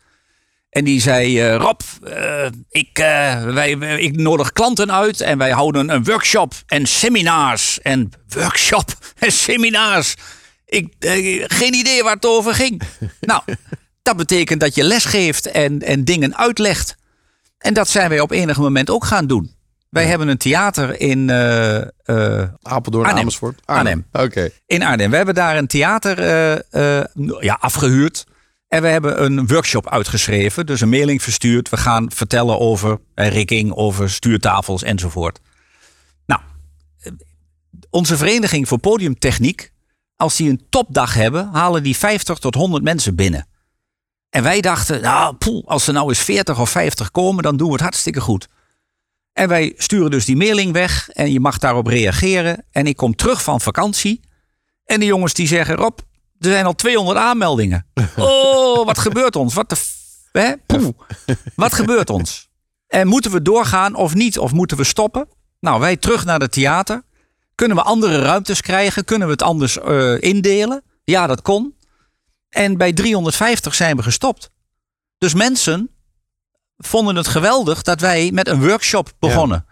En 0.72 0.84
die 0.84 1.00
zei, 1.00 1.40
eh, 1.40 1.56
Rob, 1.56 1.80
eh, 2.02 2.46
ik, 2.70 2.98
eh, 2.98 3.44
wij, 3.44 3.70
ik 3.98 4.16
nodig 4.16 4.52
klanten 4.52 4.92
uit 4.92 5.20
en 5.20 5.38
wij 5.38 5.50
houden 5.50 5.88
een 5.88 6.04
workshop 6.04 6.54
en 6.66 6.86
seminars. 6.86 7.80
En 7.80 8.10
workshop 8.28 8.90
en 9.18 9.32
seminars. 9.32 10.14
Ik, 10.66 10.94
geen 11.46 11.74
idee 11.74 12.02
waar 12.02 12.14
het 12.14 12.26
over 12.26 12.54
ging. 12.54 12.82
nou, 13.20 13.42
dat 14.02 14.16
betekent 14.16 14.60
dat 14.60 14.74
je 14.74 14.84
les 14.84 15.04
geeft 15.04 15.46
en, 15.46 15.82
en 15.82 16.04
dingen 16.04 16.36
uitlegt. 16.36 16.96
En 17.58 17.74
dat 17.74 17.88
zijn 17.88 18.08
wij 18.08 18.20
op 18.20 18.30
enig 18.30 18.56
moment 18.58 18.90
ook 18.90 19.04
gaan 19.04 19.26
doen. 19.26 19.54
Wij 19.92 20.06
hebben 20.06 20.28
een 20.28 20.36
theater 20.36 21.00
in, 21.00 21.30
eh, 21.30 21.80
eh, 21.80 22.48
Apeldoorn, 22.62 23.04
Arnhem. 23.04 23.20
Amersfoort? 23.20 23.60
Arnhem. 23.64 24.06
Oké. 24.12 24.50
in 24.66 24.82
Arnhem. 24.82 25.10
We 25.10 25.16
hebben 25.16 25.34
daar 25.34 25.56
een 25.56 25.66
theater 25.66 26.18
eh, 26.18 27.04
ja, 27.40 27.56
afgehuurd. 27.60 28.26
En 28.68 28.82
we 28.82 28.88
hebben 28.88 29.22
een 29.22 29.46
workshop 29.46 29.88
uitgeschreven. 29.88 30.66
Dus 30.66 30.80
een 30.80 30.88
mailing 30.88 31.22
verstuurd. 31.22 31.68
We 31.68 31.76
gaan 31.76 32.10
vertellen 32.10 32.58
over 32.58 32.98
rigging, 33.14 33.72
over 33.72 34.10
stuurtafels 34.10 34.82
enzovoort. 34.82 35.40
Nou, 36.26 36.40
onze 37.90 38.16
vereniging 38.16 38.68
voor 38.68 38.78
podiumtechniek. 38.78 39.72
Als 40.16 40.36
die 40.36 40.50
een 40.50 40.66
topdag 40.68 41.14
hebben, 41.14 41.48
halen 41.52 41.82
die 41.82 41.96
50 41.96 42.38
tot 42.38 42.54
100 42.54 42.82
mensen 42.82 43.14
binnen. 43.14 43.46
En 44.30 44.42
wij 44.42 44.60
dachten, 44.60 45.02
nou, 45.02 45.34
poeh, 45.34 45.66
als 45.66 45.86
er 45.86 45.92
nou 45.92 46.08
eens 46.08 46.18
40 46.18 46.60
of 46.60 46.70
50 46.70 47.10
komen, 47.10 47.42
dan 47.42 47.56
doen 47.56 47.66
we 47.66 47.72
het 47.72 47.82
hartstikke 47.82 48.20
goed. 48.20 48.48
En 49.32 49.48
wij 49.48 49.72
sturen 49.76 50.10
dus 50.10 50.24
die 50.24 50.36
mailing 50.36 50.72
weg 50.72 51.08
en 51.08 51.32
je 51.32 51.40
mag 51.40 51.58
daarop 51.58 51.86
reageren. 51.86 52.64
En 52.70 52.86
ik 52.86 52.96
kom 52.96 53.16
terug 53.16 53.42
van 53.42 53.60
vakantie. 53.60 54.20
En 54.84 55.00
de 55.00 55.06
jongens 55.06 55.34
die 55.34 55.46
zeggen, 55.46 55.74
Rob, 55.76 55.98
er 56.38 56.50
zijn 56.50 56.64
al 56.66 56.74
200 56.74 57.18
aanmeldingen. 57.18 57.86
Oh, 58.16 58.86
wat 58.86 58.98
gebeurt 58.98 59.36
ons? 59.36 59.54
Wat 59.54 59.68
de... 59.68 59.76
f- 59.76 60.00
Hè? 60.32 60.52
Poeh. 60.66 60.88
Wat 61.54 61.72
gebeurt 61.72 62.10
ons? 62.10 62.48
En 62.86 63.06
moeten 63.06 63.30
we 63.30 63.42
doorgaan 63.42 63.94
of 63.94 64.14
niet? 64.14 64.38
Of 64.38 64.52
moeten 64.52 64.76
we 64.76 64.84
stoppen? 64.84 65.28
Nou, 65.60 65.80
wij 65.80 65.96
terug 65.96 66.24
naar 66.24 66.40
het 66.40 66.52
theater. 66.52 67.02
Kunnen 67.54 67.76
we 67.76 67.82
andere 67.82 68.18
ruimtes 68.18 68.60
krijgen? 68.60 69.04
Kunnen 69.04 69.26
we 69.26 69.32
het 69.32 69.42
anders 69.42 69.78
eh, 69.78 70.20
indelen? 70.20 70.82
Ja, 71.04 71.26
dat 71.26 71.42
kon. 71.42 71.76
En 72.48 72.76
bij 72.76 72.92
350 72.92 73.74
zijn 73.74 73.96
we 73.96 74.02
gestopt. 74.02 74.50
Dus 75.18 75.34
mensen 75.34 75.90
vonden 76.86 77.16
het 77.16 77.28
geweldig 77.28 77.82
dat 77.82 78.00
wij 78.00 78.30
met 78.32 78.48
een 78.48 78.60
workshop 78.66 79.12
begonnen. 79.18 79.66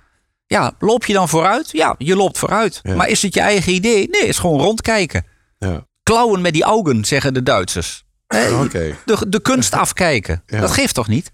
Ja, 0.46 0.72
loop 0.78 1.04
je 1.06 1.12
dan 1.12 1.28
vooruit? 1.28 1.70
Ja, 1.70 1.94
je 1.98 2.16
loopt 2.16 2.38
vooruit. 2.38 2.80
Ja. 2.82 2.94
Maar 2.94 3.08
is 3.08 3.22
het 3.22 3.34
je 3.34 3.40
eigen 3.40 3.72
idee? 3.72 4.08
Nee, 4.08 4.26
is 4.26 4.38
gewoon 4.38 4.60
rondkijken. 4.60 5.26
Ja. 5.58 5.86
Klauwen 6.02 6.40
met 6.40 6.52
die 6.52 6.64
ogen, 6.64 7.04
zeggen 7.04 7.34
de 7.34 7.42
Duitsers. 7.42 8.04
Hè, 8.26 8.60
Oké. 8.62 8.96
De, 9.04 9.28
de 9.28 9.40
kunst 9.40 9.72
afkijken. 9.74 10.42
Dat 10.46 10.70
geeft 10.70 10.94
toch 10.94 11.08
niet? 11.08 11.32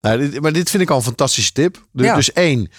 Nou, 0.00 0.18
dit, 0.18 0.40
maar 0.40 0.52
dit 0.52 0.70
vind 0.70 0.82
ik 0.82 0.90
al 0.90 0.96
een 0.96 1.02
fantastische 1.02 1.52
tip. 1.52 1.86
Dus, 1.92 2.14
dus 2.14 2.32
één, 2.32 2.70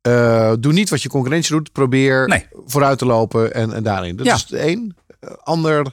eh, 0.00 0.52
doe 0.60 0.72
niet 0.72 0.88
wat 0.90 1.02
je 1.02 1.08
concurrentie 1.08 1.52
doet. 1.54 1.72
Probeer 1.72 2.28
Nee. 2.28 2.46
vooruit 2.66 2.98
te 2.98 3.06
lopen 3.06 3.54
en, 3.54 3.72
en 3.72 3.82
daarin. 3.82 4.16
Dat 4.16 4.26
Ja. 4.26 4.34
is 4.34 4.50
één. 4.52 4.96
Eh, 5.20 5.30
ander, 5.42 5.92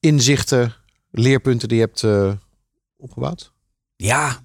inzichten, 0.00 0.74
leerpunten 1.10 1.68
die 1.68 1.76
je 1.78 1.84
hebt 1.84 2.02
eh, 2.02 2.32
opgebouwd. 2.96 3.52
Ja, 3.96 4.38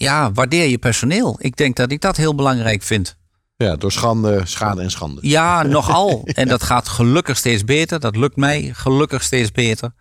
ja, 0.00 0.32
waardeer 0.32 0.66
je 0.68 0.78
personeel. 0.78 1.36
Ik 1.40 1.56
denk 1.56 1.76
dat 1.76 1.90
ik 1.92 2.00
dat 2.00 2.16
heel 2.16 2.34
belangrijk 2.34 2.82
vind. 2.82 3.16
Ja, 3.56 3.76
door 3.76 3.92
schande, 3.92 4.40
schade 4.44 4.82
en 4.82 4.90
schande. 4.90 5.20
Ja, 5.28 5.62
nogal. 5.76 6.22
En 6.24 6.48
dat 6.48 6.62
gaat 6.62 6.88
gelukkig 6.88 7.36
steeds 7.36 7.64
beter. 7.64 8.00
Dat 8.00 8.16
lukt 8.16 8.36
mij 8.36 8.70
gelukkig 8.74 9.22
steeds 9.22 9.50
beter. 9.52 9.94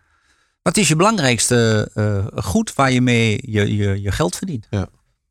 Wat 0.62 0.78
is 0.78 0.88
je 0.88 0.96
belangrijkste 0.96 1.92
eh, 1.94 2.44
goed 2.44 2.74
waar 2.74 2.92
je 2.92 3.02
mee 3.02 3.40
je, 3.42 3.76
je, 3.76 4.02
je 4.02 4.12
geld 4.12 4.36
verdient? 4.36 4.68
Ja. 4.70 4.88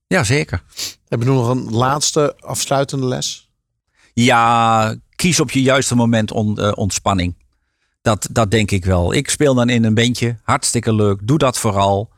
ja, 0.07 0.25
zeker. 0.25 0.63
Heb 1.09 1.19
je 1.21 1.27
nog 1.27 1.49
een 1.49 1.71
laatste 1.71 2.37
afsluitende 2.41 3.07
les? 3.07 3.51
Ja, 4.15 4.97
kies 5.17 5.41
op 5.41 5.51
je 5.51 5.63
juiste 5.63 5.95
moment 5.95 6.33
on- 6.33 6.59
eh, 6.59 6.73
ontspanning. 6.75 7.37
Dat, 8.03 8.29
dat 8.33 8.51
denk 8.51 8.71
ik 8.71 8.85
wel. 8.85 9.13
Ik 9.13 9.31
speel 9.31 9.55
dan 9.55 9.69
in 9.69 9.85
een 9.85 9.95
bandje. 9.95 10.37
Hartstikke 10.43 10.95
leuk. 10.95 11.21
Doe 11.27 11.39
dat 11.39 11.59
vooral. 11.59 12.13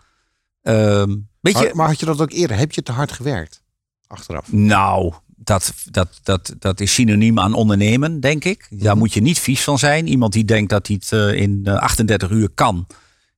Ehm, 0.63 1.17
weet 1.41 1.59
je, 1.59 1.65
Maar, 1.65 1.77
maar 1.77 1.87
had 1.87 2.01
je 2.01 2.07
dat 2.07 2.21
ook 2.21 2.33
eerder? 2.33 2.57
Heb 2.57 2.73
je 2.73 2.83
te 2.83 2.93
hard 2.93 3.13
gewerkt? 3.13 3.63
Achteraf. 4.07 4.53
Nou, 4.53 5.13
dat, 5.27 5.75
dat, 5.91 6.21
dat, 6.23 6.55
dat 6.59 6.81
is 6.81 6.95
synoniem 6.95 7.39
aan 7.39 7.55
ondernemen, 7.55 8.21
denk 8.21 8.45
ik. 8.45 8.67
Daar 8.71 8.97
moet 8.97 9.13
je 9.13 9.21
niet 9.21 9.39
vies 9.39 9.65
van 9.65 9.79
zijn. 9.79 10.07
Iemand 10.07 10.33
die 10.33 10.45
denkt 10.45 10.71
dat 10.71 10.87
hij 10.87 10.97
het 11.01 11.13
eh, 11.13 11.41
in 11.41 11.61
eh, 11.65 11.75
38 11.75 12.31
uur 12.31 12.51
kan. 12.51 12.87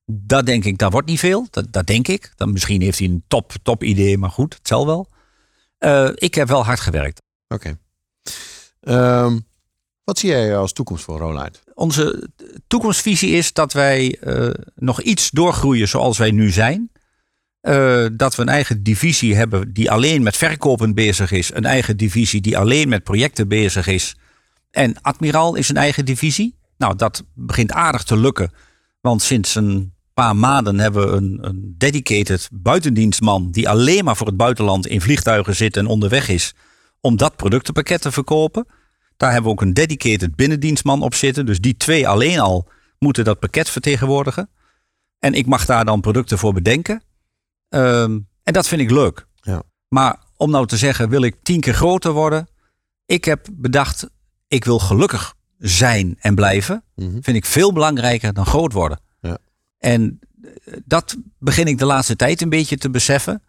Dat 0.05 0.45
denk 0.45 0.65
ik, 0.65 0.77
dat 0.77 0.91
wordt 0.91 1.07
niet 1.07 1.19
veel. 1.19 1.47
Dat, 1.49 1.73
dat 1.73 1.87
denk 1.87 2.07
ik. 2.07 2.33
Dan, 2.35 2.51
misschien 2.51 2.81
heeft 2.81 2.99
hij 2.99 3.07
een 3.07 3.23
top, 3.27 3.53
top 3.63 3.83
idee, 3.83 4.17
maar 4.17 4.29
goed, 4.29 4.53
het 4.53 4.67
zal 4.67 4.85
wel. 4.85 5.07
Eh, 5.77 6.09
ik 6.15 6.35
heb 6.35 6.47
wel 6.47 6.65
hard 6.65 6.79
gewerkt. 6.79 7.21
Oké. 7.47 7.77
Ehm, 8.79 9.39
wat 10.03 10.19
zie 10.19 10.29
jij 10.29 10.57
als 10.57 10.73
toekomst 10.73 11.03
voor 11.03 11.19
Rolite? 11.19 11.59
Onze 11.73 12.29
toekomstvisie 12.67 13.31
is 13.31 13.53
dat 13.53 13.73
wij 13.73 14.17
eh, 14.19 14.49
nog 14.75 15.01
iets 15.01 15.29
doorgroeien 15.29 15.87
zoals 15.87 16.17
wij 16.17 16.31
nu 16.31 16.49
zijn. 16.51 16.91
Eh, 17.63 18.05
dat 18.13 18.35
we 18.35 18.41
een 18.41 18.49
eigen 18.49 18.83
divisie 18.83 19.35
hebben 19.35 19.73
die 19.73 19.91
alleen 19.91 20.23
met 20.23 20.37
verkopen 20.37 20.93
bezig 20.93 21.31
is. 21.31 21.53
Een 21.53 21.65
eigen 21.65 21.97
divisie 21.97 22.41
die 22.41 22.57
alleen 22.57 22.89
met 22.89 23.03
projecten 23.03 23.47
bezig 23.47 23.87
is. 23.87 24.15
En 24.71 25.01
Admiraal 25.01 25.55
is 25.55 25.69
een 25.69 25.77
eigen 25.77 26.05
divisie. 26.05 26.55
Nou, 26.77 26.95
dat 26.95 27.23
begint 27.33 27.71
aardig 27.71 28.03
te 28.03 28.17
lukken. 28.17 28.51
Want 29.01 29.21
sinds 29.21 29.55
een 29.55 29.93
paar 30.13 30.35
maanden 30.35 30.79
hebben 30.79 31.09
we 31.09 31.17
een, 31.17 31.37
een 31.41 31.75
dedicated 31.77 32.49
buitendienstman... 32.51 33.51
die 33.51 33.69
alleen 33.69 34.03
maar 34.03 34.17
voor 34.17 34.27
het 34.27 34.37
buitenland 34.37 34.87
in 34.87 35.01
vliegtuigen 35.01 35.55
zit 35.55 35.77
en 35.77 35.87
onderweg 35.87 36.29
is... 36.29 36.53
om 37.01 37.17
dat 37.17 37.35
productenpakket 37.35 38.01
te 38.01 38.11
verkopen. 38.11 38.67
Daar 39.17 39.31
hebben 39.31 39.51
we 39.51 39.55
ook 39.57 39.61
een 39.61 39.73
dedicated 39.73 40.35
binnendienstman 40.35 41.01
op 41.01 41.13
zitten. 41.13 41.45
Dus 41.45 41.59
die 41.59 41.77
twee 41.77 42.07
alleen 42.07 42.39
al 42.39 42.67
moeten 42.99 43.23
dat 43.23 43.39
pakket 43.39 43.69
vertegenwoordigen. 43.69 44.49
En 45.19 45.33
ik 45.33 45.45
mag 45.45 45.65
daar 45.65 45.85
dan 45.85 46.01
producten 46.01 46.37
voor 46.37 46.53
bedenken. 46.53 47.01
Ehm, 47.73 48.19
en 48.43 48.53
dat 48.53 48.67
vind 48.67 48.81
ik 48.81 48.91
leuk. 48.91 49.25
Ja. 49.41 49.63
Maar 49.87 50.19
om 50.37 50.51
nou 50.51 50.67
te 50.67 50.77
zeggen, 50.77 51.09
wil 51.09 51.21
ik 51.23 51.35
tien 51.43 51.59
keer 51.59 51.73
groter 51.73 52.11
worden? 52.11 52.47
Ik 53.05 53.25
heb 53.25 53.47
bedacht, 53.51 54.09
ik 54.47 54.65
wil 54.65 54.79
gelukkig 54.79 55.33
zijn 55.57 56.15
en 56.19 56.35
blijven. 56.35 56.83
Mhm. 56.95 57.11
Vind 57.21 57.37
ik 57.37 57.45
veel 57.45 57.73
belangrijker 57.73 58.33
dan 58.33 58.45
groot 58.45 58.73
worden. 58.73 58.99
Ja. 59.21 59.37
En 59.77 60.19
eh, 60.43 60.73
dat 60.85 61.15
begin 61.39 61.67
ik 61.67 61.77
de 61.77 61.85
laatste 61.85 62.15
tijd 62.15 62.41
een 62.41 62.49
beetje 62.49 62.77
te 62.77 62.89
beseffen. 62.89 63.43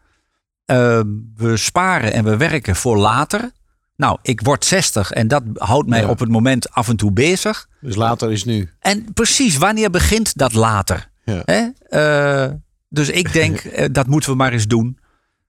Ehm, 0.65 1.07
we 1.37 1.57
sparen 1.57 2.13
en 2.13 2.25
we 2.25 2.37
werken 2.37 2.77
voor 2.77 2.97
later. 2.97 3.51
Nou, 3.97 4.19
ik 4.23 4.41
word 4.41 4.65
60 4.65 5.11
en 5.11 5.29
dat 5.29 5.43
houdt 5.55 5.89
mij 5.89 6.01
Ja. 6.01 6.09
op 6.09 6.19
het 6.19 6.29
moment 6.29 6.71
af 6.71 6.89
en 6.89 6.97
toe 6.97 7.13
bezig. 7.13 7.69
Dus 7.81 7.95
later 7.97 8.33
is 8.33 8.45
nu. 8.45 8.71
En 8.79 9.13
precies, 9.13 9.57
wanneer 9.57 9.91
begint 9.91 10.37
dat 10.37 10.53
later? 10.53 11.11
Ja. 11.25 11.43
Hè? 11.45 11.69
Eh, 11.89 12.53
Dus 12.95 13.09
ik 13.09 13.33
denk, 13.33 13.59
eh, 13.65 13.87
dat 13.93 14.07
moeten 14.07 14.31
we 14.31 14.37
maar 14.37 14.53
eens 14.53 14.67
doen. 14.67 14.99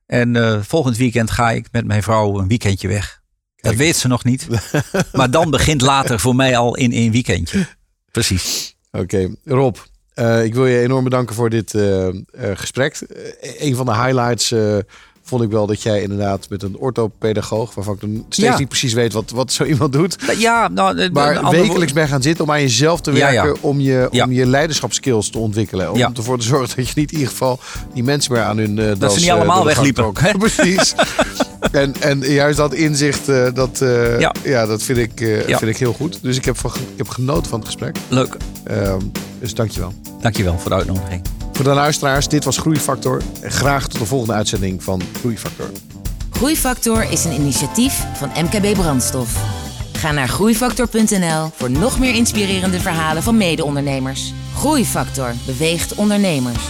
En 0.05 0.35
eh, 0.35 0.61
volgend 0.61 0.97
weekend 0.97 1.31
ga 1.31 1.51
ik 1.51 1.67
met 1.71 1.85
mijn 1.85 2.03
vrouw 2.03 2.39
een 2.39 2.47
weekendje 2.47 2.87
weg. 2.87 3.23
Dat 3.55 3.75
weet 3.75 3.95
ze 3.95 4.07
nog 4.07 4.23
niet. 4.23 4.47
maar 5.11 5.31
dan 5.31 5.49
begint 5.49 5.81
later 5.81 6.19
voor 6.19 6.35
mij 6.35 6.57
al 6.57 6.75
in 6.75 6.91
één 6.91 7.11
weekendje. 7.11 7.67
Precies. 8.11 8.75
Oké, 8.91 9.35
Rob. 9.43 9.75
eh, 10.13 10.43
ik 10.43 10.53
wil 10.53 10.65
je 10.65 10.79
enorm 10.79 11.03
bedanken 11.03 11.35
voor 11.35 11.49
dit 11.49 11.77
gesprek. 12.37 13.01
Een 13.57 13.75
van 13.75 13.85
de 13.85 13.95
highlights 13.95 14.53
vond 15.27 15.43
ik 15.43 15.49
wel 15.49 15.67
dat 15.67 15.81
jij 15.81 16.01
inderdaad 16.01 16.49
met 16.49 16.63
een 16.63 16.77
orthopedagoog, 16.77 17.73
waarvan 17.75 17.93
ik 17.93 18.01
dan 18.01 18.25
steeds 18.29 18.51
Ja. 18.51 18.57
niet 18.57 18.67
precies 18.67 18.93
weet 18.93 19.13
wat, 19.13 19.31
wat 19.31 19.51
zo 19.51 19.63
iemand 19.63 19.93
doet, 19.93 20.15
Ja, 20.37 20.67
nou, 20.67 20.95
de 20.95 21.09
maar 21.13 21.49
wekelijks 21.49 21.93
ben 21.93 22.07
gaan 22.07 22.21
zitten 22.21 22.45
om 22.45 22.51
aan 22.51 22.61
jezelf 22.61 23.01
te 23.01 23.11
Ja, 23.11 23.29
ja. 23.29 23.43
werken, 23.43 23.63
om 23.63 23.79
je, 23.79 24.09
om 24.23 24.31
je 24.31 24.45
leiderschapskills 24.45 25.29
te 25.29 25.37
ontwikkelen. 25.37 25.91
Om 25.91 25.99
ervoor 26.15 26.37
te 26.37 26.45
zorgen 26.45 26.75
dat 26.75 26.87
je 26.87 26.93
niet 26.95 27.11
in 27.11 27.17
ieder 27.17 27.31
geval 27.31 27.59
die 27.93 28.03
mensen 28.03 28.33
meer 28.33 28.41
aan 28.41 28.57
hun 28.57 28.77
uh, 28.77 28.91
Dat 28.97 29.13
ze 29.13 29.19
niet 29.19 29.29
allemaal 29.29 29.65
wegliepen, 29.65 30.11
hè? 30.19 30.31
Precies. 30.45 30.93
en, 31.71 31.93
en 31.99 32.19
juist 32.19 32.57
dat 32.57 32.73
inzicht, 32.73 33.29
eh, 33.29 33.47
dat, 33.53 33.81
eh, 33.81 34.19
ja. 34.19 34.33
Ja. 34.43 34.65
dat 34.65 34.83
vind, 34.83 34.97
ik, 34.97 35.21
eh, 35.21 35.47
Ja. 35.47 35.57
vind 35.57 35.71
ik 35.71 35.77
heel 35.77 35.93
goed. 35.93 36.19
Dus 36.21 36.37
ik 36.37 36.45
heb, 36.45 36.57
van, 36.57 36.71
ik 36.75 36.97
heb 36.97 37.07
genoten 37.09 37.49
van 37.49 37.59
het 37.59 37.67
gesprek. 37.67 37.97
Leuk. 38.07 38.37
Ehm, 38.63 38.99
dus 39.39 39.53
dankjewel. 39.53 39.93
Dankjewel 40.21 40.59
voor 40.59 40.69
de 40.69 40.75
uitnodiging. 40.75 41.21
Voor 41.55 41.63
de 41.65 41.73
luisteraars, 41.73 42.27
dit 42.27 42.43
was 42.43 42.57
Groeifactor. 42.57 43.21
Graag 43.41 43.87
tot 43.87 43.99
de 43.99 44.05
volgende 44.05 44.33
uitzending 44.33 44.83
van 44.83 45.01
Groeifactor. 45.19 45.69
Groeifactor 46.29 47.11
is 47.11 47.25
een 47.25 47.31
initiatief 47.31 48.05
van 48.13 48.29
MKB 48.43 48.73
Brandstof. 48.73 49.43
Ga 49.93 50.11
naar 50.11 50.27
groeifactor.nl 50.27 51.49
voor 51.53 51.71
nog 51.71 51.99
meer 51.99 52.15
inspirerende 52.15 52.79
verhalen 52.79 53.23
van 53.23 53.37
mede-ondernemers. 53.37 54.33
Groeifactor 54.55 55.33
beweegt 55.45 55.95
ondernemers. 55.95 56.63